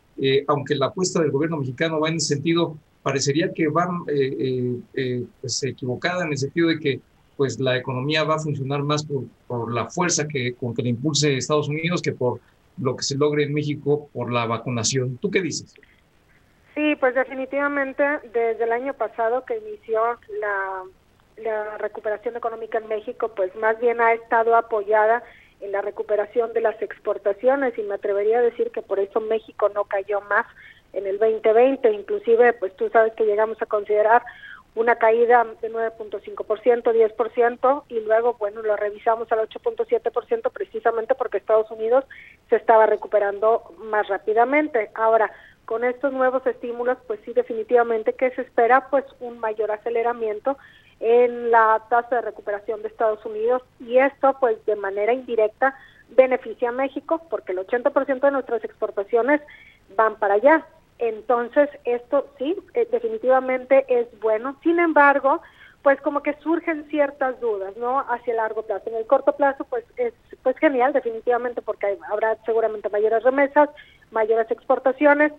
aunque 0.46 0.76
la 0.76 0.86
apuesta 0.86 1.20
del 1.20 1.32
gobierno 1.32 1.56
mexicano 1.56 1.98
va 1.98 2.08
en 2.08 2.16
ese 2.16 2.34
sentido, 2.34 2.76
parecería 3.02 3.52
que 3.52 3.64
eh, 3.64 3.68
eh, 4.08 4.76
eh, 4.94 5.24
pues, 5.40 5.62
equivocada 5.64 6.24
en 6.24 6.32
el 6.32 6.38
sentido 6.38 6.68
de 6.68 6.78
que 6.78 7.00
pues 7.36 7.58
la 7.58 7.76
economía 7.76 8.24
va 8.24 8.36
a 8.36 8.38
funcionar 8.38 8.82
más 8.82 9.04
por, 9.04 9.24
por 9.46 9.72
la 9.72 9.90
fuerza 9.90 10.28
que 10.28 10.54
con 10.54 10.74
que 10.74 10.82
le 10.82 10.90
impulse 10.90 11.36
Estados 11.36 11.68
Unidos 11.68 12.00
que 12.00 12.12
por 12.12 12.40
lo 12.78 12.94
que 12.94 13.02
se 13.02 13.16
logre 13.16 13.44
en 13.44 13.52
México 13.52 14.08
por 14.12 14.32
la 14.32 14.46
vacunación. 14.46 15.18
¿Tú 15.20 15.30
qué 15.30 15.42
dices? 15.42 15.74
Sí, 16.75 16.97
pues 16.97 17.14
definitivamente 17.14 18.03
desde 18.33 18.64
el 18.64 18.73
año 18.73 18.95
pasado 18.95 19.45
que 19.45 19.59
inició 19.59 20.18
la, 20.41 20.85
recuperación 21.79 22.37
económica 22.37 22.79
en 22.79 22.89
México, 22.89 23.33
pues 23.35 23.55
más 23.57 23.79
bien 23.81 24.01
ha 24.01 24.12
estado 24.12 24.55
apoyada 24.55 25.23
en 25.61 25.73
la 25.73 25.81
recuperación 25.81 26.53
de 26.53 26.61
las 26.61 26.81
exportaciones 26.81 27.77
y 27.77 27.83
me 27.83 27.95
atrevería 27.95 28.39
a 28.39 28.43
decir 28.43 28.70
que 28.70 28.83
por 28.83 29.01
eso 29.01 29.20
México 29.20 29.68
no 29.70 29.85
cayó 29.85 30.20
más 30.23 30.47
en 30.93 31.07
el 31.07 31.18
2020, 31.18 31.91
inclusive 31.91 32.53
pues 32.53 32.77
tú 32.77 32.89
sabes 32.91 33.12
que 33.14 33.25
llegamos 33.25 33.61
a 33.61 33.66
considerar 33.66 34.23
una 34.75 34.97
caída 34.97 35.45
de 35.61 35.70
9.5%, 35.70 36.83
10% 36.83 37.85
y 37.89 38.01
luego 38.01 38.35
bueno, 38.35 38.62
lo 38.62 38.77
revisamos 38.77 39.31
al 39.33 39.41
8.7% 39.49 40.51
precisamente 40.53 41.14
porque 41.14 41.39
Estados 41.39 41.70
Unidos 41.70 42.05
se 42.49 42.57
estaba 42.57 42.87
recuperando 42.87 43.75
más 43.79 44.09
rápidamente. 44.09 44.91
Ahora, 44.95 45.31
con 45.64 45.84
estos 45.84 46.12
nuevos 46.12 46.46
estímulos, 46.46 46.98
pues 47.06 47.20
sí 47.24 47.32
definitivamente 47.32 48.14
que 48.14 48.30
se 48.32 48.42
espera 48.42 48.88
pues 48.90 49.04
un 49.20 49.38
mayor 49.38 49.70
aceleramiento 49.70 50.58
en 51.00 51.50
la 51.50 51.82
tasa 51.88 52.16
de 52.16 52.22
recuperación 52.22 52.82
de 52.82 52.88
Estados 52.88 53.24
Unidos 53.24 53.62
y 53.80 53.98
esto 53.98 54.36
pues 54.40 54.64
de 54.66 54.76
manera 54.76 55.12
indirecta 55.12 55.74
beneficia 56.10 56.68
a 56.68 56.72
México 56.72 57.26
porque 57.28 57.52
el 57.52 57.58
80% 57.58 58.20
de 58.20 58.30
nuestras 58.30 58.64
exportaciones 58.64 59.40
van 59.96 60.16
para 60.16 60.34
allá. 60.34 60.66
Entonces, 60.98 61.68
esto 61.84 62.28
sí, 62.38 62.56
eh, 62.74 62.86
definitivamente 62.92 63.84
es 63.88 64.06
bueno. 64.20 64.56
Sin 64.62 64.78
embargo, 64.78 65.42
pues 65.82 66.00
como 66.00 66.22
que 66.22 66.34
surgen 66.34 66.86
ciertas 66.88 67.40
dudas, 67.40 67.76
¿no? 67.76 68.00
Hacia 68.00 68.34
largo 68.34 68.62
plazo. 68.62 68.88
En 68.88 68.96
el 68.96 69.06
corto 69.06 69.32
plazo, 69.34 69.64
pues 69.64 69.84
es 69.96 70.14
pues 70.42 70.56
genial, 70.58 70.92
definitivamente, 70.92 71.60
porque 71.60 71.98
habrá 72.08 72.36
seguramente 72.44 72.88
mayores 72.88 73.24
remesas, 73.24 73.68
mayores 74.12 74.50
exportaciones, 74.50 75.32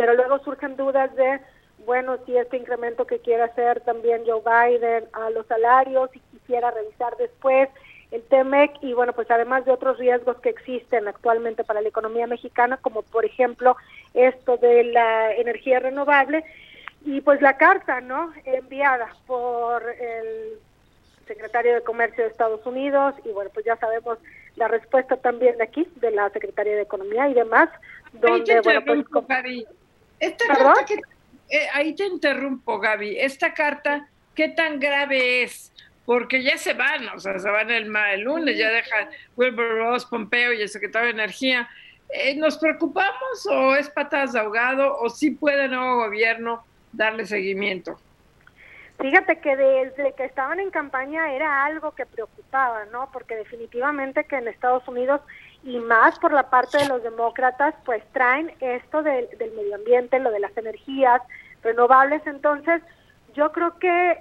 pero 0.00 0.14
luego 0.14 0.38
surgen 0.38 0.78
dudas 0.78 1.14
de, 1.14 1.40
bueno, 1.84 2.16
si 2.24 2.34
este 2.34 2.56
incremento 2.56 3.06
que 3.06 3.18
quiere 3.18 3.42
hacer 3.42 3.82
también 3.82 4.22
Joe 4.26 4.40
Biden 4.40 5.04
a 5.12 5.28
los 5.28 5.46
salarios, 5.46 6.10
si 6.10 6.20
quisiera 6.20 6.70
revisar 6.70 7.14
después 7.18 7.68
el 8.10 8.22
TEMEC 8.22 8.78
y 8.80 8.94
bueno, 8.94 9.12
pues 9.12 9.30
además 9.30 9.66
de 9.66 9.72
otros 9.72 9.98
riesgos 9.98 10.38
que 10.38 10.48
existen 10.48 11.06
actualmente 11.06 11.64
para 11.64 11.82
la 11.82 11.90
economía 11.90 12.26
mexicana, 12.26 12.78
como 12.78 13.02
por 13.02 13.26
ejemplo 13.26 13.76
esto 14.14 14.56
de 14.56 14.84
la 14.84 15.34
energía 15.34 15.80
renovable, 15.80 16.46
y 17.04 17.20
pues 17.20 17.42
la 17.42 17.58
carta, 17.58 18.00
¿no? 18.00 18.32
Enviada 18.46 19.14
por 19.26 19.82
el 19.82 20.58
secretario 21.26 21.74
de 21.74 21.82
Comercio 21.82 22.24
de 22.24 22.30
Estados 22.30 22.64
Unidos 22.64 23.16
y 23.26 23.32
bueno, 23.32 23.50
pues 23.52 23.66
ya 23.66 23.76
sabemos 23.76 24.16
la 24.56 24.66
respuesta 24.66 25.18
también 25.18 25.58
de 25.58 25.64
aquí, 25.64 25.86
de 25.96 26.10
la 26.10 26.30
Secretaría 26.30 26.74
de 26.74 26.82
Economía 26.82 27.28
y 27.28 27.34
demás, 27.34 27.68
donde, 28.14 28.62
bueno, 28.62 28.80
pues... 28.86 29.04
Esta 30.20 30.46
carta 30.46 30.84
que, 30.84 30.94
eh, 31.50 31.66
ahí 31.72 31.94
te 31.94 32.06
interrumpo, 32.06 32.78
Gaby. 32.78 33.18
Esta 33.18 33.52
carta, 33.52 34.08
¿qué 34.34 34.48
tan 34.48 34.78
grave 34.78 35.42
es? 35.42 35.72
Porque 36.06 36.42
ya 36.42 36.56
se 36.56 36.74
van, 36.74 37.08
o 37.08 37.18
sea, 37.18 37.38
se 37.38 37.50
van 37.50 37.70
el, 37.70 37.94
el 38.12 38.20
lunes, 38.20 38.56
ya 38.56 38.70
dejan 38.70 39.08
Wilbur 39.36 39.78
Ross, 39.78 40.06
Pompeo 40.06 40.52
y 40.52 40.62
el 40.62 40.68
secretario 40.68 41.06
de 41.06 41.14
Energía. 41.14 41.68
Eh, 42.10 42.36
¿Nos 42.36 42.58
preocupamos 42.58 43.46
o 43.50 43.74
es 43.74 43.88
patadas 43.88 44.32
de 44.32 44.40
ahogado 44.40 44.96
o 44.98 45.08
sí 45.08 45.30
puede 45.30 45.64
el 45.64 45.70
nuevo 45.70 45.96
gobierno 46.04 46.64
darle 46.92 47.26
seguimiento? 47.26 47.98
Fíjate 49.00 49.38
que 49.38 49.56
desde 49.56 50.12
que 50.12 50.24
estaban 50.24 50.60
en 50.60 50.70
campaña 50.70 51.32
era 51.32 51.64
algo 51.64 51.92
que 51.92 52.04
preocupaba, 52.04 52.84
¿no? 52.86 53.10
Porque 53.12 53.34
definitivamente 53.34 54.24
que 54.24 54.36
en 54.36 54.48
Estados 54.48 54.86
Unidos 54.88 55.22
y 55.62 55.78
más 55.78 56.18
por 56.18 56.32
la 56.32 56.48
parte 56.48 56.78
de 56.78 56.88
los 56.88 57.02
demócratas, 57.02 57.74
pues 57.84 58.02
traen 58.12 58.52
esto 58.60 59.02
del, 59.02 59.28
del 59.38 59.52
medio 59.52 59.74
ambiente, 59.74 60.18
lo 60.18 60.30
de 60.30 60.40
las 60.40 60.56
energías 60.56 61.20
renovables. 61.62 62.26
Entonces, 62.26 62.82
yo 63.34 63.52
creo 63.52 63.78
que 63.78 64.18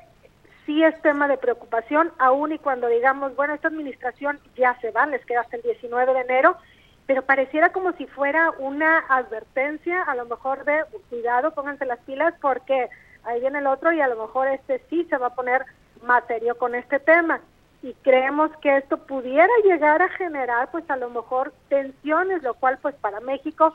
sí 0.65 0.83
es 0.83 1.01
tema 1.01 1.27
de 1.27 1.37
preocupación, 1.37 2.11
aún 2.19 2.51
y 2.51 2.59
cuando 2.59 2.87
digamos, 2.87 3.35
bueno, 3.35 3.53
esta 3.53 3.69
administración 3.69 4.39
ya 4.55 4.77
se 4.81 4.91
va, 4.91 5.05
les 5.07 5.25
queda 5.25 5.41
hasta 5.41 5.57
el 5.57 5.63
19 5.63 6.13
de 6.13 6.21
enero, 6.21 6.57
pero 7.07 7.23
pareciera 7.23 7.71
como 7.71 7.93
si 7.93 8.05
fuera 8.05 8.51
una 8.59 8.99
advertencia, 9.09 10.03
a 10.03 10.13
lo 10.13 10.25
mejor 10.25 10.63
de 10.65 10.83
cuidado, 11.09 11.55
pónganse 11.55 11.85
las 11.85 11.97
pilas 12.01 12.35
porque 12.39 12.87
ahí 13.23 13.39
viene 13.39 13.59
el 13.59 13.67
otro 13.67 13.91
y 13.91 13.99
a 13.99 14.07
lo 14.07 14.15
mejor 14.15 14.47
este 14.47 14.79
sí 14.91 15.05
se 15.09 15.17
va 15.17 15.27
a 15.27 15.35
poner 15.35 15.65
más 16.03 16.23
serio 16.27 16.55
con 16.57 16.75
este 16.75 16.99
tema. 16.99 17.41
Y 17.81 17.93
creemos 18.03 18.51
que 18.57 18.77
esto 18.77 18.97
pudiera 18.97 19.47
llegar 19.63 20.01
a 20.01 20.09
generar 20.09 20.69
pues 20.71 20.89
a 20.89 20.97
lo 20.97 21.09
mejor 21.09 21.53
tensiones, 21.69 22.43
lo 22.43 22.53
cual 22.55 22.77
pues 22.81 22.95
para 22.95 23.19
México 23.21 23.73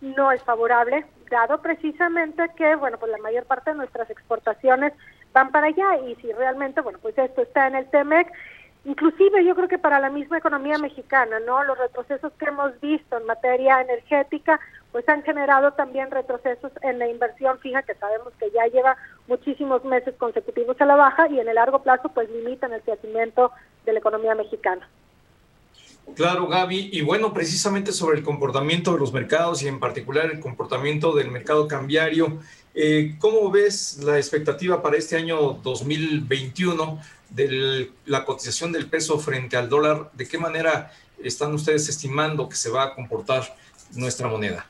no 0.00 0.30
es 0.30 0.42
favorable, 0.42 1.06
dado 1.30 1.60
precisamente 1.62 2.50
que, 2.56 2.76
bueno, 2.76 2.98
pues 2.98 3.10
la 3.10 3.18
mayor 3.18 3.44
parte 3.44 3.70
de 3.70 3.76
nuestras 3.76 4.10
exportaciones 4.10 4.92
van 5.32 5.50
para 5.50 5.68
allá. 5.68 5.98
Y 6.06 6.14
si 6.16 6.32
realmente, 6.32 6.80
bueno, 6.80 6.98
pues 7.00 7.16
esto 7.18 7.42
está 7.42 7.66
en 7.66 7.76
el 7.76 7.90
TEMEC, 7.90 8.30
inclusive 8.86 9.44
yo 9.44 9.54
creo 9.54 9.68
que 9.68 9.78
para 9.78 10.00
la 10.00 10.10
misma 10.10 10.38
economía 10.38 10.78
mexicana, 10.78 11.40
¿no? 11.40 11.62
Los 11.64 11.76
retrocesos 11.76 12.32
que 12.38 12.46
hemos 12.46 12.80
visto 12.80 13.18
en 13.18 13.26
materia 13.26 13.80
energética, 13.80 14.60
pues 14.92 15.06
han 15.08 15.22
generado 15.24 15.72
también 15.72 16.10
retrocesos 16.10 16.70
en 16.82 16.98
la 17.00 17.08
inversión 17.08 17.58
fija, 17.58 17.82
que 17.82 17.96
sabemos 17.96 18.32
que 18.38 18.50
ya 18.52 18.66
lleva 18.68 18.96
muchísimos 19.26 19.84
meses 19.84 20.14
consecutivos 20.16 20.80
a 20.80 20.86
la 20.86 20.94
baja 20.94 21.28
y 21.28 21.40
en 21.40 21.48
el 21.48 21.56
largo 21.56 21.82
plazo, 21.82 22.08
pues 22.14 22.30
limitan 22.30 22.72
el 22.72 22.80
crecimiento 22.82 23.50
de 23.84 23.92
la 23.92 23.98
economía 23.98 24.34
mexicana. 24.36 24.88
Claro, 26.14 26.46
Gaby. 26.46 26.90
Y 26.92 27.02
bueno, 27.02 27.34
precisamente 27.34 27.90
sobre 27.90 28.18
el 28.18 28.24
comportamiento 28.24 28.92
de 28.92 29.00
los 29.00 29.12
mercados 29.12 29.64
y 29.64 29.68
en 29.68 29.80
particular 29.80 30.26
el 30.26 30.38
comportamiento 30.38 31.12
del 31.12 31.32
mercado 31.32 31.66
cambiario, 31.66 32.38
eh, 32.74 33.16
¿cómo 33.18 33.50
ves 33.50 33.98
la 34.04 34.16
expectativa 34.16 34.80
para 34.80 34.96
este 34.96 35.16
año 35.16 35.54
2021 35.64 37.00
de 37.30 37.90
la 38.04 38.24
cotización 38.24 38.72
del 38.72 38.88
peso 38.88 39.18
frente 39.18 39.56
al 39.56 39.68
dólar? 39.68 40.10
¿De 40.12 40.28
qué 40.28 40.38
manera 40.38 40.92
están 41.22 41.54
ustedes 41.54 41.88
estimando 41.88 42.48
que 42.48 42.56
se 42.56 42.70
va 42.70 42.84
a 42.84 42.94
comportar 42.94 43.42
nuestra 43.94 44.28
moneda? 44.28 44.66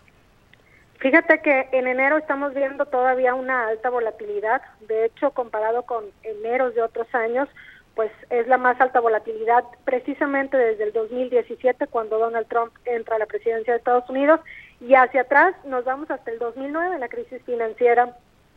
Fíjate 0.99 1.41
que 1.43 1.69
en 1.73 1.87
enero 1.87 2.17
estamos 2.17 2.55
viendo 2.55 2.87
todavía 2.87 3.35
una 3.35 3.69
alta 3.69 3.91
volatilidad. 3.91 4.63
De 4.89 5.05
hecho, 5.05 5.31
comparado 5.31 5.83
con 5.83 6.05
enero 6.23 6.71
de 6.71 6.83
otros 6.83 7.07
años, 7.15 7.49
pues 7.95 8.11
es 8.31 8.47
la 8.47 8.59
más 8.59 8.81
alta 8.81 9.01
volatilidad 9.01 9.65
precisamente 9.85 10.57
desde 10.57 10.85
el 10.85 10.93
2017 10.93 11.87
cuando 11.87 12.19
Donald 12.19 12.47
Trump 12.47 12.73
entra 12.85 13.17
a 13.17 13.19
la 13.19 13.27
presidencia 13.27 13.73
de 13.73 13.79
Estados 13.79 14.09
Unidos 14.11 14.41
y 14.81 14.95
hacia 14.95 15.23
atrás 15.23 15.55
nos 15.65 15.85
vamos 15.85 16.11
hasta 16.11 16.31
el 16.31 16.39
2009 16.39 16.99
la 16.99 17.09
crisis 17.09 17.43
financiera 17.45 18.15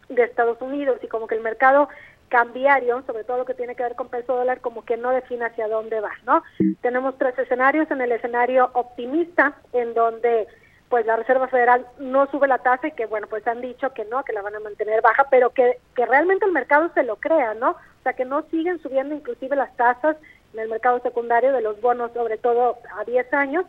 de 0.09 0.23
Estados 0.23 0.61
Unidos 0.61 0.99
y 1.01 1.07
como 1.07 1.27
que 1.27 1.35
el 1.35 1.41
mercado 1.41 1.87
cambiario, 2.29 3.03
sobre 3.05 3.23
todo 3.23 3.37
lo 3.39 3.45
que 3.45 3.53
tiene 3.53 3.75
que 3.75 3.83
ver 3.83 3.95
con 3.95 4.07
peso 4.07 4.35
dólar, 4.35 4.61
como 4.61 4.85
que 4.85 4.97
no 4.97 5.11
define 5.11 5.45
hacia 5.45 5.67
dónde 5.67 5.99
va, 5.99 6.11
¿no? 6.25 6.43
Tenemos 6.81 7.17
tres 7.17 7.37
escenarios, 7.37 7.89
en 7.91 8.01
el 8.01 8.11
escenario 8.11 8.69
optimista, 8.73 9.55
en 9.73 9.93
donde 9.93 10.47
pues 10.89 11.05
la 11.05 11.15
Reserva 11.15 11.47
Federal 11.47 11.85
no 11.99 12.25
sube 12.31 12.47
la 12.47 12.57
tasa 12.57 12.87
y 12.87 12.91
que 12.93 13.05
bueno, 13.05 13.27
pues 13.27 13.45
han 13.47 13.61
dicho 13.61 13.93
que 13.93 14.05
no, 14.05 14.23
que 14.23 14.33
la 14.33 14.41
van 14.41 14.55
a 14.55 14.59
mantener 14.59 15.01
baja, 15.01 15.27
pero 15.29 15.51
que, 15.51 15.79
que 15.95 16.05
realmente 16.05 16.45
el 16.45 16.51
mercado 16.51 16.89
se 16.93 17.03
lo 17.03 17.17
crea, 17.17 17.53
¿no? 17.53 17.71
O 17.71 18.03
sea, 18.03 18.13
que 18.13 18.25
no 18.25 18.43
siguen 18.49 18.81
subiendo 18.81 19.13
inclusive 19.13 19.55
las 19.55 19.75
tasas 19.75 20.17
en 20.53 20.59
el 20.59 20.69
mercado 20.69 20.99
secundario 21.01 21.51
de 21.51 21.61
los 21.61 21.79
bonos, 21.79 22.11
sobre 22.13 22.37
todo 22.37 22.77
a 22.97 23.03
10 23.03 23.33
años. 23.33 23.65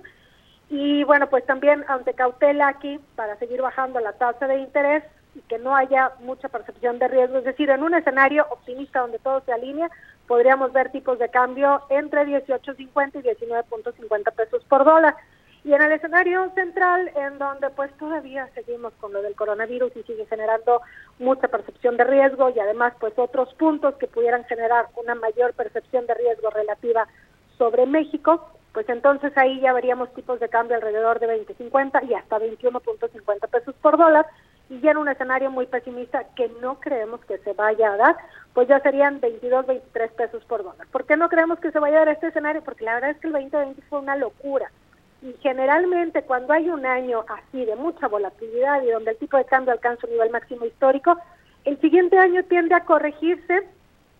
Y 0.70 1.04
bueno, 1.04 1.28
pues 1.28 1.44
también 1.44 1.84
ante 1.88 2.14
cautela 2.14 2.68
aquí 2.68 3.00
para 3.16 3.36
seguir 3.36 3.61
bajando 3.61 4.00
la 4.00 4.12
tasa 4.12 4.46
de 4.46 4.58
interés 4.58 5.04
y 5.35 5.41
que 5.43 5.59
no 5.59 5.76
haya 5.76 6.12
mucha 6.20 6.49
percepción 6.49 6.99
de 6.99 7.09
riesgo, 7.09 7.39
es 7.39 7.45
decir, 7.45 7.70
en 7.70 7.83
un 7.83 7.95
escenario 7.95 8.47
optimista 8.51 9.01
donde 9.01 9.18
todo 9.18 9.41
se 9.43 9.53
alinea, 9.53 9.91
podríamos 10.26 10.72
ver 10.72 10.93
tipos 10.93 11.18
de 11.18 11.28
cambio 11.28 11.83
entre 11.89 12.26
18.50 12.26 12.76
y 13.16 13.45
19.50 13.45 14.33
pesos 14.33 14.64
por 14.64 14.85
dólar. 14.85 15.16
Y 15.62 15.74
en 15.74 15.83
el 15.83 15.93
escenario 15.93 16.51
central, 16.55 17.11
en 17.14 17.39
donde 17.39 17.68
pues 17.70 17.93
todavía 17.99 18.49
seguimos 18.55 18.95
con 18.95 19.12
lo 19.12 19.20
del 19.20 19.35
coronavirus 19.35 19.95
y 19.95 20.03
sigue 20.05 20.24
generando 20.26 20.81
mucha 21.18 21.49
percepción 21.49 21.99
de 21.99 22.05
riesgo 22.05 22.49
y 22.51 22.59
además 22.59 22.95
pues 22.99 23.12
otros 23.16 23.53
puntos 23.55 23.95
que 23.97 24.07
pudieran 24.07 24.45
generar 24.45 24.87
una 24.97 25.14
mayor 25.14 25.53
percepción 25.53 26.07
de 26.07 26.14
riesgo 26.14 26.49
relativa 26.49 27.07
sobre 27.59 27.85
México, 27.85 28.49
pues 28.72 28.89
entonces 28.89 29.37
ahí 29.37 29.61
ya 29.61 29.72
veríamos 29.72 30.14
tipos 30.14 30.41
de 30.41 30.49
cambio 30.49 30.76
alrededor 30.76 31.20
de 31.20 31.45
20.50 31.45 32.09
y 32.09 32.14
hasta 32.14 32.39
21.50 32.39 33.49
pesos 33.51 33.74
por 33.83 33.99
dólar. 33.99 34.26
Y 34.70 34.80
ya 34.80 34.92
en 34.92 34.96
un 34.96 35.08
escenario 35.08 35.50
muy 35.50 35.66
pesimista 35.66 36.24
que 36.34 36.48
no 36.62 36.80
creemos 36.80 37.22
que 37.26 37.36
se 37.38 37.52
vaya 37.52 37.92
a 37.92 37.96
dar, 37.96 38.16
pues 38.54 38.68
ya 38.68 38.80
serían 38.80 39.20
22, 39.20 39.66
23 39.66 40.12
pesos 40.12 40.44
por 40.44 40.62
dólar. 40.62 40.86
¿Por 40.90 41.04
qué 41.04 41.16
no 41.16 41.28
creemos 41.28 41.58
que 41.58 41.70
se 41.70 41.78
vaya 41.78 41.96
a 41.96 42.04
dar 42.06 42.14
este 42.14 42.28
escenario? 42.28 42.62
Porque 42.62 42.84
la 42.84 42.94
verdad 42.94 43.10
es 43.10 43.18
que 43.18 43.26
el 43.26 43.34
2020 43.34 43.82
fue 43.82 43.98
una 43.98 44.16
locura 44.16 44.70
y 45.22 45.34
generalmente 45.40 46.22
cuando 46.22 46.52
hay 46.52 46.70
un 46.70 46.86
año 46.86 47.24
así 47.28 47.64
de 47.64 47.76
mucha 47.76 48.08
volatilidad 48.08 48.82
y 48.82 48.90
donde 48.90 49.12
el 49.12 49.18
tipo 49.18 49.36
de 49.36 49.44
cambio 49.44 49.72
alcanza 49.72 50.06
un 50.06 50.14
nivel 50.14 50.30
máximo 50.30 50.64
histórico, 50.64 51.18
el 51.64 51.78
siguiente 51.80 52.18
año 52.18 52.42
tiende 52.44 52.74
a 52.74 52.84
corregirse 52.84 53.68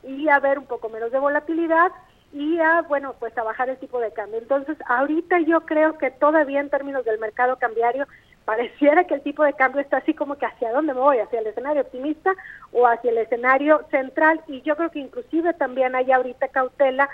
y 0.03 0.29
a 0.29 0.37
haber 0.37 0.59
un 0.59 0.67
poco 0.67 0.89
menos 0.89 1.11
de 1.11 1.19
volatilidad 1.19 1.91
y 2.33 2.59
a, 2.59 2.83
bueno, 2.83 3.15
pues 3.19 3.37
a 3.39 3.43
bajar 3.43 3.71
el 3.71 3.79
tipo 3.79 3.99
de 3.99 4.13
cambio. 4.13 4.39
Entonces, 4.39 4.77
ahorita 4.87 5.41
yo 5.41 5.63
creo 5.63 5.99
que 5.99 6.11
todavía 6.11 6.61
en 6.61 6.71
términos 6.71 7.05
del 7.05 7.19
mercado 7.19 7.57
cambiario, 7.57 8.07
pareciera 8.51 9.05
que 9.05 9.15
el 9.15 9.23
tipo 9.23 9.45
de 9.45 9.53
cambio 9.53 9.81
está 9.81 9.99
así 9.99 10.13
como 10.13 10.37
que 10.37 10.45
hacia 10.45 10.73
dónde 10.73 10.93
me 10.93 10.99
voy, 10.99 11.19
hacia 11.19 11.39
el 11.39 11.47
escenario 11.47 11.83
optimista 11.83 12.33
o 12.73 12.85
hacia 12.85 13.13
el 13.13 13.19
escenario 13.19 13.87
central 13.93 14.43
y 14.49 14.61
yo 14.63 14.75
creo 14.75 14.91
que 14.91 14.99
inclusive 14.99 15.55
también 15.55 15.95
hay 15.95 16.11
ahorita 16.11 16.49
cautela 16.49 17.09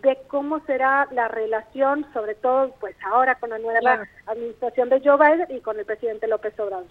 de 0.00 0.16
cómo 0.28 0.64
será 0.64 1.08
la 1.10 1.26
relación, 1.26 2.06
sobre 2.12 2.36
todo 2.36 2.72
pues 2.78 2.94
ahora 3.04 3.34
con 3.34 3.50
la 3.50 3.58
nueva 3.58 4.06
administración 4.26 4.88
de 4.88 5.00
Joe 5.00 5.16
Biden 5.16 5.56
y 5.56 5.60
con 5.60 5.76
el 5.76 5.84
presidente 5.84 6.28
López 6.28 6.54
Obrador. 6.60 6.86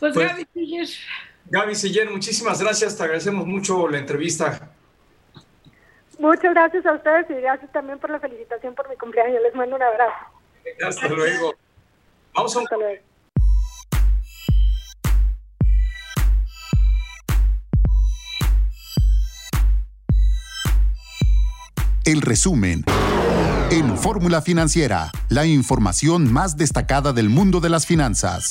Pues, 0.00 0.12
pues 0.12 0.28
Gaby 0.28 0.48
Siller. 0.52 0.88
Gaby 1.44 1.74
Siller, 1.76 2.10
muchísimas 2.10 2.60
gracias, 2.60 2.96
te 2.96 3.04
agradecemos 3.04 3.46
mucho 3.46 3.86
la 3.86 3.98
entrevista. 3.98 4.68
Muchas 6.18 6.54
gracias 6.54 6.84
a 6.86 6.92
ustedes 6.94 7.30
y 7.30 7.34
gracias 7.34 7.70
también 7.70 8.00
por 8.00 8.10
la 8.10 8.18
felicitación 8.18 8.74
por 8.74 8.88
mi 8.88 8.96
cumpleaños. 8.96 9.40
Les 9.44 9.54
mando 9.54 9.76
un 9.76 9.82
abrazo. 9.82 10.26
Hasta 10.84 11.08
luego. 11.08 11.54
Vamos 12.34 12.56
a 12.56 12.60
un... 12.60 12.66
El 22.04 22.20
resumen. 22.20 22.84
En 23.70 23.96
Fórmula 23.96 24.42
Financiera, 24.42 25.12
la 25.28 25.46
información 25.46 26.32
más 26.32 26.56
destacada 26.56 27.12
del 27.12 27.28
mundo 27.28 27.60
de 27.60 27.68
las 27.68 27.86
finanzas. 27.86 28.48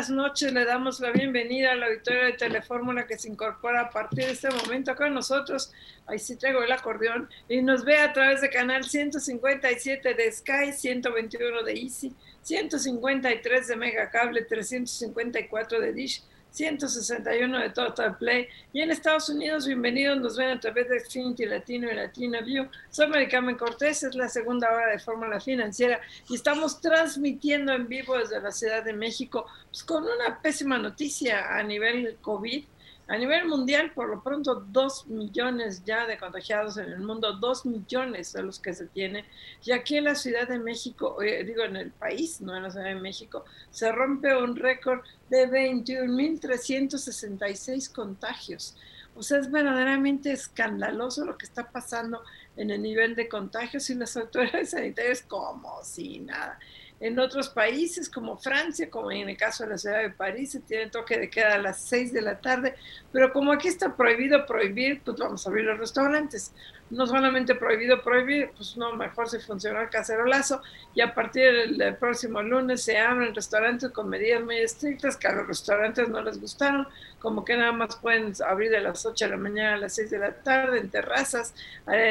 Buenas 0.00 0.10
noches. 0.16 0.52
Le 0.54 0.64
damos 0.64 0.98
la 1.00 1.10
bienvenida 1.10 1.72
al 1.72 1.82
auditorio 1.82 2.24
de 2.24 2.32
Telefórmula 2.32 3.06
que 3.06 3.18
se 3.18 3.28
incorpora 3.28 3.82
a 3.82 3.90
partir 3.90 4.24
de 4.24 4.30
este 4.30 4.48
momento 4.48 4.96
con 4.96 5.12
nosotros. 5.12 5.70
Ahí 6.06 6.18
sí 6.18 6.36
traigo 6.36 6.62
el 6.62 6.72
acordeón 6.72 7.28
y 7.50 7.60
nos 7.60 7.84
ve 7.84 7.98
a 7.98 8.10
través 8.10 8.40
de 8.40 8.48
canal 8.48 8.84
157 8.84 10.14
de 10.14 10.32
Sky, 10.32 10.72
121 10.72 11.62
de 11.64 11.72
Easy, 11.74 12.14
153 12.40 13.68
de 13.68 13.76
Megacable, 13.76 14.42
354 14.42 15.80
de 15.80 15.92
Dish 15.92 16.22
161 16.50 17.58
de 17.58 17.70
Total 17.70 18.16
Play. 18.16 18.48
Y 18.72 18.80
en 18.80 18.90
Estados 18.90 19.28
Unidos, 19.28 19.66
bienvenidos, 19.66 20.20
nos 20.20 20.36
ven 20.36 20.48
a 20.48 20.60
través 20.60 20.88
de 20.88 21.00
Xfinity 21.00 21.46
Latino 21.46 21.90
y 21.90 21.94
Latina 21.94 22.40
View. 22.40 22.68
Soy 22.90 23.08
Maricarmen 23.08 23.56
Cortés, 23.56 24.02
es 24.02 24.14
la 24.14 24.28
segunda 24.28 24.70
hora 24.72 24.88
de 24.88 24.98
Fórmula 24.98 25.40
Financiera 25.40 26.00
y 26.28 26.34
estamos 26.34 26.80
transmitiendo 26.80 27.72
en 27.72 27.88
vivo 27.88 28.18
desde 28.18 28.40
la 28.40 28.52
Ciudad 28.52 28.84
de 28.84 28.92
México 28.92 29.46
pues, 29.70 29.84
con 29.84 30.04
una 30.04 30.40
pésima 30.42 30.78
noticia 30.78 31.56
a 31.56 31.62
nivel 31.62 32.18
COVID 32.20 32.64
a 33.10 33.18
nivel 33.18 33.46
mundial, 33.48 33.90
por 33.92 34.08
lo 34.08 34.22
pronto, 34.22 34.54
dos 34.54 35.08
millones 35.08 35.84
ya 35.84 36.06
de 36.06 36.16
contagiados 36.16 36.76
en 36.76 36.92
el 36.92 37.00
mundo, 37.00 37.32
dos 37.32 37.66
millones 37.66 38.32
de 38.32 38.44
los 38.44 38.60
que 38.60 38.72
se 38.72 38.86
tiene. 38.86 39.24
Y 39.64 39.72
aquí 39.72 39.96
en 39.96 40.04
la 40.04 40.14
Ciudad 40.14 40.46
de 40.46 40.60
México, 40.60 41.20
eh, 41.20 41.42
digo 41.42 41.64
en 41.64 41.74
el 41.74 41.90
país, 41.90 42.40
no 42.40 42.56
en 42.56 42.62
la 42.62 42.70
Ciudad 42.70 42.86
de 42.86 42.94
México, 42.94 43.44
se 43.72 43.90
rompe 43.90 44.36
un 44.36 44.54
récord 44.54 45.00
de 45.28 45.48
21.366 45.48 47.92
contagios. 47.92 48.76
O 49.16 49.24
sea, 49.24 49.38
es 49.38 49.50
verdaderamente 49.50 50.30
escandaloso 50.30 51.24
lo 51.24 51.36
que 51.36 51.46
está 51.46 51.68
pasando 51.68 52.22
en 52.56 52.70
el 52.70 52.80
nivel 52.80 53.16
de 53.16 53.28
contagios 53.28 53.90
y 53.90 53.96
las 53.96 54.16
autoridades 54.16 54.70
sanitarias 54.70 55.22
como 55.22 55.82
si 55.82 56.20
nada. 56.20 56.60
En 57.00 57.18
otros 57.18 57.48
países 57.48 58.10
como 58.10 58.36
Francia, 58.36 58.90
como 58.90 59.10
en 59.10 59.30
el 59.30 59.36
caso 59.36 59.64
de 59.64 59.70
la 59.70 59.78
ciudad 59.78 60.02
de 60.02 60.10
París, 60.10 60.52
se 60.52 60.60
tiene 60.60 60.90
toque 60.90 61.18
de 61.18 61.30
queda 61.30 61.54
a 61.54 61.58
las 61.58 61.80
6 61.84 62.12
de 62.12 62.20
la 62.20 62.38
tarde, 62.38 62.74
pero 63.10 63.32
como 63.32 63.52
aquí 63.52 63.68
está 63.68 63.96
prohibido 63.96 64.44
prohibir, 64.44 65.00
pues 65.02 65.16
vamos 65.16 65.46
a 65.46 65.48
abrir 65.48 65.64
los 65.64 65.78
restaurantes. 65.78 66.52
No 66.90 67.06
solamente 67.06 67.54
prohibido 67.54 68.02
prohibir, 68.02 68.50
pues 68.54 68.76
no, 68.76 68.92
mejor 68.92 69.30
se 69.30 69.40
funciona 69.40 69.80
el 69.80 69.88
cacerolazo 69.88 70.60
y 70.94 71.00
a 71.00 71.14
partir 71.14 71.78
del, 71.78 71.96
próximo 71.96 72.42
lunes 72.42 72.82
se 72.82 72.98
abren 72.98 73.34
restaurantes 73.34 73.92
con 73.92 74.10
medidas 74.10 74.42
muy 74.42 74.58
estrictas 74.58 75.16
que 75.16 75.28
a 75.28 75.32
los 75.32 75.46
restaurantes 75.46 76.06
no 76.06 76.20
les 76.20 76.38
gustaron, 76.38 76.86
como 77.18 77.46
que 77.46 77.56
nada 77.56 77.72
más 77.72 77.96
pueden 77.96 78.34
abrir 78.46 78.70
de 78.72 78.80
las 78.82 79.06
8 79.06 79.24
de 79.24 79.30
la 79.30 79.36
mañana 79.38 79.74
a 79.74 79.78
las 79.78 79.94
6 79.94 80.10
de 80.10 80.18
la 80.18 80.34
tarde 80.34 80.80
en 80.80 80.90
terrazas, 80.90 81.54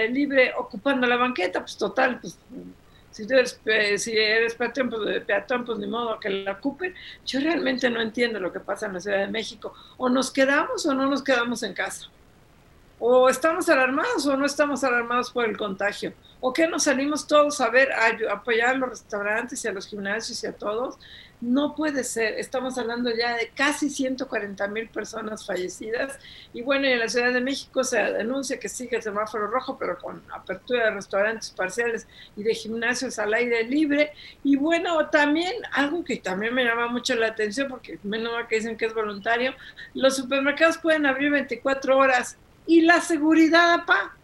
libre, 0.09 0.51
ocupando 0.57 1.05
la 1.05 1.17
banqueta, 1.17 1.59
pues 1.59 1.77
total, 1.77 2.19
pues 2.19 2.39
si 3.11 3.23
eres, 3.23 3.59
si 3.97 4.17
eres 4.17 4.55
peatón, 4.55 4.89
pues, 4.89 5.23
peatón, 5.23 5.65
pues 5.65 5.79
ni 5.79 5.87
modo 5.87 6.19
que 6.19 6.29
la 6.29 6.53
ocupen. 6.53 6.93
Yo 7.25 7.39
realmente 7.39 7.89
no 7.89 8.01
entiendo 8.01 8.39
lo 8.39 8.53
que 8.53 8.59
pasa 8.59 8.85
en 8.85 8.93
la 8.93 8.99
Ciudad 8.99 9.19
de 9.19 9.27
México. 9.27 9.73
O 9.97 10.09
nos 10.09 10.31
quedamos 10.31 10.85
o 10.85 10.93
no 10.93 11.07
nos 11.07 11.23
quedamos 11.23 11.63
en 11.63 11.73
casa. 11.73 12.07
O 12.99 13.29
estamos 13.29 13.69
alarmados 13.69 14.25
o 14.27 14.35
no 14.35 14.45
estamos 14.45 14.83
alarmados 14.83 15.31
por 15.31 15.45
el 15.45 15.57
contagio. 15.57 16.13
O 16.41 16.53
que 16.53 16.67
nos 16.67 16.83
salimos 16.83 17.27
todos 17.27 17.59
a 17.61 17.69
ver, 17.69 17.91
a 17.91 18.33
apoyar 18.33 18.69
a 18.69 18.77
los 18.77 18.89
restaurantes 18.89 19.63
y 19.63 19.67
a 19.67 19.71
los 19.71 19.87
gimnasios 19.87 20.43
y 20.43 20.47
a 20.47 20.53
todos 20.53 20.97
no 21.41 21.73
puede 21.73 22.03
ser, 22.03 22.33
estamos 22.37 22.77
hablando 22.77 23.09
ya 23.15 23.37
de 23.37 23.49
casi 23.55 23.89
140 23.89 24.67
mil 24.67 24.89
personas 24.89 25.45
fallecidas 25.45 26.19
y 26.53 26.61
bueno, 26.61 26.85
en 26.85 26.99
la 26.99 27.07
Ciudad 27.07 27.31
de 27.31 27.39
México 27.39 27.83
se 27.83 27.97
denuncia 27.97 28.59
que 28.59 28.67
sigue 28.67 28.97
el 28.97 29.03
semáforo 29.03 29.47
rojo, 29.47 29.77
pero 29.77 29.97
con 29.97 30.21
apertura 30.33 30.85
de 30.85 30.91
restaurantes 30.91 31.51
parciales 31.51 32.07
y 32.35 32.43
de 32.43 32.53
gimnasios 32.53 33.19
al 33.19 33.33
aire 33.33 33.63
libre. 33.63 34.11
Y 34.43 34.57
bueno, 34.57 35.09
también 35.09 35.53
algo 35.71 36.03
que 36.03 36.17
también 36.17 36.53
me 36.53 36.65
llama 36.65 36.87
mucho 36.87 37.15
la 37.15 37.27
atención, 37.27 37.69
porque 37.69 37.99
menos 38.03 38.33
mal 38.33 38.47
que 38.47 38.57
dicen 38.57 38.77
que 38.77 38.85
es 38.85 38.93
voluntario, 38.93 39.53
los 39.93 40.17
supermercados 40.17 40.77
pueden 40.77 41.05
abrir 41.05 41.31
24 41.31 41.97
horas 41.97 42.37
y 42.67 42.81
la 42.81 42.99
seguridad, 42.99 43.85
pa. 43.85 44.15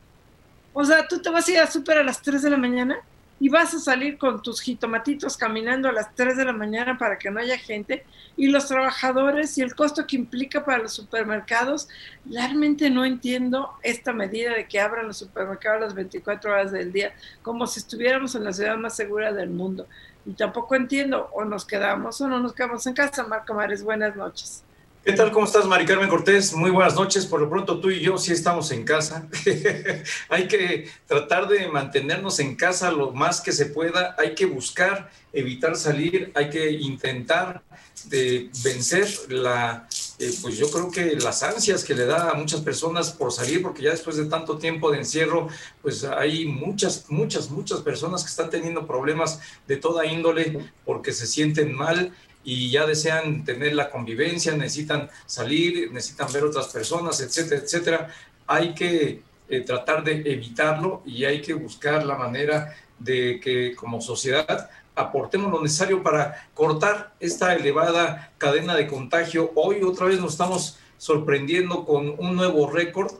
O 0.74 0.84
sea, 0.84 1.08
tú 1.08 1.22
te 1.22 1.30
vas 1.30 1.48
a 1.48 1.52
ir 1.52 1.60
a 1.60 1.68
super 1.68 1.98
a 1.98 2.04
las 2.04 2.22
3 2.22 2.42
de 2.42 2.50
la 2.50 2.58
mañana 2.58 3.02
y 3.40 3.50
vas 3.50 3.74
a 3.74 3.80
salir 3.80 4.18
con 4.18 4.42
tus 4.42 4.62
jitomatitos 4.62 5.36
caminando 5.36 5.90
a 5.90 5.92
las 5.92 6.14
3 6.16 6.38
de 6.38 6.46
la 6.46 6.54
mañana 6.54 6.98
para 6.98 7.18
que 7.18 7.30
no 7.30 7.40
haya 7.40 7.58
gente 7.58 8.06
y 8.38 8.48
los 8.48 8.68
trabajadores 8.68 9.58
y 9.58 9.62
el 9.62 9.76
costo 9.76 10.08
que 10.08 10.16
implica 10.16 10.64
para 10.64 10.80
los 10.80 10.94
supermercados, 10.94 11.90
realmente 12.26 12.90
no 12.90 13.06
entiendo 13.06 13.72
esta 13.84 14.14
medida 14.14 14.54
de 14.54 14.68
que 14.68 14.80
abran 14.80 15.08
los 15.08 15.18
supermercados 15.18 15.82
las 15.82 15.94
24 15.94 16.52
horas 16.52 16.72
del 16.72 16.92
día, 16.92 17.14
como 17.42 17.68
si 17.68 17.80
estuviéramos 17.80 18.36
en 18.36 18.44
la 18.44 18.54
ciudad 18.54 18.78
más 18.78 18.96
segura 18.96 19.34
del 19.34 19.50
mundo. 19.50 19.88
Y 20.26 20.34
tampoco 20.34 20.76
entiendo, 20.76 21.30
o 21.34 21.46
nos 21.46 21.66
quedamos 21.66 22.20
o 22.22 22.28
no 22.28 22.40
nos 22.40 22.54
quedamos 22.54 22.88
en 22.88 22.94
casa. 22.94 23.28
Marco 23.28 23.54
Mares, 23.54 23.84
buenas 23.84 24.16
noches. 24.16 24.64
¿Qué 25.06 25.14
tal? 25.14 25.32
¿Cómo 25.32 25.46
estás, 25.46 25.68
Mari 25.68 25.86
Carmen 25.86 26.10
Cortés? 26.10 26.52
Muy 26.56 26.72
buenas 26.72 26.96
noches. 26.96 27.28
Por 27.28 27.40
lo 27.40 27.48
pronto 27.48 27.80
tú 27.80 27.92
y 27.92 28.00
yo 28.00 28.18
sí 28.18 28.34
estamos 28.34 28.72
en 28.72 28.84
casa. 28.84 29.28
Hay 30.30 30.48
que 30.48 30.90
tratar 31.06 31.48
de 31.48 31.68
mantenernos 31.68 32.40
en 32.40 32.56
casa 32.56 32.90
lo 32.90 33.12
más 33.12 33.40
que 33.40 33.52
se 33.52 33.68
pueda. 33.68 34.16
Hay 34.18 34.34
que 34.34 34.48
buscar 34.48 35.12
evitar 35.32 35.76
salir. 35.76 36.32
Hay 36.34 36.50
que 36.50 36.72
intentar 36.72 37.62
de 38.06 38.50
vencer 38.64 39.08
la, 39.30 39.88
eh, 40.18 40.34
pues 40.42 40.58
yo 40.58 40.72
creo 40.72 40.90
que 40.90 41.16
las 41.18 41.44
ansias 41.44 41.84
que 41.84 41.94
le 41.94 42.06
da 42.06 42.32
a 42.32 42.34
muchas 42.34 42.62
personas 42.62 43.12
por 43.12 43.32
salir, 43.32 43.62
porque 43.62 43.84
ya 43.84 43.92
después 43.92 44.18
de 44.18 44.26
tanto 44.26 44.58
tiempo 44.58 44.92
de 44.92 45.00
encierro, 45.00 45.50
pues 45.82 46.04
hay 46.04 46.46
muchas, 46.46 47.06
muchas, 47.10 47.50
muchas 47.52 47.82
personas 47.82 48.24
que 48.24 48.30
están 48.30 48.50
teniendo 48.50 48.88
problemas 48.88 49.40
de 49.68 49.78
toda 49.78 50.06
índole 50.06 50.72
porque 50.84 51.14
se 51.14 51.28
sienten 51.28 51.76
mal 51.76 52.12
y 52.46 52.70
ya 52.70 52.86
desean 52.86 53.44
tener 53.44 53.74
la 53.74 53.90
convivencia, 53.90 54.56
necesitan 54.56 55.10
salir, 55.26 55.92
necesitan 55.92 56.32
ver 56.32 56.44
otras 56.44 56.68
personas, 56.68 57.20
etcétera, 57.20 57.62
etcétera. 57.62 58.16
Hay 58.46 58.76
que 58.76 59.24
eh, 59.50 59.62
tratar 59.62 60.04
de 60.04 60.22
evitarlo 60.32 61.02
y 61.06 61.26
hay 61.26 61.42
que 61.42 61.56
buscar 61.56 62.06
la 62.06 62.16
manera 62.16 62.76
de 63.00 63.40
que 63.40 63.76
como 63.76 64.00
sociedad 64.00 64.70
aportemos 64.96 65.52
lo 65.52 65.62
necesario 65.62 66.02
para 66.02 66.48
cortar 66.54 67.14
esta 67.20 67.54
elevada 67.56 68.32
cadena 68.38 68.76
de 68.76 68.88
contagio. 68.88 69.52
Hoy 69.56 69.84
otra 69.84 70.06
vez 70.06 70.20
nos 70.20 70.34
estamos 70.34 70.78
sorprendiendo 70.98 71.84
con 71.84 72.16
un 72.18 72.36
nuevo 72.36 72.70
récord. 72.70 73.12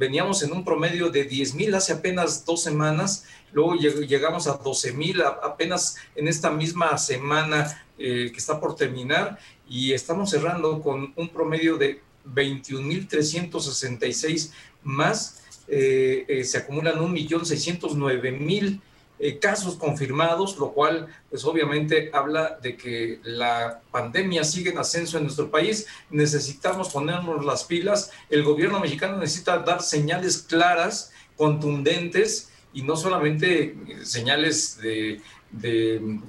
Veníamos 0.00 0.42
en 0.42 0.52
un 0.52 0.64
promedio 0.64 1.10
de 1.10 1.24
10 1.24 1.54
mil 1.56 1.74
hace 1.74 1.92
apenas 1.92 2.46
dos 2.46 2.62
semanas, 2.62 3.26
luego 3.52 3.74
llegamos 3.74 4.46
a 4.46 4.54
12 4.54 4.94
mil 4.94 5.20
apenas 5.20 5.96
en 6.16 6.26
esta 6.26 6.50
misma 6.50 6.96
semana 6.96 7.84
eh, 7.98 8.30
que 8.32 8.38
está 8.38 8.58
por 8.58 8.76
terminar 8.76 9.38
y 9.68 9.92
estamos 9.92 10.30
cerrando 10.30 10.80
con 10.80 11.12
un 11.14 11.28
promedio 11.28 11.76
de 11.76 12.00
21.366 12.34 14.52
más. 14.84 15.42
Eh, 15.68 16.24
eh, 16.28 16.44
se 16.44 16.56
acumulan 16.56 16.98
1.609.000 16.98 18.80
eh, 19.22 19.38
casos 19.38 19.76
confirmados, 19.76 20.56
lo 20.56 20.72
cual 20.72 21.06
pues 21.28 21.44
obviamente 21.44 22.08
habla 22.14 22.58
de 22.62 22.74
que 22.74 23.20
la 23.22 23.82
pandemia 23.90 24.44
sigue 24.44 24.70
en 24.70 24.78
ascenso 24.78 25.18
en 25.18 25.24
nuestro 25.24 25.50
país. 25.50 25.86
Necesitamos 26.08 26.88
ponernos 26.88 27.44
las 27.44 27.64
pilas. 27.64 28.12
El 28.30 28.44
gobierno 28.44 28.80
mexicano 28.80 29.18
necesita 29.18 29.58
dar 29.58 29.82
señales 29.82 30.38
claras, 30.38 31.12
contundentes 31.36 32.48
y 32.72 32.80
no 32.80 32.96
solamente 32.96 33.76
señales 34.04 34.78
de, 34.80 35.20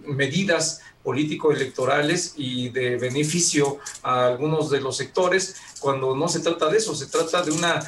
medidas 0.05 0.81
político-electorales 1.03 2.33
y 2.35 2.69
de 2.69 2.97
beneficio 2.97 3.77
a 4.03 4.27
algunos 4.27 4.69
de 4.69 4.81
los 4.81 4.97
sectores, 4.97 5.55
cuando 5.79 6.15
no 6.15 6.27
se 6.27 6.39
trata 6.41 6.69
de 6.69 6.77
eso, 6.77 6.93
se 6.95 7.05
trata 7.05 7.41
de 7.43 7.51
una 7.51 7.79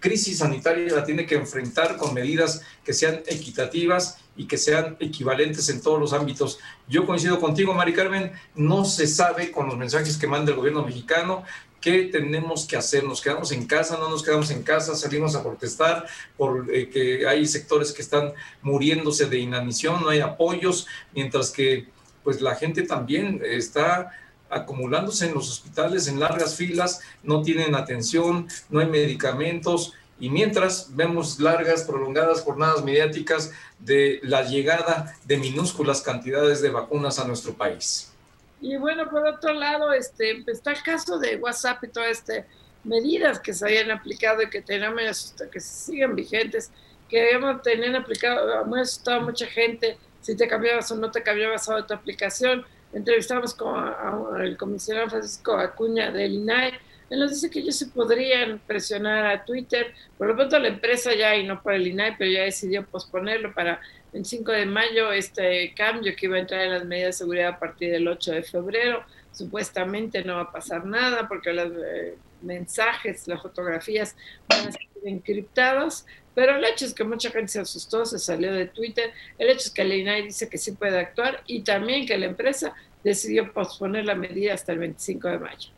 crisis 0.00 0.38
sanitaria, 0.38 0.94
la 0.94 1.04
tiene 1.04 1.26
que 1.26 1.34
enfrentar 1.34 1.96
con 1.96 2.14
medidas 2.14 2.62
que 2.84 2.92
sean 2.92 3.22
equitativas 3.26 4.18
y 4.38 4.46
que 4.46 4.56
sean 4.56 4.96
equivalentes 5.00 5.68
en 5.68 5.82
todos 5.82 6.00
los 6.00 6.14
ámbitos. 6.14 6.58
Yo 6.88 7.04
coincido 7.04 7.38
contigo, 7.38 7.74
Mari 7.74 7.92
Carmen, 7.92 8.32
no 8.54 8.86
se 8.86 9.06
sabe 9.06 9.50
con 9.50 9.66
los 9.66 9.76
mensajes 9.76 10.16
que 10.16 10.26
manda 10.26 10.52
el 10.52 10.56
gobierno 10.56 10.82
mexicano, 10.86 11.44
¿Qué 11.80 12.04
tenemos 12.10 12.66
que 12.66 12.76
hacer? 12.76 13.04
¿Nos 13.04 13.20
quedamos 13.20 13.52
en 13.52 13.64
casa? 13.64 13.96
¿No 13.96 14.10
nos 14.10 14.24
quedamos 14.24 14.50
en 14.50 14.64
casa? 14.64 14.96
¿Salimos 14.96 15.36
a 15.36 15.44
protestar 15.44 16.06
por 16.36 16.66
eh, 16.72 17.24
hay 17.28 17.46
sectores 17.46 17.92
que 17.92 18.02
están 18.02 18.32
muriéndose 18.62 19.26
de 19.26 19.38
inanición? 19.38 20.02
¿No 20.02 20.08
hay 20.08 20.18
apoyos? 20.18 20.88
Mientras 21.14 21.50
que 21.50 21.86
pues 22.24 22.40
la 22.40 22.56
gente 22.56 22.82
también 22.82 23.40
está 23.44 24.10
acumulándose 24.50 25.26
en 25.26 25.34
los 25.34 25.48
hospitales 25.48 26.08
en 26.08 26.18
largas 26.18 26.56
filas, 26.56 27.00
no 27.22 27.42
tienen 27.42 27.76
atención, 27.76 28.48
no 28.70 28.80
hay 28.80 28.86
medicamentos 28.86 29.92
y 30.20 30.30
mientras 30.30 30.94
vemos 30.96 31.38
largas, 31.38 31.84
prolongadas 31.84 32.42
jornadas 32.42 32.84
mediáticas 32.84 33.52
de 33.78 34.20
la 34.22 34.42
llegada 34.42 35.14
de 35.24 35.36
minúsculas 35.36 36.02
cantidades 36.02 36.60
de 36.60 36.70
vacunas 36.70 37.18
a 37.18 37.26
nuestro 37.26 37.54
país. 37.54 38.12
Y 38.60 38.76
bueno, 38.76 39.08
por 39.08 39.26
otro 39.26 39.52
lado, 39.52 39.92
este, 39.92 40.42
está 40.48 40.72
el 40.72 40.82
caso 40.82 41.18
de 41.18 41.36
WhatsApp 41.36 41.84
y 41.84 41.88
todas 41.88 42.10
estas 42.10 42.44
medidas 42.82 43.38
que 43.38 43.54
se 43.54 43.64
habían 43.64 43.90
aplicado 43.90 44.42
y 44.42 44.50
que 44.50 44.60
tenemos, 44.60 45.34
que 45.52 45.60
siguen 45.60 46.16
vigentes, 46.16 46.70
que 47.08 47.20
habíamos 47.22 47.62
tenían 47.62 47.96
aplicado, 47.96 48.62
hemos 48.62 48.80
asustado 48.80 49.20
a 49.20 49.22
mucha 49.22 49.46
gente 49.46 49.98
si 50.20 50.36
te 50.36 50.48
cambiabas 50.48 50.90
o 50.90 50.96
no 50.96 51.10
te 51.10 51.22
cambiabas 51.22 51.68
a 51.68 51.76
otra 51.76 51.96
aplicación. 51.96 52.66
entrevistamos 52.92 53.54
con 53.54 53.76
el 54.40 54.56
comisionado 54.56 55.10
Francisco 55.10 55.52
Acuña 55.56 56.10
del 56.10 56.34
INAE, 56.34 56.72
él 57.10 57.20
nos 57.20 57.30
dice 57.30 57.50
que 57.50 57.60
ellos 57.60 57.76
se 57.76 57.86
podrían 57.86 58.58
presionar 58.66 59.26
a 59.26 59.44
Twitter. 59.44 59.94
Por 60.16 60.28
lo 60.28 60.36
pronto 60.36 60.58
la 60.58 60.68
empresa 60.68 61.14
ya, 61.14 61.34
y 61.36 61.46
no 61.46 61.62
por 61.62 61.72
el 61.72 61.86
INAI, 61.86 62.16
pero 62.18 62.30
ya 62.30 62.42
decidió 62.42 62.84
posponerlo 62.84 63.54
para 63.54 63.80
el 64.12 64.24
5 64.24 64.52
de 64.52 64.66
mayo 64.66 65.12
este 65.12 65.72
cambio 65.74 66.14
que 66.16 66.26
iba 66.26 66.36
a 66.36 66.40
entrar 66.40 66.62
en 66.62 66.72
las 66.72 66.84
medidas 66.84 67.14
de 67.14 67.24
seguridad 67.24 67.48
a 67.48 67.58
partir 67.58 67.92
del 67.92 68.08
8 68.08 68.32
de 68.32 68.42
febrero. 68.42 69.04
Supuestamente 69.32 70.22
no 70.22 70.36
va 70.36 70.42
a 70.42 70.52
pasar 70.52 70.84
nada 70.84 71.28
porque 71.28 71.52
los 71.52 71.72
eh, 71.72 72.16
mensajes, 72.42 73.26
las 73.26 73.40
fotografías 73.40 74.14
van 74.48 74.68
a 74.68 74.72
ser 74.72 74.82
encriptados, 75.04 76.04
pero 76.34 76.56
el 76.56 76.64
hecho 76.64 76.84
es 76.84 76.94
que 76.94 77.04
mucha 77.04 77.30
gente 77.30 77.48
se 77.48 77.60
asustó, 77.60 78.04
se 78.04 78.18
salió 78.18 78.52
de 78.52 78.66
Twitter. 78.66 79.12
El 79.38 79.48
hecho 79.48 79.68
es 79.68 79.70
que 79.70 79.82
el 79.82 79.92
INAI 79.92 80.24
dice 80.24 80.48
que 80.48 80.58
sí 80.58 80.72
puede 80.72 80.98
actuar 80.98 81.42
y 81.46 81.62
también 81.62 82.06
que 82.06 82.18
la 82.18 82.26
empresa 82.26 82.74
decidió 83.02 83.52
posponer 83.52 84.04
la 84.04 84.14
medida 84.14 84.54
hasta 84.54 84.72
el 84.72 84.78
25 84.78 85.28
de 85.28 85.38
mayo. 85.38 85.77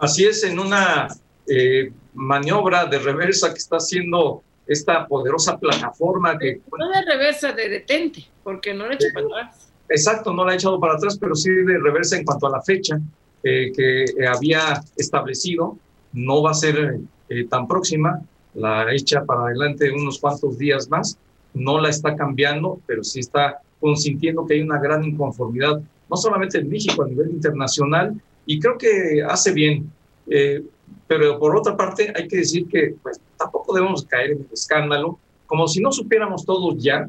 Así 0.00 0.24
es, 0.24 0.42
en 0.44 0.58
una 0.58 1.08
eh, 1.46 1.92
maniobra 2.14 2.86
de 2.86 2.98
reversa 2.98 3.52
que 3.52 3.58
está 3.58 3.76
haciendo 3.76 4.42
esta 4.66 5.06
poderosa 5.06 5.58
plataforma 5.58 6.38
que... 6.38 6.60
No 6.78 6.88
de 6.88 7.02
reversa, 7.04 7.52
de 7.52 7.68
detente, 7.68 8.24
porque 8.42 8.72
no 8.72 8.86
la 8.86 8.92
ha 8.92 8.94
hecho 8.94 9.08
para 9.12 9.26
atrás. 9.26 9.72
Exacto, 9.90 10.32
no 10.32 10.44
la 10.44 10.52
ha 10.52 10.54
echado 10.54 10.80
para 10.80 10.94
atrás, 10.94 11.18
pero 11.20 11.34
sí 11.34 11.50
de 11.50 11.78
reversa 11.78 12.16
en 12.16 12.24
cuanto 12.24 12.46
a 12.46 12.50
la 12.50 12.62
fecha 12.62 12.98
eh, 13.42 13.72
que 13.76 14.26
había 14.26 14.82
establecido. 14.96 15.76
No 16.12 16.42
va 16.42 16.52
a 16.52 16.54
ser 16.54 16.98
eh, 17.28 17.44
tan 17.44 17.68
próxima, 17.68 18.22
la 18.54 18.92
echa 18.94 19.24
para 19.24 19.42
adelante 19.42 19.90
unos 19.90 20.18
cuantos 20.18 20.56
días 20.56 20.88
más. 20.88 21.18
No 21.52 21.78
la 21.78 21.90
está 21.90 22.16
cambiando, 22.16 22.80
pero 22.86 23.04
sí 23.04 23.20
está 23.20 23.60
consintiendo 23.80 24.46
que 24.46 24.54
hay 24.54 24.62
una 24.62 24.78
gran 24.78 25.04
inconformidad, 25.04 25.80
no 26.08 26.16
solamente 26.16 26.58
en 26.58 26.70
México, 26.70 27.02
a 27.02 27.08
nivel 27.08 27.30
internacional, 27.30 28.14
y 28.46 28.58
creo 28.60 28.78
que 28.78 29.22
hace 29.26 29.52
bien. 29.52 29.90
Eh, 30.28 30.62
pero 31.06 31.38
por 31.38 31.56
otra 31.56 31.76
parte, 31.76 32.12
hay 32.14 32.28
que 32.28 32.38
decir 32.38 32.68
que 32.68 32.94
pues, 33.02 33.20
tampoco 33.36 33.74
debemos 33.74 34.04
caer 34.04 34.32
en 34.32 34.38
el 34.38 34.48
escándalo, 34.52 35.18
como 35.46 35.66
si 35.66 35.80
no 35.80 35.90
supiéramos 35.90 36.44
todos 36.44 36.82
ya 36.82 37.08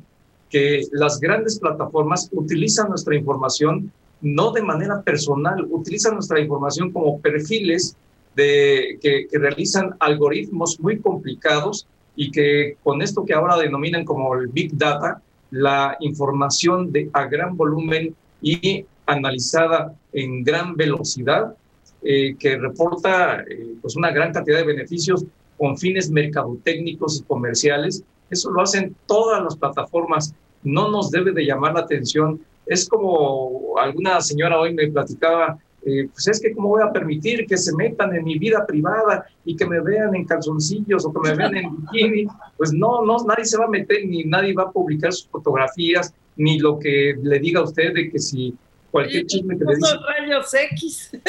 que 0.50 0.82
las 0.92 1.20
grandes 1.20 1.60
plataformas 1.60 2.30
utilizan 2.32 2.90
nuestra 2.90 3.16
información 3.16 3.92
no 4.22 4.52
de 4.52 4.62
manera 4.62 5.02
personal, 5.02 5.66
utilizan 5.70 6.16
nuestra 6.16 6.40
información 6.40 6.92
como 6.92 7.20
perfiles 7.20 7.96
de, 8.36 9.00
que, 9.02 9.28
que 9.28 9.40
realizan 9.40 9.96
algoritmos 10.00 10.80
muy 10.80 11.00
complicados 11.00 11.88
y 12.16 12.32
que 12.32 12.78
con 12.84 13.02
esto 13.02 13.26
que 13.26 13.34
ahora 13.34 13.58
denominan 13.58 14.06
como 14.06 14.36
el 14.36 14.48
Big 14.48 14.78
Data, 14.78 15.22
la 15.50 15.98
información 16.00 16.92
de 16.92 17.10
a 17.14 17.26
gran 17.26 17.58
volumen 17.58 18.16
y 18.42 18.86
analizada 19.12 19.93
en 20.14 20.43
gran 20.43 20.76
velocidad, 20.76 21.55
eh, 22.03 22.36
que 22.39 22.57
reporta 22.57 23.41
eh, 23.41 23.76
pues 23.82 23.95
una 23.95 24.12
gran 24.12 24.34
cantidad 24.34 24.57
de 24.57 24.66
beneficios 24.66 25.24
con 25.57 25.78
fines 25.78 26.09
mercadotécnicos 26.09 27.20
y 27.20 27.24
comerciales. 27.24 28.03
Eso 28.30 28.49
lo 28.49 28.62
hacen 28.62 28.95
todas 29.05 29.43
las 29.43 29.55
plataformas. 29.55 30.34
No 30.64 30.89
nos 30.89 31.12
debe 31.12 31.32
de 31.32 31.45
llamar 31.45 31.74
la 31.74 31.82
atención. 31.82 32.41
Es 32.66 32.89
como 32.89 33.78
alguna 33.78 34.22
señora 34.22 34.59
hoy 34.59 34.74
me 34.74 34.88
platicaba, 34.88 35.59
eh, 35.86 36.07
pues 36.12 36.28
es 36.28 36.39
que 36.39 36.53
cómo 36.53 36.70
voy 36.70 36.82
a 36.82 36.91
permitir 36.91 37.45
que 37.45 37.57
se 37.57 37.76
metan 37.76 38.16
en 38.16 38.24
mi 38.24 38.39
vida 38.39 38.66
privada 38.66 39.26
y 39.45 39.55
que 39.55 39.68
me 39.68 39.82
vean 39.82 40.16
en 40.16 40.26
calzoncillos 40.26 41.05
o 41.05 41.14
que 41.14 41.20
me 41.20 41.36
vean 41.36 41.55
en 41.55 41.76
bikini. 41.76 42.26
Pues 42.57 42.74
no, 42.74 43.05
no, 43.05 43.18
nadie 43.28 43.45
se 43.45 43.57
va 43.57 43.66
a 43.66 43.70
meter 43.70 44.07
ni 44.07 44.24
nadie 44.24 44.53
va 44.53 44.64
a 44.64 44.72
publicar 44.72 45.14
sus 45.14 45.28
fotografías 45.28 46.14
ni 46.38 46.59
lo 46.59 46.80
que 46.80 47.16
le 47.22 47.39
diga 47.39 47.59
a 47.59 47.64
usted 47.64 47.93
de 47.93 48.09
que 48.09 48.18
si 48.18 48.55
cualquier 48.92 49.26
chisme 49.26 49.58
que 49.58 49.66
le 49.66 49.76
dice. 49.76 49.96
rayos 50.20 50.54
X. 50.54 51.12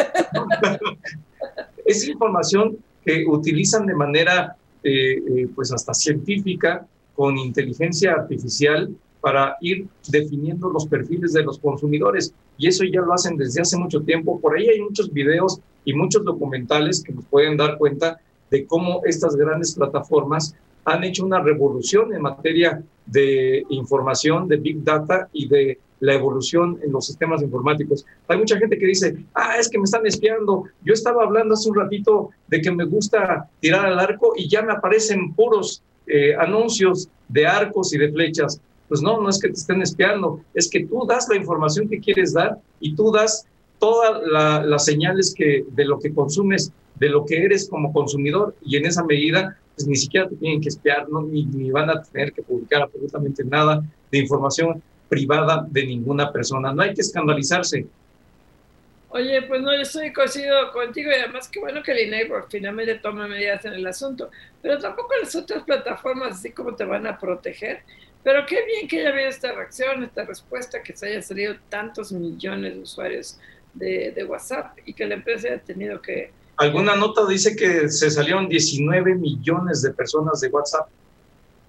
es 1.84 2.08
información 2.08 2.78
que 3.04 3.24
utilizan 3.26 3.86
de 3.86 3.94
manera, 3.94 4.56
eh, 4.82 5.16
eh, 5.16 5.48
pues 5.54 5.72
hasta 5.72 5.94
científica, 5.94 6.86
con 7.14 7.38
inteligencia 7.38 8.12
artificial, 8.12 8.90
para 9.20 9.56
ir 9.60 9.86
definiendo 10.08 10.68
los 10.68 10.86
perfiles 10.86 11.32
de 11.32 11.44
los 11.44 11.58
consumidores. 11.58 12.34
Y 12.58 12.66
eso 12.66 12.84
ya 12.84 13.00
lo 13.00 13.14
hacen 13.14 13.36
desde 13.36 13.60
hace 13.60 13.76
mucho 13.76 14.02
tiempo. 14.02 14.40
Por 14.40 14.56
ahí 14.56 14.68
hay 14.68 14.80
muchos 14.80 15.12
videos 15.12 15.60
y 15.84 15.94
muchos 15.94 16.24
documentales 16.24 17.02
que 17.02 17.12
nos 17.12 17.24
pueden 17.26 17.56
dar 17.56 17.78
cuenta 17.78 18.20
de 18.50 18.66
cómo 18.66 19.02
estas 19.04 19.36
grandes 19.36 19.74
plataformas 19.74 20.54
han 20.84 21.04
hecho 21.04 21.24
una 21.24 21.40
revolución 21.40 22.12
en 22.12 22.22
materia 22.22 22.82
de 23.06 23.64
información, 23.70 24.48
de 24.48 24.56
big 24.56 24.82
data 24.82 25.28
y 25.32 25.48
de 25.48 25.78
la 26.02 26.14
evolución 26.14 26.80
en 26.82 26.90
los 26.90 27.06
sistemas 27.06 27.42
informáticos. 27.42 28.04
Hay 28.26 28.36
mucha 28.36 28.58
gente 28.58 28.76
que 28.76 28.86
dice, 28.86 29.16
ah, 29.34 29.54
es 29.56 29.68
que 29.68 29.78
me 29.78 29.84
están 29.84 30.04
espiando. 30.04 30.64
Yo 30.84 30.94
estaba 30.94 31.22
hablando 31.22 31.54
hace 31.54 31.70
un 31.70 31.76
ratito 31.76 32.30
de 32.48 32.60
que 32.60 32.72
me 32.72 32.84
gusta 32.84 33.48
tirar 33.60 33.86
al 33.86 34.00
arco 34.00 34.32
y 34.36 34.48
ya 34.48 34.62
me 34.62 34.72
aparecen 34.72 35.32
puros 35.32 35.80
eh, 36.08 36.34
anuncios 36.34 37.08
de 37.28 37.46
arcos 37.46 37.94
y 37.94 37.98
de 37.98 38.10
flechas. 38.10 38.60
Pues 38.88 39.00
no, 39.00 39.20
no 39.20 39.28
es 39.28 39.38
que 39.38 39.46
te 39.46 39.54
estén 39.54 39.80
espiando, 39.80 40.40
es 40.54 40.68
que 40.68 40.84
tú 40.86 41.06
das 41.06 41.28
la 41.28 41.36
información 41.36 41.88
que 41.88 42.00
quieres 42.00 42.32
dar 42.32 42.58
y 42.80 42.96
tú 42.96 43.12
das 43.12 43.46
todas 43.78 44.20
las 44.26 44.84
señales 44.84 45.32
que, 45.32 45.64
de 45.70 45.84
lo 45.84 46.00
que 46.00 46.12
consumes, 46.12 46.72
de 46.96 47.10
lo 47.10 47.24
que 47.24 47.44
eres 47.44 47.68
como 47.68 47.92
consumidor 47.92 48.56
y 48.60 48.76
en 48.76 48.86
esa 48.86 49.04
medida 49.04 49.56
pues 49.76 49.86
ni 49.86 49.96
siquiera 49.96 50.28
te 50.28 50.34
tienen 50.34 50.60
que 50.60 50.68
espiar, 50.68 51.06
ni, 51.30 51.46
ni 51.46 51.70
van 51.70 51.90
a 51.90 52.02
tener 52.02 52.32
que 52.32 52.42
publicar 52.42 52.82
absolutamente 52.82 53.44
nada 53.44 53.82
de 54.10 54.18
información 54.18 54.82
privada 55.12 55.66
de 55.68 55.84
ninguna 55.84 56.32
persona. 56.32 56.72
No 56.72 56.80
hay 56.80 56.94
que 56.94 57.02
escandalizarse. 57.02 57.84
Oye, 59.10 59.42
pues 59.42 59.60
no, 59.60 59.74
yo 59.74 59.82
estoy 59.82 60.10
coincido 60.10 60.72
contigo 60.72 61.10
y 61.10 61.20
además 61.20 61.48
qué 61.48 61.60
bueno 61.60 61.82
que 61.82 61.92
el 61.92 62.08
INEI 62.08 62.30
finalmente 62.48 62.94
toma 62.94 63.28
medidas 63.28 63.62
en 63.66 63.74
el 63.74 63.86
asunto, 63.86 64.30
pero 64.62 64.78
tampoco 64.78 65.10
las 65.20 65.36
otras 65.36 65.64
plataformas 65.64 66.38
así 66.38 66.52
como 66.52 66.74
te 66.74 66.86
van 66.86 67.06
a 67.06 67.18
proteger. 67.18 67.82
Pero 68.24 68.46
qué 68.46 68.64
bien 68.64 68.88
que 68.88 69.00
haya 69.00 69.10
habido 69.10 69.28
esta 69.28 69.52
reacción, 69.52 70.02
esta 70.02 70.24
respuesta, 70.24 70.82
que 70.82 70.96
se 70.96 71.08
haya 71.08 71.20
salido 71.20 71.56
tantos 71.68 72.10
millones 72.10 72.72
de 72.72 72.80
usuarios 72.80 73.38
de, 73.74 74.12
de 74.12 74.24
WhatsApp 74.24 74.78
y 74.86 74.94
que 74.94 75.04
la 75.04 75.16
empresa 75.16 75.48
haya 75.48 75.58
tenido 75.58 76.00
que... 76.00 76.32
Alguna 76.56 76.96
nota 76.96 77.26
dice 77.26 77.54
que 77.54 77.90
se 77.90 78.10
salieron 78.10 78.48
19 78.48 79.14
millones 79.16 79.82
de 79.82 79.92
personas 79.92 80.40
de 80.40 80.48
WhatsApp 80.48 80.88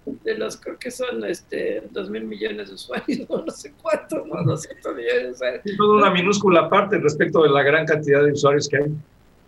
de 0.05 0.37
los, 0.37 0.57
creo 0.57 0.77
que 0.77 0.91
son 0.91 1.23
este, 1.25 1.83
2 1.91 2.09
mil 2.09 2.23
millones 2.25 2.69
de 2.69 2.75
usuarios, 2.75 3.29
no, 3.29 3.49
sé 3.49 3.73
cuánto, 3.81 4.25
no, 4.25 4.43
200 4.43 4.95
millones 4.95 5.23
de 5.23 5.31
usuarios. 5.31 5.65
Es 5.65 5.79
una 5.79 6.11
minúscula 6.11 6.69
parte 6.69 6.97
respecto 6.97 7.43
de 7.43 7.49
la 7.49 7.63
gran 7.63 7.85
cantidad 7.85 8.23
de 8.23 8.31
usuarios 8.31 8.67
que 8.67 8.77
hay. 8.77 8.91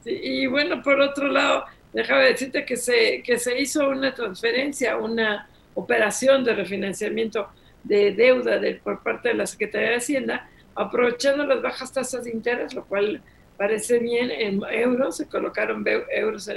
Sí, 0.03 0.19
y 0.21 0.47
bueno, 0.47 0.81
por 0.81 0.99
otro 1.01 1.27
lado, 1.27 1.65
déjame 1.93 2.25
decirte 2.25 2.65
que 2.65 2.77
se, 2.77 3.21
que 3.23 3.39
se 3.39 3.59
hizo 3.59 3.89
una 3.89 4.13
transferencia, 4.13 4.97
una 4.97 5.49
operación 5.73 6.43
de 6.43 6.53
refinanciamiento 6.53 7.47
de 7.83 8.13
deuda 8.13 8.57
de, 8.59 8.75
por 8.75 9.01
parte 9.03 9.29
de 9.29 9.35
la 9.35 9.45
Secretaría 9.45 9.89
de 9.89 9.95
Hacienda, 9.95 10.49
aprovechando 10.75 11.45
las 11.45 11.61
bajas 11.61 11.91
tasas 11.93 12.25
de 12.25 12.31
interés, 12.31 12.73
lo 12.73 12.85
cual 12.85 13.21
parece 13.57 13.99
bien 13.99 14.31
en 14.31 14.61
euros, 14.69 15.17
se 15.17 15.27
colocaron 15.27 15.85
euros 16.11 16.49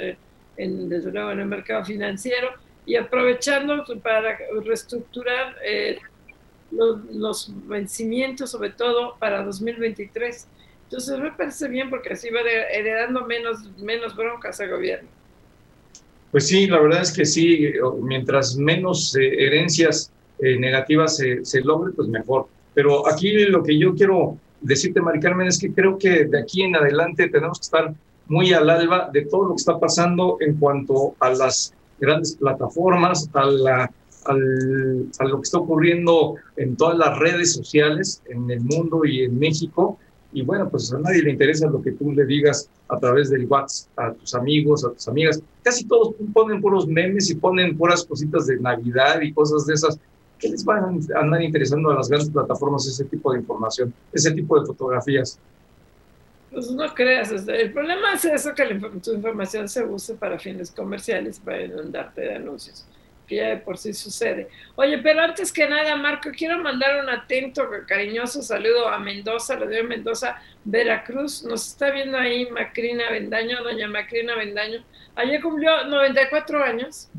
en, 0.57 0.89
desde 0.89 1.11
luego 1.11 1.31
en 1.31 1.39
el 1.39 1.45
mercado 1.45 1.85
financiero, 1.85 2.49
y 2.89 2.95
aprovechando 2.95 3.85
para 4.01 4.35
reestructurar 4.65 5.55
eh, 5.63 5.99
los, 6.71 7.53
vencimientos, 7.67 8.49
sobre 8.49 8.71
todo 8.71 9.15
para 9.19 9.43
2023. 9.43 10.47
Entonces 10.85 11.19
me 11.19 11.31
parece 11.31 11.67
bien 11.67 11.91
porque 11.91 12.13
así 12.13 12.31
va 12.31 12.39
heredando 12.41 13.27
menos, 13.27 13.59
menos 13.77 14.15
broncas 14.15 14.59
al 14.59 14.71
gobierno. 14.71 15.07
Pues 16.31 16.47
sí, 16.47 16.65
la 16.65 16.79
verdad 16.79 17.03
es 17.03 17.11
que 17.11 17.25
sí, 17.25 17.73
mientras 18.01 18.55
menos 18.55 19.15
eh, 19.15 19.45
herencias 19.45 20.11
eh, 20.39 20.57
negativas 20.57 21.17
se, 21.17 21.45
se 21.45 21.61
logre, 21.61 21.93
pues 21.93 22.07
mejor. 22.07 22.47
Pero 22.73 23.07
aquí 23.07 23.31
lo 23.45 23.61
que 23.61 23.77
yo 23.77 23.93
quiero 23.93 24.35
decirte, 24.61 24.99
Mari 24.99 25.19
Carmen, 25.19 25.47
es 25.47 25.59
que 25.59 25.71
creo 25.71 25.99
que 25.99 26.25
de 26.25 26.39
aquí 26.39 26.63
en 26.63 26.75
adelante 26.75 27.29
tenemos 27.29 27.59
que 27.59 27.65
estar 27.65 27.93
muy 28.25 28.51
al 28.51 28.67
alba 28.67 29.11
de 29.13 29.25
todo 29.25 29.43
lo 29.43 29.49
que 29.49 29.59
está 29.59 29.79
pasando 29.79 30.37
en 30.39 30.57
cuanto 30.57 31.13
a 31.19 31.29
las 31.29 31.75
grandes 31.99 32.35
plataformas, 32.35 33.29
a, 33.33 33.89
a 34.25 34.33
lo 34.33 35.37
que 35.37 35.43
está 35.43 35.57
ocurriendo 35.57 36.35
en 36.57 36.75
todas 36.75 36.97
las 36.97 37.17
redes 37.19 37.53
sociales 37.53 38.21
en 38.27 38.49
el 38.51 38.61
mundo 38.61 39.05
y 39.05 39.23
en 39.23 39.37
México. 39.39 39.97
Y 40.31 40.43
bueno, 40.43 40.69
pues 40.69 40.93
a 40.93 40.99
nadie 40.99 41.23
le 41.23 41.31
interesa 41.31 41.67
lo 41.67 41.81
que 41.81 41.93
tú 41.93 42.11
le 42.11 42.25
digas 42.25 42.69
a 42.89 42.99
través 42.99 43.29
del 43.29 43.47
WhatsApp 43.47 43.89
a 43.97 44.13
tus 44.13 44.35
amigos, 44.35 44.85
a 44.85 44.91
tus 44.91 45.07
amigas. 45.07 45.41
Casi 45.63 45.85
todos 45.85 46.13
ponen 46.33 46.61
puros 46.61 46.87
memes 46.87 47.29
y 47.31 47.35
ponen 47.35 47.77
puras 47.77 48.03
cositas 48.03 48.45
de 48.45 48.59
Navidad 48.59 49.21
y 49.21 49.33
cosas 49.33 49.65
de 49.65 49.73
esas. 49.73 49.99
¿Qué 50.37 50.49
les 50.49 50.65
va 50.65 50.77
a 50.77 51.19
andar 51.19 51.41
interesando 51.41 51.89
a 51.89 51.95
las 51.95 52.09
grandes 52.09 52.29
plataformas 52.29 52.87
ese 52.87 53.05
tipo 53.05 53.33
de 53.33 53.39
información, 53.39 53.93
ese 54.13 54.31
tipo 54.31 54.59
de 54.59 54.67
fotografías? 54.67 55.39
Pues 56.51 56.71
no 56.71 56.93
creas, 56.95 57.31
el 57.31 57.71
problema 57.71 58.13
es 58.13 58.25
eso, 58.25 58.55
que 58.55 58.65
la, 58.65 58.89
tu 59.01 59.13
información 59.13 59.69
se 59.69 59.83
use 59.83 60.15
para 60.15 60.39
fines 60.39 60.71
comerciales, 60.71 61.39
para 61.39 61.61
inundarte 61.61 62.21
de 62.21 62.35
anuncios. 62.35 62.85
que 63.27 63.35
ya 63.35 63.49
de 63.49 63.57
por 63.57 63.77
sí 63.77 63.93
sucede. 63.93 64.47
Oye, 64.75 64.97
pero 64.97 65.21
antes 65.21 65.53
que 65.53 65.67
nada, 65.69 65.95
Marco, 65.95 66.31
quiero 66.35 66.57
mandar 66.63 67.03
un 67.03 67.09
atento, 67.09 67.69
cariñoso 67.87 68.41
saludo 68.41 68.87
a 68.87 68.97
Mendoza, 68.97 69.55
lo 69.55 69.67
dio 69.67 69.83
Mendoza, 69.83 70.41
Veracruz. 70.65 71.43
Nos 71.43 71.67
está 71.67 71.91
viendo 71.91 72.17
ahí 72.17 72.49
Macrina 72.49 73.11
Vendaño, 73.11 73.61
doña 73.63 73.87
Macrina 73.87 74.35
Vendaño. 74.35 74.83
Ayer 75.15 75.39
cumplió 75.41 75.85
94 75.85 76.63
años. 76.63 77.09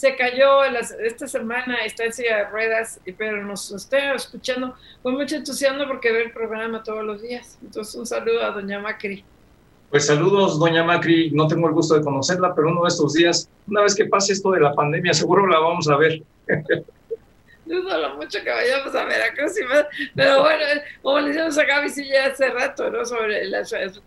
Se 0.00 0.16
cayó 0.16 0.64
esta 0.64 1.28
semana, 1.28 1.84
está 1.84 2.06
en 2.06 2.14
silla 2.14 2.36
de 2.38 2.44
ruedas, 2.44 2.98
pero 3.18 3.44
nos 3.44 3.70
está 3.70 4.14
escuchando 4.14 4.74
con 5.02 5.12
mucho 5.12 5.36
entusiasmo 5.36 5.86
porque 5.86 6.10
ve 6.10 6.22
el 6.22 6.32
programa 6.32 6.82
todos 6.82 7.04
los 7.04 7.20
días. 7.20 7.58
Entonces, 7.60 7.94
un 7.96 8.06
saludo 8.06 8.42
a 8.42 8.50
doña 8.50 8.78
Macri. 8.78 9.22
Pues 9.90 10.06
saludos, 10.06 10.58
doña 10.58 10.82
Macri. 10.84 11.30
No 11.32 11.46
tengo 11.48 11.68
el 11.68 11.74
gusto 11.74 11.96
de 11.96 12.00
conocerla, 12.00 12.54
pero 12.54 12.70
uno 12.70 12.84
de 12.84 12.88
estos 12.88 13.12
días, 13.12 13.50
una 13.68 13.82
vez 13.82 13.94
que 13.94 14.06
pase 14.06 14.32
esto 14.32 14.52
de 14.52 14.60
la 14.60 14.72
pandemia, 14.72 15.12
seguro 15.12 15.46
la 15.46 15.58
vamos 15.58 15.86
a 15.90 15.96
ver. 15.98 16.22
Dudo 17.66 17.98
lo 17.98 18.16
mucho 18.16 18.42
que 18.42 18.50
vayamos 18.50 18.94
a 18.94 19.04
Veracruz, 19.04 19.60
y 19.60 19.64
más, 19.64 19.84
pero 20.16 20.40
bueno, 20.40 20.64
como 21.02 21.20
le 21.20 21.28
decíamos 21.28 21.58
a 21.58 21.64
Gaby 21.64 21.90
sí 21.90 22.08
ya 22.08 22.24
hace 22.24 22.48
rato, 22.48 22.88
¿no? 22.88 23.04
Sobre 23.04 23.42
el, 23.42 23.54
el 23.54 24.00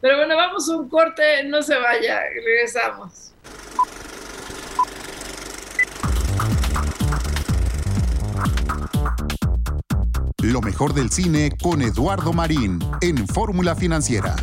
Pero 0.00 0.16
bueno, 0.18 0.36
vamos 0.36 0.70
a 0.70 0.76
un 0.76 0.88
corte, 0.88 1.42
no 1.42 1.60
se 1.62 1.76
vaya, 1.76 2.22
regresamos. 2.32 3.34
Lo 10.52 10.60
mejor 10.60 10.92
del 10.92 11.08
cine 11.08 11.52
con 11.62 11.80
Eduardo 11.80 12.34
Marín 12.34 12.78
en 13.00 13.26
Fórmula 13.26 13.74
Financiera. 13.74 14.36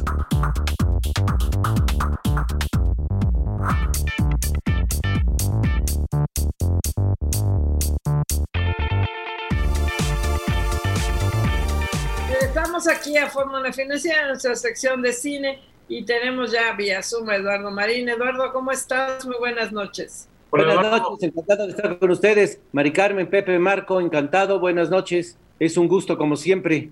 Estamos 12.41 12.87
aquí 12.87 13.15
a 13.17 13.29
Fórmula 13.29 13.71
Financiera, 13.71 14.21
en 14.21 14.27
nuestra 14.29 14.55
sección 14.55 15.03
de 15.03 15.13
cine, 15.13 15.61
y 15.87 16.03
tenemos 16.03 16.51
ya 16.51 16.73
vía 16.73 17.03
suma 17.03 17.35
Eduardo 17.35 17.69
Marín. 17.69 18.09
Eduardo, 18.09 18.51
¿cómo 18.51 18.71
estás? 18.71 19.23
Muy 19.27 19.37
buenas 19.37 19.71
noches. 19.71 20.27
Buenas 20.49 20.77
noches, 20.77 21.29
encantado 21.29 21.65
de 21.67 21.73
estar 21.73 21.99
con 21.99 22.09
ustedes. 22.09 22.59
Mari 22.71 22.91
Carmen, 22.91 23.29
Pepe, 23.29 23.59
Marco, 23.59 24.01
encantado, 24.01 24.59
buenas 24.59 24.89
noches. 24.89 25.37
Es 25.61 25.77
un 25.77 25.87
gusto, 25.87 26.17
como 26.17 26.35
siempre. 26.35 26.89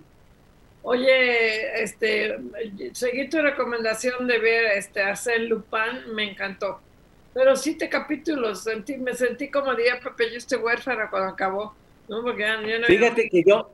Oye, 0.84 1.82
este, 1.82 2.38
seguí 2.92 3.28
tu 3.28 3.42
recomendación 3.42 4.28
de 4.28 4.38
ver 4.38 4.66
este 4.78 5.02
Arsène 5.02 5.48
Lupin, 5.48 6.14
me 6.14 6.30
encantó. 6.30 6.80
Pero 7.34 7.56
siete 7.56 7.90
capítulos, 7.90 8.62
sentí, 8.62 8.96
me 8.98 9.16
sentí 9.16 9.50
como 9.50 9.74
diría 9.74 10.00
Pepe, 10.00 10.30
yo 10.30 10.38
estoy 10.38 10.60
huérfana 10.60 11.10
cuando 11.10 11.30
acabó. 11.30 11.74
¿no? 12.10 12.22
Porque 12.22 12.46
Fíjate 12.86 13.28
que 13.32 13.44
yo, 13.44 13.72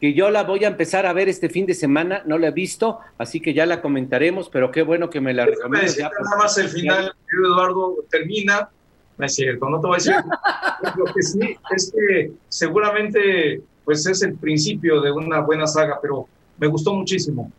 que 0.00 0.12
yo 0.12 0.28
la 0.30 0.42
voy 0.42 0.64
a 0.64 0.68
empezar 0.68 1.06
a 1.06 1.12
ver 1.12 1.28
este 1.28 1.48
fin 1.48 1.64
de 1.66 1.74
semana, 1.74 2.24
no 2.26 2.36
la 2.36 2.48
he 2.48 2.52
visto, 2.52 2.98
así 3.16 3.38
que 3.38 3.54
ya 3.54 3.64
la 3.64 3.80
comentaremos, 3.80 4.48
pero 4.48 4.72
qué 4.72 4.82
bueno 4.82 5.08
que 5.08 5.20
me 5.20 5.32
la 5.32 5.46
recomiendas. 5.46 5.96
Nada 5.96 6.36
más 6.36 6.58
el 6.58 6.68
final, 6.68 7.14
Eduardo, 7.32 7.94
termina, 8.10 8.70
no 9.16 9.24
es 9.24 9.34
cierto, 9.36 9.70
no 9.70 9.80
te 9.80 9.86
voy 9.86 9.94
a 9.94 9.98
decir. 9.98 10.14
Lo 10.96 11.04
que 11.04 11.22
sí 11.22 11.56
es 11.76 11.92
que 11.94 12.32
seguramente 12.48 13.62
pues 13.90 14.06
es 14.06 14.22
el 14.22 14.36
principio 14.36 15.00
de 15.00 15.10
una 15.10 15.40
buena 15.40 15.66
saga, 15.66 15.98
pero 16.00 16.28
me 16.58 16.68
gustó 16.68 16.94
muchísimo. 16.94 17.50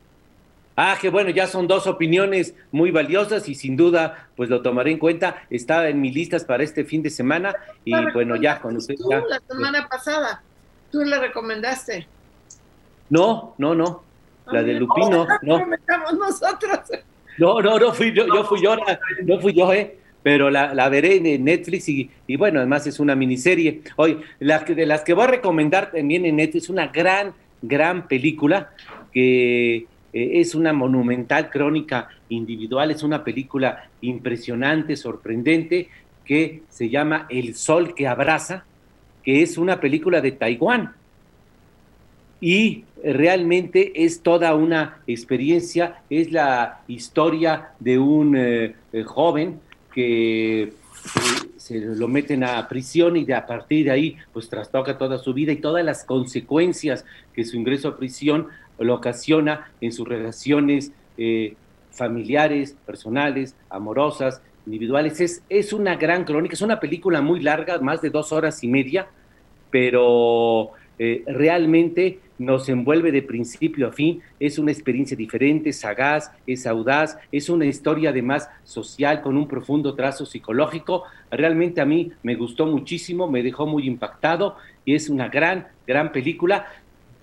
Ah, 0.77 0.97
que 0.97 1.09
bueno, 1.09 1.29
ya 1.29 1.45
son 1.45 1.67
dos 1.67 1.87
opiniones 1.87 2.55
muy 2.71 2.89
valiosas 2.89 3.49
y 3.49 3.53
sin 3.53 3.75
duda, 3.75 4.29
pues 4.37 4.49
lo 4.49 4.61
tomaré 4.61 4.91
en 4.91 4.97
cuenta. 4.97 5.43
Está 5.49 5.89
en 5.89 5.99
mis 5.99 6.15
listas 6.15 6.45
para 6.45 6.63
este 6.63 6.85
fin 6.85 7.03
de 7.03 7.09
semana 7.09 7.53
y 7.83 7.91
bueno, 8.13 8.37
ya 8.37 8.61
con 8.61 8.77
usted. 8.77 8.95
Tú 8.95 9.09
la 9.09 9.41
semana 9.45 9.89
pasada, 9.89 10.41
tú 10.89 11.01
le 11.01 11.19
recomendaste. 11.19 12.07
No, 13.09 13.53
no, 13.57 13.75
no. 13.75 14.01
La 14.53 14.63
de 14.63 14.75
Lupino, 14.75 15.27
no. 15.41 15.65
nosotros. 16.13 16.79
No, 17.39 17.59
no, 17.59 17.77
no 17.77 17.91
fui 17.91 18.13
yo, 18.13 18.25
yo 18.27 18.45
fui 18.45 18.63
yo, 18.63 18.77
no 19.25 19.39
fui 19.41 19.53
yo, 19.53 19.73
eh 19.73 20.00
pero 20.23 20.49
la, 20.49 20.73
la 20.73 20.89
veré 20.89 21.15
en 21.15 21.43
Netflix 21.43 21.89
y, 21.89 22.09
bueno, 22.37 22.59
además 22.59 22.85
es 22.87 22.99
una 22.99 23.15
miniserie. 23.15 23.81
Hoy, 23.95 24.19
la, 24.39 24.59
de 24.59 24.85
las 24.85 25.01
que 25.01 25.13
voy 25.13 25.23
a 25.23 25.27
recomendar 25.27 25.91
también 25.91 26.25
en 26.25 26.35
Netflix, 26.35 26.69
una 26.69 26.87
gran, 26.87 27.33
gran 27.61 28.07
película 28.07 28.71
que 29.11 29.75
eh, 29.77 29.85
es 30.13 30.53
una 30.53 30.73
monumental 30.73 31.49
crónica 31.49 32.09
individual, 32.29 32.91
es 32.91 33.03
una 33.03 33.23
película 33.23 33.89
impresionante, 34.01 34.95
sorprendente, 34.95 35.89
que 36.23 36.61
se 36.69 36.89
llama 36.89 37.25
El 37.29 37.55
Sol 37.55 37.95
que 37.95 38.07
Abraza, 38.07 38.63
que 39.23 39.41
es 39.41 39.57
una 39.57 39.79
película 39.79 40.21
de 40.21 40.31
Taiwán. 40.31 40.93
Y 42.39 42.85
realmente 43.03 44.03
es 44.03 44.21
toda 44.21 44.55
una 44.55 45.01
experiencia, 45.07 46.01
es 46.09 46.31
la 46.31 46.81
historia 46.87 47.69
de 47.79 47.99
un 47.99 48.35
eh, 48.35 48.73
joven 49.05 49.59
que 49.93 50.63
eh, 50.63 50.71
se 51.57 51.79
lo 51.79 52.07
meten 52.07 52.43
a 52.43 52.67
prisión 52.67 53.17
y 53.17 53.25
de 53.25 53.33
a 53.33 53.45
partir 53.45 53.85
de 53.85 53.91
ahí 53.91 54.17
pues 54.33 54.49
trastoca 54.49 54.97
toda 54.97 55.17
su 55.17 55.33
vida 55.33 55.51
y 55.51 55.57
todas 55.57 55.83
las 55.83 56.03
consecuencias 56.03 57.05
que 57.33 57.45
su 57.45 57.57
ingreso 57.57 57.89
a 57.89 57.97
prisión 57.97 58.47
lo 58.79 58.95
ocasiona 58.95 59.71
en 59.79 59.91
sus 59.91 60.07
relaciones 60.07 60.91
eh, 61.17 61.55
familiares, 61.91 62.75
personales, 62.85 63.55
amorosas, 63.69 64.41
individuales. 64.65 65.19
Es, 65.21 65.43
es 65.49 65.73
una 65.73 65.95
gran 65.95 66.23
crónica, 66.23 66.53
es 66.53 66.61
una 66.61 66.79
película 66.79 67.21
muy 67.21 67.41
larga, 67.41 67.79
más 67.79 68.01
de 68.01 68.09
dos 68.09 68.31
horas 68.31 68.63
y 68.63 68.67
media, 68.67 69.07
pero 69.69 70.71
eh, 70.99 71.23
realmente 71.25 72.19
nos 72.41 72.67
envuelve 72.69 73.11
de 73.11 73.21
principio 73.21 73.87
a 73.87 73.91
fin, 73.91 74.21
es 74.39 74.57
una 74.57 74.71
experiencia 74.71 75.15
diferente, 75.15 75.71
sagaz, 75.71 76.31
es 76.47 76.65
audaz, 76.65 77.17
es 77.31 77.49
una 77.49 77.65
historia 77.65 78.09
además 78.09 78.49
social 78.63 79.21
con 79.21 79.37
un 79.37 79.47
profundo 79.47 79.93
trazo 79.93 80.25
psicológico. 80.25 81.03
Realmente 81.29 81.81
a 81.81 81.85
mí 81.85 82.11
me 82.23 82.35
gustó 82.35 82.65
muchísimo, 82.65 83.29
me 83.29 83.43
dejó 83.43 83.67
muy 83.67 83.85
impactado 83.85 84.57
y 84.85 84.95
es 84.95 85.09
una 85.09 85.29
gran, 85.29 85.67
gran 85.85 86.11
película 86.11 86.65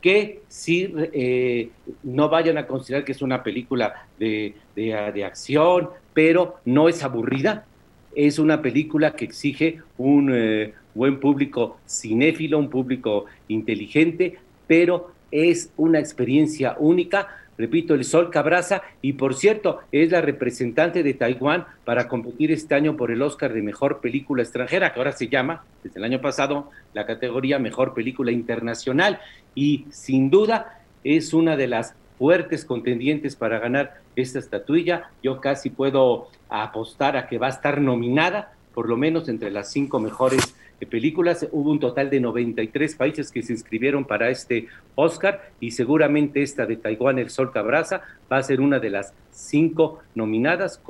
que 0.00 0.42
si 0.46 0.94
eh, 1.12 1.70
no 2.04 2.28
vayan 2.28 2.56
a 2.56 2.66
considerar 2.66 3.04
que 3.04 3.12
es 3.12 3.20
una 3.20 3.42
película 3.42 4.06
de, 4.18 4.54
de 4.76 5.24
acción, 5.24 5.88
pero 6.14 6.60
no 6.64 6.88
es 6.88 7.02
aburrida, 7.02 7.66
es 8.14 8.38
una 8.38 8.62
película 8.62 9.14
que 9.14 9.24
exige 9.24 9.80
un 9.96 10.30
eh, 10.32 10.74
buen 10.94 11.20
público 11.20 11.78
cinéfilo, 11.88 12.58
un 12.58 12.70
público 12.70 13.26
inteligente, 13.48 14.38
pero 14.68 15.10
es 15.32 15.72
una 15.76 15.98
experiencia 15.98 16.76
única. 16.78 17.28
Repito, 17.58 17.94
el 17.94 18.04
Sol 18.04 18.30
Cabraza, 18.30 18.82
y 19.02 19.14
por 19.14 19.34
cierto, 19.34 19.80
es 19.90 20.12
la 20.12 20.20
representante 20.20 21.02
de 21.02 21.14
Taiwán 21.14 21.66
para 21.84 22.06
competir 22.06 22.52
este 22.52 22.76
año 22.76 22.96
por 22.96 23.10
el 23.10 23.20
Oscar 23.20 23.52
de 23.52 23.62
Mejor 23.62 24.00
Película 24.00 24.42
Extranjera, 24.42 24.92
que 24.92 25.00
ahora 25.00 25.10
se 25.10 25.26
llama, 25.26 25.64
desde 25.82 25.98
el 25.98 26.04
año 26.04 26.20
pasado, 26.20 26.70
la 26.94 27.04
categoría 27.04 27.58
Mejor 27.58 27.94
Película 27.94 28.30
Internacional. 28.30 29.18
Y 29.56 29.86
sin 29.90 30.30
duda 30.30 30.82
es 31.02 31.34
una 31.34 31.56
de 31.56 31.66
las 31.66 31.96
fuertes 32.16 32.64
contendientes 32.64 33.34
para 33.34 33.58
ganar 33.58 34.02
esta 34.14 34.38
estatuilla. 34.38 35.10
Yo 35.24 35.40
casi 35.40 35.70
puedo 35.70 36.28
apostar 36.48 37.16
a 37.16 37.26
que 37.26 37.38
va 37.38 37.48
a 37.48 37.50
estar 37.50 37.80
nominada, 37.80 38.52
por 38.72 38.88
lo 38.88 38.96
menos 38.96 39.28
entre 39.28 39.50
las 39.50 39.72
cinco 39.72 39.98
mejores 39.98 40.54
películas. 40.86 41.46
Hubo 41.50 41.70
un 41.70 41.80
total 41.80 42.10
de 42.10 42.20
93 42.20 42.94
países 42.94 43.30
que 43.30 43.42
se 43.42 43.52
inscribieron 43.52 44.04
para 44.04 44.30
este 44.30 44.68
Oscar 44.94 45.50
y 45.60 45.72
seguramente 45.72 46.42
esta 46.42 46.66
de 46.66 46.76
Taiwán, 46.76 47.18
El 47.18 47.30
Sol 47.30 47.52
Cabraza, 47.52 48.02
va 48.30 48.38
a 48.38 48.42
ser 48.42 48.60
una 48.60 48.78
de 48.78 48.90
las 48.90 49.14
cinco 49.30 50.00
nominadas 50.14 50.80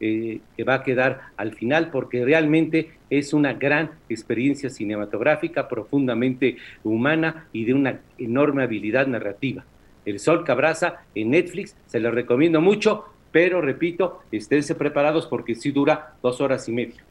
eh, 0.00 0.40
que 0.56 0.64
va 0.64 0.74
a 0.74 0.82
quedar 0.82 1.20
al 1.36 1.54
final 1.54 1.90
porque 1.90 2.24
realmente 2.24 2.90
es 3.08 3.32
una 3.32 3.54
gran 3.54 3.92
experiencia 4.08 4.70
cinematográfica, 4.70 5.68
profundamente 5.68 6.56
humana 6.84 7.46
y 7.52 7.64
de 7.64 7.74
una 7.74 8.00
enorme 8.18 8.62
habilidad 8.62 9.06
narrativa. 9.06 9.64
El 10.04 10.20
Sol 10.20 10.44
Cabraza 10.44 11.02
en 11.14 11.30
Netflix, 11.30 11.76
se 11.86 11.98
lo 11.98 12.10
recomiendo 12.10 12.60
mucho, 12.60 13.06
pero 13.32 13.60
repito, 13.60 14.20
esténse 14.30 14.74
preparados 14.74 15.26
porque 15.26 15.54
sí 15.54 15.70
dura 15.72 16.14
dos 16.22 16.40
horas 16.40 16.68
y 16.68 16.72
media. 16.72 17.05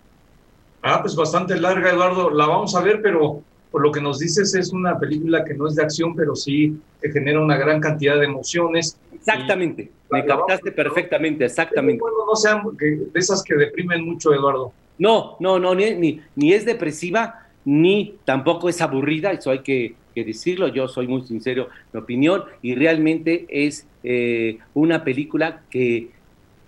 Ah, 0.88 1.02
pues 1.02 1.16
bastante 1.16 1.60
larga, 1.60 1.90
Eduardo. 1.90 2.30
La 2.30 2.46
vamos 2.46 2.76
a 2.76 2.82
ver, 2.82 3.02
pero 3.02 3.42
por 3.72 3.82
lo 3.82 3.92
que 3.92 4.00
nos 4.00 4.20
dices 4.20 4.54
es 4.54 4.72
una 4.72 5.00
película 5.00 5.44
que 5.44 5.56
no 5.56 5.68
es 5.68 5.74
de 5.74 5.82
acción, 5.82 6.16
pero 6.16 6.36
sí 6.36 6.80
te 7.02 7.12
genera 7.12 7.42
una 7.42 7.58
gran 7.58 7.82
cantidad 7.82 8.20
de 8.20 8.26
emociones. 8.26 8.96
Exactamente, 9.12 9.92
me 10.12 10.24
captaste 10.24 10.72
perfectamente, 10.72 11.46
exactamente. 11.46 12.04
no 12.04 12.36
sean 12.36 12.62
de 12.78 13.10
esas 13.16 13.42
que 13.42 13.56
deprimen 13.56 14.06
mucho, 14.06 14.32
Eduardo. 14.32 14.72
No, 15.00 15.38
no, 15.40 15.58
no, 15.58 15.74
ni, 15.74 15.96
ni, 15.96 16.22
ni 16.36 16.54
es 16.54 16.66
depresiva, 16.66 17.48
ni 17.66 18.20
tampoco 18.24 18.70
es 18.70 18.80
aburrida, 18.80 19.32
eso 19.32 19.50
hay 19.50 19.64
que 19.64 19.96
que 20.16 20.24
decirlo, 20.24 20.70
yo 20.70 20.88
soy 20.88 21.08
muy 21.08 21.22
sincero 21.24 21.64
en 21.64 21.90
mi 21.94 22.00
opinión, 22.00 22.46
y 22.62 22.74
realmente 22.74 23.46
es 23.50 23.86
eh, 24.04 24.58
una 24.74 25.04
película 25.04 25.62
que 25.70 26.10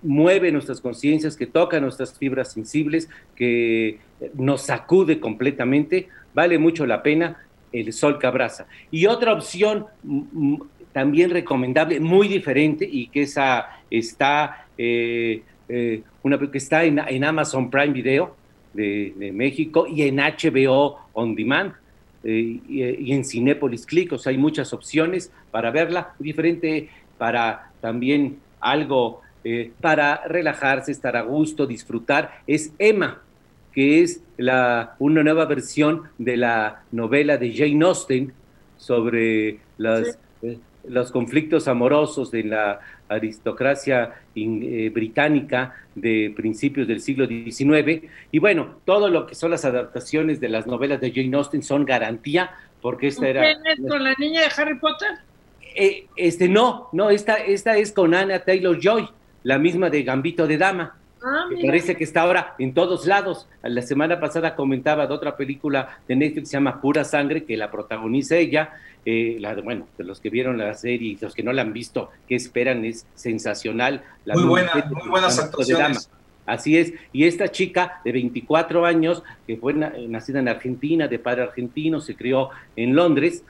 mueve 0.04 0.52
nuestras 0.52 0.82
conciencias, 0.82 1.36
que 1.36 1.48
toca 1.48 1.80
nuestras 1.80 2.18
fibras 2.18 2.52
sensibles, 2.52 3.10
que 3.36 4.00
nos 4.34 4.64
sacude 4.64 5.20
completamente, 5.20 6.08
vale 6.34 6.58
mucho 6.58 6.86
la 6.86 7.04
pena 7.04 7.38
el 7.72 7.94
sol 7.94 8.18
que 8.20 8.28
abraza. 8.28 8.68
Y 8.92 9.06
otra 9.06 9.34
opción 9.34 9.86
también 10.94 11.30
recomendable, 11.30 12.00
muy 12.00 12.28
diferente, 12.28 12.88
y 12.90 13.08
que 13.08 13.24
esa 13.24 13.68
está, 13.90 14.68
eh, 14.78 15.44
eh, 15.70 16.02
una, 16.24 16.40
que 16.40 16.58
está 16.58 16.84
en, 16.86 17.24
Amazon 17.24 17.70
Prime 17.70 17.94
Video 17.94 18.36
de, 18.74 19.32
México 19.34 19.86
y 19.88 20.04
en 20.04 20.18
HBO 20.18 20.98
On 21.14 21.36
Demand. 21.36 21.74
Eh, 22.24 22.60
y, 22.68 23.14
en 23.14 23.24
Cinepolis 23.24 23.86
Click, 23.86 24.12
o 24.14 24.18
sea, 24.18 24.32
hay 24.32 24.38
muchas 24.38 24.74
opciones 24.74 25.32
para 25.52 25.72
verla, 25.72 26.14
diferente 26.20 26.90
para 27.18 27.72
también 27.80 28.40
algo 28.60 29.22
para 29.82 30.24
relajarse, 30.28 30.92
estar 30.92 31.16
a 31.16 31.22
gusto, 31.22 31.66
disfrutar, 31.66 32.42
es 32.48 32.74
Emma, 32.80 33.22
que 33.74 34.02
es 34.02 34.24
la, 34.38 34.96
una 35.00 35.24
nueva 35.24 35.46
versión 35.46 36.10
de 36.18 36.38
la 36.38 36.84
novela 36.92 37.38
de 37.38 37.54
Jane 37.54 37.86
Austen 37.86 38.34
sobre 38.78 39.60
las, 39.78 40.18
eh, 40.42 40.58
los 40.88 41.12
conflictos 41.12 41.68
amorosos 41.68 42.32
de 42.32 42.44
la 42.44 42.80
aristocracia 43.10 44.14
eh, 44.36 44.92
británica 44.94 45.76
de 45.96 46.34
principios 46.36 46.88
del 46.88 47.02
siglo 47.02 47.28
XIX. 47.28 48.04
Y 48.32 48.40
bueno, 48.40 48.78
todo 48.86 49.10
lo 49.10 49.26
que 49.26 49.36
son 49.36 49.52
las 49.52 49.66
adaptaciones 49.66 50.40
de 50.40 50.50
las 50.50 50.68
novelas 50.68 51.00
de 51.02 51.12
Jane 51.12 51.36
Austen 51.38 51.64
son 51.64 51.86
garantía, 51.86 52.52
porque 52.82 53.08
esta 53.08 53.28
era... 53.28 53.42
¿Quién 53.42 53.66
es 53.66 53.90
con 53.90 54.04
la 54.04 54.14
niña 54.18 54.42
de 54.42 54.48
Harry 54.58 54.78
Potter? 54.80 55.10
Eh, 55.76 56.08
este, 56.16 56.50
no, 56.50 56.90
no, 56.92 57.10
esta, 57.10 57.36
esta 57.36 57.78
es 57.78 57.92
con 57.92 58.14
Anna 58.14 58.40
Taylor 58.40 58.80
Joy, 58.82 59.08
la 59.48 59.58
misma 59.58 59.90
de 59.90 60.04
Gambito 60.04 60.46
de 60.46 60.58
Dama. 60.58 60.98
Ah, 61.24 61.46
me 61.50 61.66
parece 61.66 61.96
que 61.96 62.04
está 62.04 62.24
ahora 62.24 62.56
en 62.60 62.74
todos 62.74 63.06
lados. 63.06 63.48
La 63.64 63.82
semana 63.82 64.20
pasada 64.20 64.58
comentaba 64.58 65.08
de 65.08 65.14
otra 65.14 65.38
película 65.38 66.00
de 66.06 66.18
Netflix 66.18 66.42
que 66.42 66.46
se 66.48 66.58
llama 66.58 66.82
Pura 66.82 67.06
Sangre, 67.06 67.46
que 67.46 67.56
la 67.56 67.72
protagoniza 67.72 68.36
ella. 68.36 68.74
Eh, 69.06 69.38
la, 69.40 69.56
bueno, 69.56 69.88
de 69.98 70.04
los 70.04 70.20
que 70.20 70.30
vieron 70.30 70.58
la 70.58 70.74
serie 70.74 71.14
y 71.14 71.16
los 71.16 71.34
que 71.34 71.44
no 71.44 71.54
la 71.54 71.62
han 71.62 71.72
visto, 71.72 72.10
¿qué 72.28 72.36
esperan? 72.36 72.84
Es 72.84 73.08
sensacional. 73.16 74.04
muy, 74.26 74.44
buena, 74.44 74.74
muy 74.92 75.10
buenas 75.10 75.40
actuaciones. 75.40 76.10
Así 76.46 76.78
es. 76.78 76.94
Y 77.14 77.24
esta 77.24 77.48
chica 77.48 78.02
de 78.04 78.12
24 78.12 78.86
años, 78.86 79.24
que 79.48 79.56
fue 79.56 79.74
nacida 79.74 80.40
en 80.40 80.50
Argentina, 80.50 81.08
de 81.08 81.20
padre 81.20 81.44
argentino, 81.44 82.02
se 82.02 82.18
crió 82.18 82.50
en 82.76 82.98
Londres, 82.98 83.46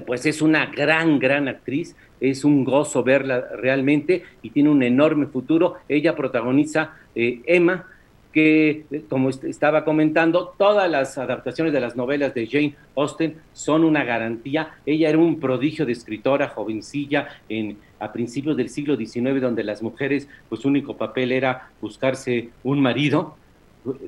pues 0.00 0.26
es 0.26 0.42
una 0.42 0.66
gran, 0.66 1.18
gran 1.18 1.48
actriz, 1.48 1.96
es 2.20 2.44
un 2.44 2.64
gozo 2.64 3.02
verla 3.02 3.48
realmente 3.56 4.24
y 4.42 4.50
tiene 4.50 4.70
un 4.70 4.82
enorme 4.82 5.26
futuro. 5.26 5.76
Ella 5.88 6.16
protagoniza 6.16 6.96
eh, 7.14 7.40
Emma, 7.46 7.86
que 8.32 8.84
como 9.08 9.30
estaba 9.30 9.84
comentando, 9.84 10.54
todas 10.58 10.90
las 10.90 11.16
adaptaciones 11.18 11.72
de 11.72 11.80
las 11.80 11.94
novelas 11.94 12.34
de 12.34 12.48
Jane 12.48 12.74
Austen 12.96 13.36
son 13.52 13.84
una 13.84 14.02
garantía. 14.02 14.74
Ella 14.84 15.10
era 15.10 15.18
un 15.18 15.38
prodigio 15.38 15.86
de 15.86 15.92
escritora, 15.92 16.48
jovencilla, 16.48 17.28
en, 17.48 17.78
a 18.00 18.12
principios 18.12 18.56
del 18.56 18.70
siglo 18.70 18.96
XIX, 18.96 19.40
donde 19.40 19.62
las 19.62 19.82
mujeres, 19.82 20.28
pues 20.48 20.62
su 20.62 20.68
único 20.68 20.96
papel 20.96 21.30
era 21.30 21.70
buscarse 21.80 22.48
un 22.64 22.80
marido, 22.80 23.36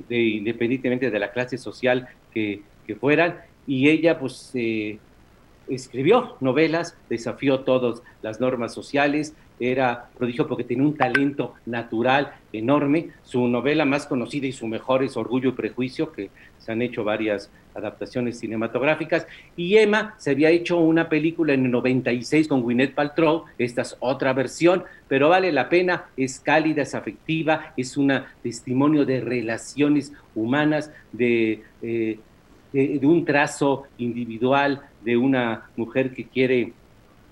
independientemente 0.09 1.09
de 1.09 1.19
la 1.19 1.31
clase 1.31 1.57
social 1.57 2.09
que, 2.33 2.61
fueran, 2.99 3.39
y 3.65 3.89
ella 3.89 4.17
pues 4.17 4.51
eh, 4.53 4.97
escribió 5.69 6.35
novelas, 6.39 6.97
desafió 7.09 7.61
todas 7.61 8.01
las 8.21 8.39
normas 8.39 8.73
sociales, 8.73 9.33
era 9.59 10.09
prodigio 10.17 10.47
porque 10.47 10.63
tenía 10.63 10.85
un 10.85 10.95
talento 10.95 11.55
natural 11.65 12.33
enorme. 12.53 13.09
Su 13.23 13.47
novela 13.47 13.85
más 13.85 14.05
conocida 14.05 14.47
y 14.47 14.51
su 14.51 14.67
mejor 14.67 15.03
es 15.03 15.17
Orgullo 15.17 15.49
y 15.49 15.53
Prejuicio, 15.53 16.11
que 16.11 16.29
se 16.59 16.71
han 16.71 16.81
hecho 16.81 17.03
varias 17.03 17.49
adaptaciones 17.73 18.39
cinematográficas. 18.39 19.27
Y 19.55 19.77
Emma 19.77 20.15
se 20.17 20.31
había 20.31 20.49
hecho 20.49 20.77
una 20.77 21.09
película 21.09 21.53
en 21.53 21.65
el 21.65 21.71
96 21.71 22.47
con 22.47 22.61
Gwyneth 22.61 22.93
Paltrow, 22.93 23.45
esta 23.57 23.83
es 23.83 23.95
otra 23.99 24.33
versión, 24.33 24.83
pero 25.07 25.29
vale 25.29 25.51
la 25.51 25.69
pena, 25.69 26.05
es 26.17 26.39
cálida, 26.39 26.81
es 26.81 26.95
afectiva, 26.95 27.73
es 27.77 27.97
un 27.97 28.11
testimonio 28.43 29.05
de 29.05 29.21
relaciones 29.21 30.13
humanas, 30.35 30.91
de, 31.11 31.63
eh, 31.81 32.19
de 32.73 32.99
un 33.03 33.25
trazo 33.25 33.83
individual 33.97 34.81
de 35.03 35.17
una 35.17 35.69
mujer 35.75 36.13
que 36.13 36.25
quiere 36.25 36.73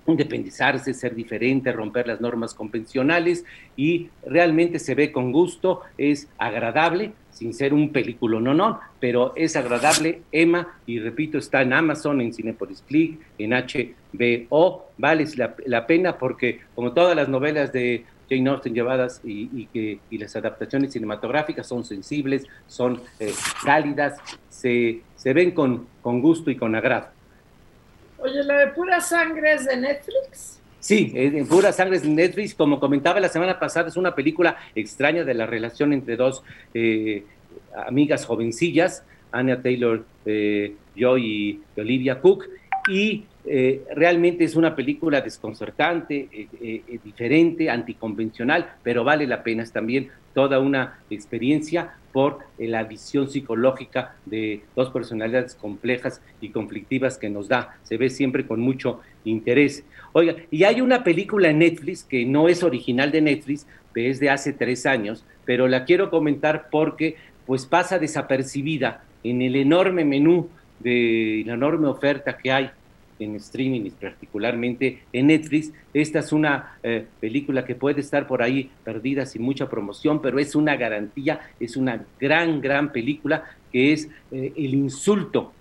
independizarse, 0.08 0.94
ser 0.94 1.16
diferente, 1.16 1.72
romper 1.72 2.08
las 2.08 2.22
normas 2.22 2.54
convencionales 2.54 3.44
y 3.76 4.10
realmente 4.26 4.80
se 4.80 4.96
ve 4.96 5.12
con 5.12 5.32
gusto, 5.32 5.82
es 5.98 6.28
agradable, 6.38 7.14
sin 7.32 7.54
ser 7.54 7.74
un 7.74 7.92
película 7.92 8.40
no, 8.40 8.54
no, 8.54 8.80
pero 9.00 9.34
es 9.36 9.56
agradable. 9.56 10.22
Emma, 10.32 10.80
y 10.86 11.00
repito, 11.00 11.38
está 11.38 11.62
en 11.62 11.74
Amazon, 11.74 12.22
en 12.22 12.34
Cinepolis 12.34 12.84
Click, 12.88 13.20
en 13.38 13.52
HBO, 13.52 14.86
vale 14.98 15.26
la, 15.66 15.88
pena 15.88 16.18
porque 16.18 16.62
como 16.76 16.94
todas 16.94 17.16
las 17.16 17.28
novelas 17.28 17.74
de 17.74 18.06
Jane 18.30 18.50
Austen 18.50 18.74
llevadas 18.74 19.22
y, 19.24 19.66
que, 19.68 20.00
y 20.10 20.18
las 20.18 20.36
adaptaciones 20.36 20.94
cinematográficas 20.94 21.68
son 21.68 21.84
sensibles, 21.84 22.46
son 22.68 23.02
eh, 23.20 23.34
cálidas, 23.64 24.18
se, 24.50 25.02
se 25.26 25.34
ven 25.34 25.50
con, 25.50 25.88
con 26.04 26.22
gusto 26.22 26.52
y 26.52 26.56
con 26.56 26.76
agrado. 26.76 27.08
Oye, 28.20 28.44
¿la 28.44 28.60
de 28.60 28.68
Pura 28.68 29.02
Sangre 29.02 29.54
es 29.54 29.66
de 29.66 29.76
Netflix? 29.76 30.60
Sí, 30.80 31.14
en 31.16 31.48
Pura 31.48 31.72
Sangre 31.72 31.96
es 31.96 32.04
de 32.04 32.10
Netflix. 32.10 32.54
Como 32.54 32.80
comentaba 32.80 33.20
la 33.20 33.30
semana 33.30 33.58
pasada, 33.58 33.88
es 33.88 33.98
una 33.98 34.14
película 34.14 34.56
extraña 34.76 35.24
de 35.24 35.34
la 35.34 35.48
relación 35.48 35.94
entre 35.94 36.16
dos 36.16 36.44
eh, 36.76 37.24
amigas 37.88 38.24
jovencillas, 38.24 39.04
Anya 39.32 39.64
Taylor 39.64 40.06
eh, 40.28 40.76
Joy 40.96 41.26
y 41.26 41.82
Olivia 41.82 42.22
Cook. 42.22 42.46
Y 42.88 43.26
eh, 43.48 43.84
realmente 43.96 44.44
es 44.44 44.56
una 44.56 44.76
película 44.76 45.22
desconcertante, 45.22 46.30
diferente, 47.04 47.70
anticonvencional, 47.70 48.76
pero 48.84 49.04
vale 49.04 49.28
la 49.28 49.44
pena. 49.44 49.64
Es 49.64 49.72
también 49.72 50.10
toda 50.34 50.60
una 50.60 51.00
experiencia 51.10 51.96
por 52.12 52.40
eh, 52.58 52.68
la 52.68 52.84
visión 52.84 53.30
psicológica 53.30 54.16
de 54.26 54.62
dos 54.76 54.90
personalidades 54.90 55.56
complejas 55.56 56.22
y 56.40 56.50
conflictivas 56.50 57.18
que 57.18 57.30
nos 57.30 57.48
da. 57.48 57.78
Se 57.84 57.98
ve 57.98 58.10
siempre 58.10 58.46
con 58.46 58.60
mucho 58.60 59.02
interés. 59.24 59.84
Oiga, 60.14 60.36
y 60.52 60.64
hay 60.64 60.82
una 60.82 61.04
película 61.04 61.50
en 61.50 61.60
Netflix 61.60 62.04
que 62.04 62.26
no 62.26 62.48
es 62.48 62.64
original 62.64 63.12
de 63.12 63.22
Netflix, 63.22 63.68
es 63.96 64.20
de 64.20 64.30
hace 64.30 64.54
tres 64.54 64.86
años, 64.86 65.26
pero 65.46 65.68
la 65.68 65.86
quiero 65.86 66.10
comentar 66.10 66.68
porque 66.70 67.16
pues 67.46 67.66
pasa 67.66 68.00
desapercibida 68.00 69.04
en 69.24 69.42
el 69.42 69.56
enorme 69.56 70.04
menú 70.04 70.50
de 70.80 71.44
la 71.46 71.54
enorme 71.54 71.88
oferta 71.88 72.38
que 72.38 72.52
hay 72.52 72.72
en 73.20 73.36
streaming 73.36 73.82
y 73.86 73.90
particularmente 73.92 75.04
en 75.14 75.28
Netflix. 75.28 75.72
Esta 75.94 76.20
es 76.20 76.32
una 76.32 76.78
eh, 76.84 77.06
película 77.20 77.66
que 77.66 77.76
puede 77.76 78.02
estar 78.02 78.28
por 78.28 78.42
ahí 78.42 78.70
perdida 78.84 79.26
sin 79.26 79.42
mucha 79.42 79.70
promoción, 79.70 80.22
pero 80.22 80.40
es 80.40 80.56
una 80.56 80.76
garantía, 80.76 81.40
es 81.60 81.78
una 81.78 82.04
gran, 82.20 82.62
gran 82.62 82.92
película 82.92 83.44
que 83.72 83.94
es 83.94 84.10
eh, 84.32 84.54
El 84.56 84.74
Insulto, 84.74 85.54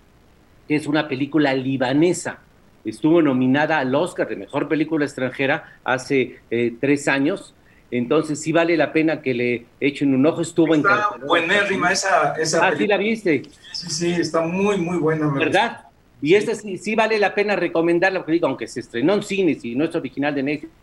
que 0.67 0.75
es 0.75 0.87
una 0.87 1.07
película 1.07 1.53
libanesa. 1.53 2.39
Estuvo 2.83 3.21
nominada 3.21 3.79
al 3.79 3.93
Oscar 3.95 4.27
de 4.27 4.35
Mejor 4.35 4.67
Película 4.67 5.05
Extranjera 5.05 5.79
hace 5.83 6.39
eh, 6.51 6.75
tres 6.79 7.07
años. 7.07 7.53
Entonces 7.89 8.41
sí 8.41 8.51
vale 8.51 8.75
la 8.77 8.91
pena 8.91 9.21
que 9.21 9.33
le 9.33 9.65
echen 9.79 10.13
un 10.13 10.25
ojo. 10.25 10.41
Estuvo 10.41 10.75
está 10.75 11.11
buenérrima 11.25 11.91
esa, 11.91 12.33
esa 12.33 12.67
Ah, 12.67 12.73
sí 12.75 12.85
la 12.85 12.97
viste. 12.97 13.43
Sí, 13.73 13.89
sí, 13.89 14.11
está 14.13 14.41
muy, 14.41 14.77
muy 14.77 14.97
buena. 14.97 15.27
¿Verdad? 15.29 15.84
Y 16.21 16.35
esta 16.35 16.55
sí, 16.55 16.95
vale 16.95 17.19
la 17.19 17.35
pena 17.35 17.55
recomendarla, 17.55 18.19
porque 18.19 18.33
digo, 18.33 18.47
aunque 18.47 18.67
se 18.67 18.79
estrenó 18.79 19.13
en 19.13 19.23
cines 19.23 19.63
y 19.65 19.75
no 19.75 19.85
es 19.85 19.95
original 19.95 20.33
de 20.33 20.43
Netflix, 20.43 20.73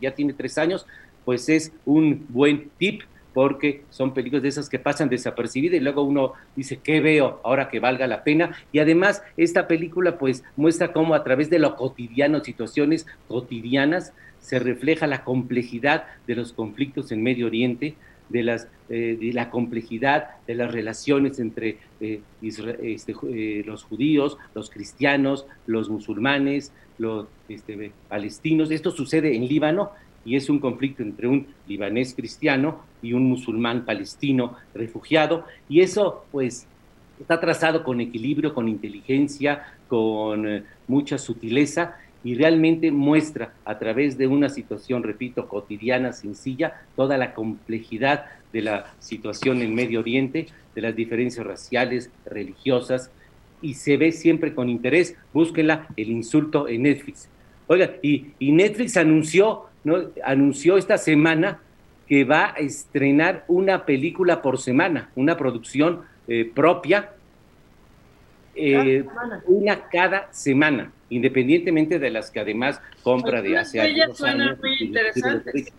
ya 0.00 0.14
tiene 0.14 0.32
tres 0.32 0.58
años, 0.58 0.86
pues 1.24 1.48
es 1.48 1.72
un 1.84 2.26
buen 2.28 2.70
tip 2.78 3.02
porque 3.34 3.82
son 3.90 4.14
películas 4.14 4.42
de 4.42 4.48
esas 4.48 4.68
que 4.68 4.78
pasan 4.78 5.08
desapercibidas 5.08 5.76
y 5.76 5.80
luego 5.80 6.02
uno 6.02 6.32
dice, 6.56 6.80
¿qué 6.82 7.00
veo 7.00 7.40
ahora 7.44 7.68
que 7.68 7.78
valga 7.78 8.06
la 8.06 8.24
pena? 8.24 8.56
Y 8.72 8.78
además 8.78 9.22
esta 9.36 9.68
película 9.68 10.18
pues 10.18 10.42
muestra 10.56 10.92
cómo 10.92 11.14
a 11.14 11.22
través 11.22 11.50
de 11.50 11.58
lo 11.58 11.76
cotidiano, 11.76 12.42
situaciones 12.42 13.06
cotidianas, 13.28 14.12
se 14.40 14.58
refleja 14.58 15.06
la 15.06 15.24
complejidad 15.24 16.06
de 16.26 16.34
los 16.34 16.52
conflictos 16.52 17.12
en 17.12 17.22
Medio 17.22 17.46
Oriente, 17.46 17.94
de, 18.28 18.42
las, 18.42 18.68
eh, 18.88 19.16
de 19.20 19.32
la 19.32 19.50
complejidad 19.50 20.28
de 20.46 20.54
las 20.54 20.72
relaciones 20.72 21.38
entre 21.38 21.78
eh, 22.00 22.20
este, 22.42 23.14
eh, 23.30 23.62
los 23.66 23.84
judíos, 23.84 24.38
los 24.54 24.70
cristianos, 24.70 25.46
los 25.66 25.88
musulmanes, 25.88 26.72
los 26.98 27.26
este, 27.48 27.92
palestinos. 28.08 28.70
Esto 28.70 28.90
sucede 28.90 29.34
en 29.34 29.46
Líbano 29.46 29.90
y 30.24 30.36
es 30.36 30.50
un 30.50 30.58
conflicto 30.58 31.02
entre 31.02 31.28
un 31.28 31.46
libanés 31.66 32.14
cristiano 32.14 32.82
y 33.02 33.12
un 33.12 33.24
musulmán 33.24 33.84
palestino 33.84 34.56
refugiado. 34.74 35.44
Y 35.68 35.80
eso, 35.80 36.24
pues, 36.32 36.66
está 37.20 37.40
trazado 37.40 37.82
con 37.84 38.00
equilibrio, 38.00 38.52
con 38.52 38.68
inteligencia, 38.68 39.74
con 39.88 40.64
mucha 40.86 41.18
sutileza 41.18 41.96
y 42.24 42.34
realmente 42.34 42.90
muestra 42.90 43.54
a 43.64 43.78
través 43.78 44.18
de 44.18 44.26
una 44.26 44.48
situación, 44.48 45.02
repito, 45.02 45.48
cotidiana, 45.48 46.12
sencilla, 46.12 46.82
toda 46.96 47.16
la 47.16 47.34
complejidad 47.34 48.26
de 48.52 48.62
la 48.62 48.92
situación 48.98 49.62
en 49.62 49.74
Medio 49.74 50.00
Oriente, 50.00 50.46
de 50.74 50.80
las 50.80 50.96
diferencias 50.96 51.46
raciales, 51.46 52.10
religiosas, 52.26 53.10
y 53.60 53.74
se 53.74 53.96
ve 53.96 54.12
siempre 54.12 54.54
con 54.54 54.68
interés. 54.68 55.16
Búsquenla, 55.32 55.88
el 55.96 56.10
insulto 56.10 56.68
en 56.68 56.82
Netflix. 56.82 57.28
Oiga, 57.66 57.94
y, 58.02 58.32
Netflix 58.40 58.96
anunció, 58.96 59.66
anunció 60.24 60.76
esta 60.76 60.96
semana 60.98 61.60
que 62.08 62.24
va 62.24 62.54
a 62.54 62.58
estrenar 62.58 63.44
una 63.48 63.84
película 63.84 64.40
por 64.40 64.58
semana, 64.58 65.10
una 65.14 65.36
producción 65.36 66.00
eh, 66.26 66.50
propia, 66.52 67.12
eh, 68.58 69.04
una 69.46 69.88
cada 69.88 70.32
semana, 70.32 70.92
independientemente 71.10 71.98
de 71.98 72.10
las 72.10 72.30
que 72.30 72.40
además 72.40 72.80
compra 73.02 73.40
de 73.40 73.56
hace 73.56 73.80
años. 73.80 74.20
muy 74.60 74.76
interesantes. 74.80 75.72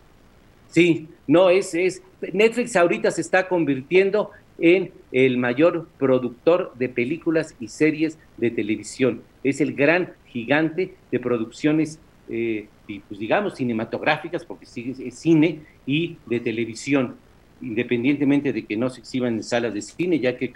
Sí, 0.70 1.10
no, 1.28 1.50
es, 1.50 1.74
es, 1.74 2.02
Netflix 2.34 2.76
ahorita 2.76 3.12
se 3.12 3.22
está 3.22 3.48
convirtiendo 3.48 4.32
en 4.60 4.92
el 5.12 5.38
mayor 5.38 5.88
productor 5.98 6.74
de 6.76 6.90
películas 6.90 7.56
y 7.60 7.68
series 7.68 8.18
de 8.38 8.52
televisión. 8.52 9.24
Es 9.44 9.62
el 9.62 9.74
gran 9.74 10.14
gigante 10.28 10.96
de 11.12 11.20
producciones, 11.20 12.00
eh, 12.30 12.68
pues 12.86 13.20
digamos, 13.20 13.56
cinematográficas, 13.56 14.46
porque 14.46 14.66
es 14.66 15.20
cine 15.20 15.62
y 15.86 16.18
de 16.28 16.40
televisión, 16.40 17.16
independientemente 17.62 18.54
de 18.54 18.66
que 18.66 18.78
no 18.78 18.90
se 18.90 19.02
exhiban 19.02 19.36
en 19.36 19.44
salas 19.44 19.74
de 19.74 19.82
cine, 19.82 20.20
ya 20.20 20.38
que 20.38 20.54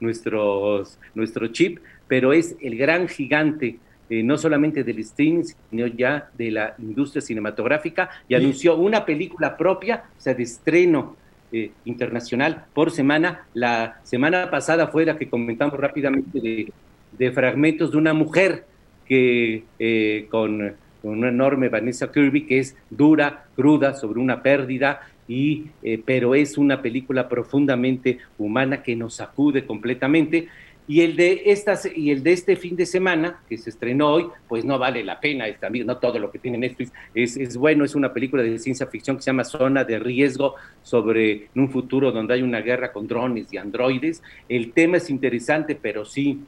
nuestros, 0.00 0.98
nuestro 1.14 1.46
chip, 1.48 1.78
pero 2.08 2.32
es 2.32 2.56
el 2.60 2.76
gran 2.76 3.08
gigante 3.08 3.78
eh, 4.12 4.22
no 4.22 4.36
solamente 4.36 4.84
del 4.84 4.98
streaming, 4.98 5.44
sino 5.70 5.86
ya 5.86 6.28
de 6.36 6.50
la 6.50 6.74
industria 6.78 7.22
cinematográfica, 7.22 8.10
y 8.28 8.34
anunció 8.34 8.76
una 8.76 9.06
película 9.06 9.56
propia, 9.56 10.04
o 10.18 10.20
sea, 10.20 10.34
de 10.34 10.42
estreno 10.42 11.16
eh, 11.50 11.70
internacional 11.86 12.66
por 12.74 12.90
semana. 12.90 13.46
La 13.54 14.00
semana 14.02 14.50
pasada 14.50 14.88
fue 14.88 15.06
la 15.06 15.16
que 15.16 15.30
comentamos 15.30 15.80
rápidamente 15.80 16.40
de, 16.40 17.32
fragmentos 17.32 17.92
de 17.92 17.96
una 17.96 18.12
mujer 18.12 18.66
que 19.06 19.64
eh, 19.78 20.26
con, 20.30 20.74
una 21.02 21.28
enorme 21.28 21.70
Vanessa 21.70 22.12
Kirby, 22.12 22.46
que 22.46 22.58
es 22.58 22.76
dura, 22.90 23.46
cruda, 23.56 23.94
sobre 23.94 24.20
una 24.20 24.42
pérdida, 24.42 25.00
y, 25.32 25.70
pero 26.04 26.34
es 26.34 26.58
una 26.58 26.82
película 26.82 27.28
profundamente 27.28 28.18
humana 28.38 28.82
que 28.82 28.94
nos 28.94 29.14
sacude 29.14 29.64
completamente. 29.64 30.48
Y 30.88 31.00
el 31.02 31.16
de 31.16 31.44
estas 31.46 31.88
y 31.94 32.10
el 32.10 32.22
de 32.22 32.32
este 32.32 32.56
fin 32.56 32.74
de 32.74 32.86
semana 32.86 33.40
que 33.48 33.56
se 33.56 33.70
estrenó 33.70 34.10
hoy, 34.10 34.26
pues 34.48 34.64
no 34.64 34.78
vale 34.78 35.04
la 35.04 35.20
pena, 35.20 35.46
es 35.46 35.58
también 35.60 35.86
no 35.86 35.96
todo 35.98 36.18
lo 36.18 36.30
que 36.30 36.40
tiene 36.40 36.58
Netflix 36.58 36.92
es, 37.14 37.36
es 37.36 37.56
bueno, 37.56 37.84
es 37.84 37.94
una 37.94 38.12
película 38.12 38.42
de 38.42 38.58
ciencia 38.58 38.86
ficción 38.88 39.16
que 39.16 39.22
se 39.22 39.30
llama 39.30 39.44
Zona 39.44 39.84
de 39.84 40.00
riesgo 40.00 40.56
sobre 40.82 41.48
un 41.54 41.70
futuro 41.70 42.10
donde 42.10 42.34
hay 42.34 42.42
una 42.42 42.60
guerra 42.60 42.92
con 42.92 43.06
drones 43.06 43.52
y 43.52 43.58
androides. 43.58 44.22
El 44.48 44.72
tema 44.72 44.96
es 44.96 45.08
interesante, 45.08 45.78
pero 45.80 46.04
sí 46.04 46.40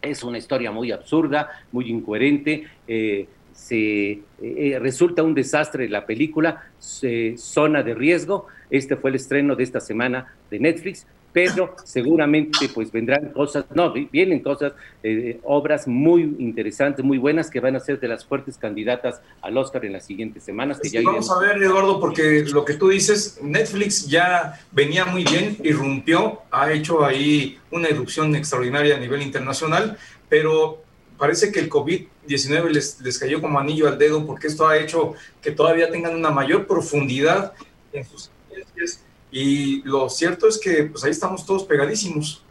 es 0.00 0.22
una 0.22 0.38
historia 0.38 0.70
muy 0.70 0.92
absurda, 0.92 1.50
muy 1.72 1.90
incoherente. 1.90 2.68
Eh, 2.86 3.26
se 3.52 4.20
eh, 4.42 4.78
resulta 4.80 5.22
un 5.22 5.34
desastre 5.34 5.88
la 5.88 6.06
película 6.06 6.64
Zona 6.78 7.82
de 7.82 7.94
riesgo. 7.94 8.46
Este 8.70 8.96
fue 8.96 9.10
el 9.10 9.16
estreno 9.16 9.56
de 9.56 9.64
esta 9.64 9.80
semana 9.80 10.34
de 10.50 10.58
Netflix 10.58 11.06
pero 11.32 11.76
seguramente 11.84 12.68
pues 12.74 12.90
vendrán 12.90 13.30
cosas, 13.30 13.64
no, 13.74 13.92
vienen 13.92 14.40
cosas, 14.40 14.72
eh, 15.02 15.38
obras 15.44 15.86
muy 15.86 16.22
interesantes, 16.38 17.04
muy 17.04 17.18
buenas 17.18 17.50
que 17.50 17.60
van 17.60 17.76
a 17.76 17.80
ser 17.80 18.00
de 18.00 18.08
las 18.08 18.24
fuertes 18.24 18.58
candidatas 18.58 19.20
al 19.42 19.56
Oscar 19.56 19.84
en 19.84 19.92
las 19.92 20.04
siguientes 20.04 20.42
semanas. 20.42 20.80
Que 20.80 21.02
vamos 21.02 21.30
a 21.30 21.38
ver, 21.38 21.62
Eduardo, 21.62 22.00
porque 22.00 22.44
lo 22.52 22.64
que 22.64 22.74
tú 22.74 22.88
dices, 22.88 23.38
Netflix 23.42 24.06
ya 24.08 24.60
venía 24.72 25.04
muy 25.04 25.24
bien, 25.24 25.56
irrumpió, 25.62 26.40
ha 26.50 26.72
hecho 26.72 27.04
ahí 27.04 27.58
una 27.70 27.88
erupción 27.88 28.34
extraordinaria 28.34 28.96
a 28.96 29.00
nivel 29.00 29.22
internacional, 29.22 29.96
pero 30.28 30.82
parece 31.20 31.52
que 31.52 31.60
el 31.60 31.70
COVID-19 31.70 32.70
les, 32.70 33.00
les 33.00 33.18
cayó 33.18 33.40
como 33.40 33.60
anillo 33.60 33.86
al 33.86 33.98
dedo 33.98 34.26
porque 34.26 34.48
esto 34.48 34.66
ha 34.66 34.76
hecho 34.78 35.14
que 35.40 35.52
todavía 35.52 35.90
tengan 35.90 36.16
una 36.16 36.30
mayor 36.30 36.66
profundidad 36.66 37.52
en 37.92 38.04
sus 38.04 38.28
experiencias 38.28 39.04
y 39.30 39.82
lo 39.82 40.08
cierto 40.08 40.48
es 40.48 40.58
que 40.58 40.84
pues 40.84 41.04
ahí 41.04 41.10
estamos 41.10 41.46
todos 41.46 41.64
pegadísimos. 41.64 42.42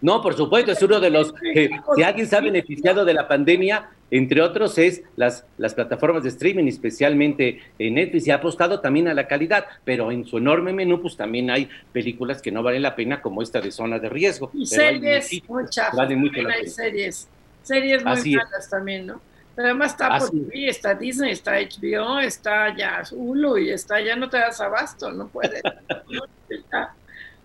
No, 0.00 0.22
por 0.22 0.34
supuesto, 0.34 0.72
es 0.72 0.82
uno 0.82 0.98
de 0.98 1.10
los 1.10 1.32
que 1.32 1.70
si 1.94 2.02
alguien 2.02 2.26
se 2.26 2.34
ha 2.34 2.40
beneficiado 2.40 3.04
de 3.04 3.12
la 3.12 3.28
pandemia, 3.28 3.90
entre 4.10 4.40
otros, 4.40 4.78
es 4.78 5.02
las, 5.16 5.44
las 5.58 5.74
plataformas 5.74 6.22
de 6.22 6.30
streaming, 6.30 6.64
especialmente 6.66 7.60
en 7.78 7.94
Netflix, 7.94 8.26
y 8.26 8.30
ha 8.30 8.36
apostado 8.36 8.80
también 8.80 9.08
a 9.08 9.14
la 9.14 9.28
calidad, 9.28 9.66
pero 9.84 10.10
en 10.10 10.24
su 10.24 10.38
enorme 10.38 10.72
menú, 10.72 11.02
pues 11.02 11.16
también 11.16 11.50
hay 11.50 11.68
películas 11.92 12.40
que 12.40 12.50
no 12.50 12.62
valen 12.62 12.82
la 12.82 12.96
pena, 12.96 13.20
como 13.20 13.42
esta 13.42 13.60
de 13.60 13.70
Zona 13.70 13.98
de 13.98 14.08
Riesgo. 14.08 14.50
Y 14.54 14.64
series, 14.64 15.42
muchas, 15.46 15.94
hay 15.98 16.66
series, 16.66 17.28
series 17.70 18.04
muy 18.04 18.34
malas 18.34 18.68
también, 18.68 19.06
¿no? 19.06 19.20
además 19.56 19.92
está 19.92 20.18
por 20.18 20.30
TV, 20.30 20.68
está 20.68 20.92
Disney, 20.94 21.30
está 21.32 21.52
HBO, 21.52 22.20
está 22.20 22.76
ya 22.76 23.02
Hulu 23.10 23.56
y 23.58 23.70
está, 23.70 23.98
ya 24.00 24.16
no 24.16 24.28
te 24.28 24.38
das 24.38 24.60
abasto, 24.60 25.12
no 25.12 25.28
puedes. 25.28 25.62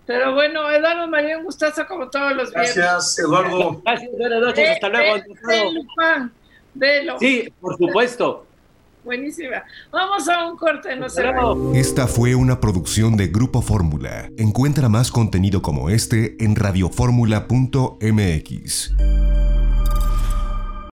Pero 0.06 0.34
bueno, 0.34 0.68
Eduardo 0.70 1.08
María, 1.08 1.38
un 1.38 1.44
gustazo 1.44 1.86
como 1.86 2.08
todos 2.08 2.34
los 2.34 2.52
días. 2.52 2.74
Gracias, 2.76 3.18
Eduardo. 3.18 3.82
Gracias, 3.84 4.10
buenas 4.16 4.40
noches, 4.40 4.70
hasta 4.70 4.88
luego. 4.88 5.16
Velo. 6.74 7.18
Sí, 7.18 7.52
por 7.60 7.76
supuesto. 7.76 8.46
Buenísima. 9.04 9.62
Vamos 9.92 10.26
a 10.28 10.48
un 10.48 10.56
corte, 10.56 10.96
no 10.96 11.08
sé. 11.08 11.24
Esta 11.74 12.08
fue 12.08 12.34
una 12.34 12.58
producción 12.60 13.16
de 13.16 13.28
Grupo 13.28 13.62
Fórmula. 13.62 14.28
Encuentra 14.36 14.88
más 14.88 15.12
contenido 15.12 15.62
como 15.62 15.90
este 15.90 16.42
en 16.42 16.56
radioformula.mx. 16.56 19.45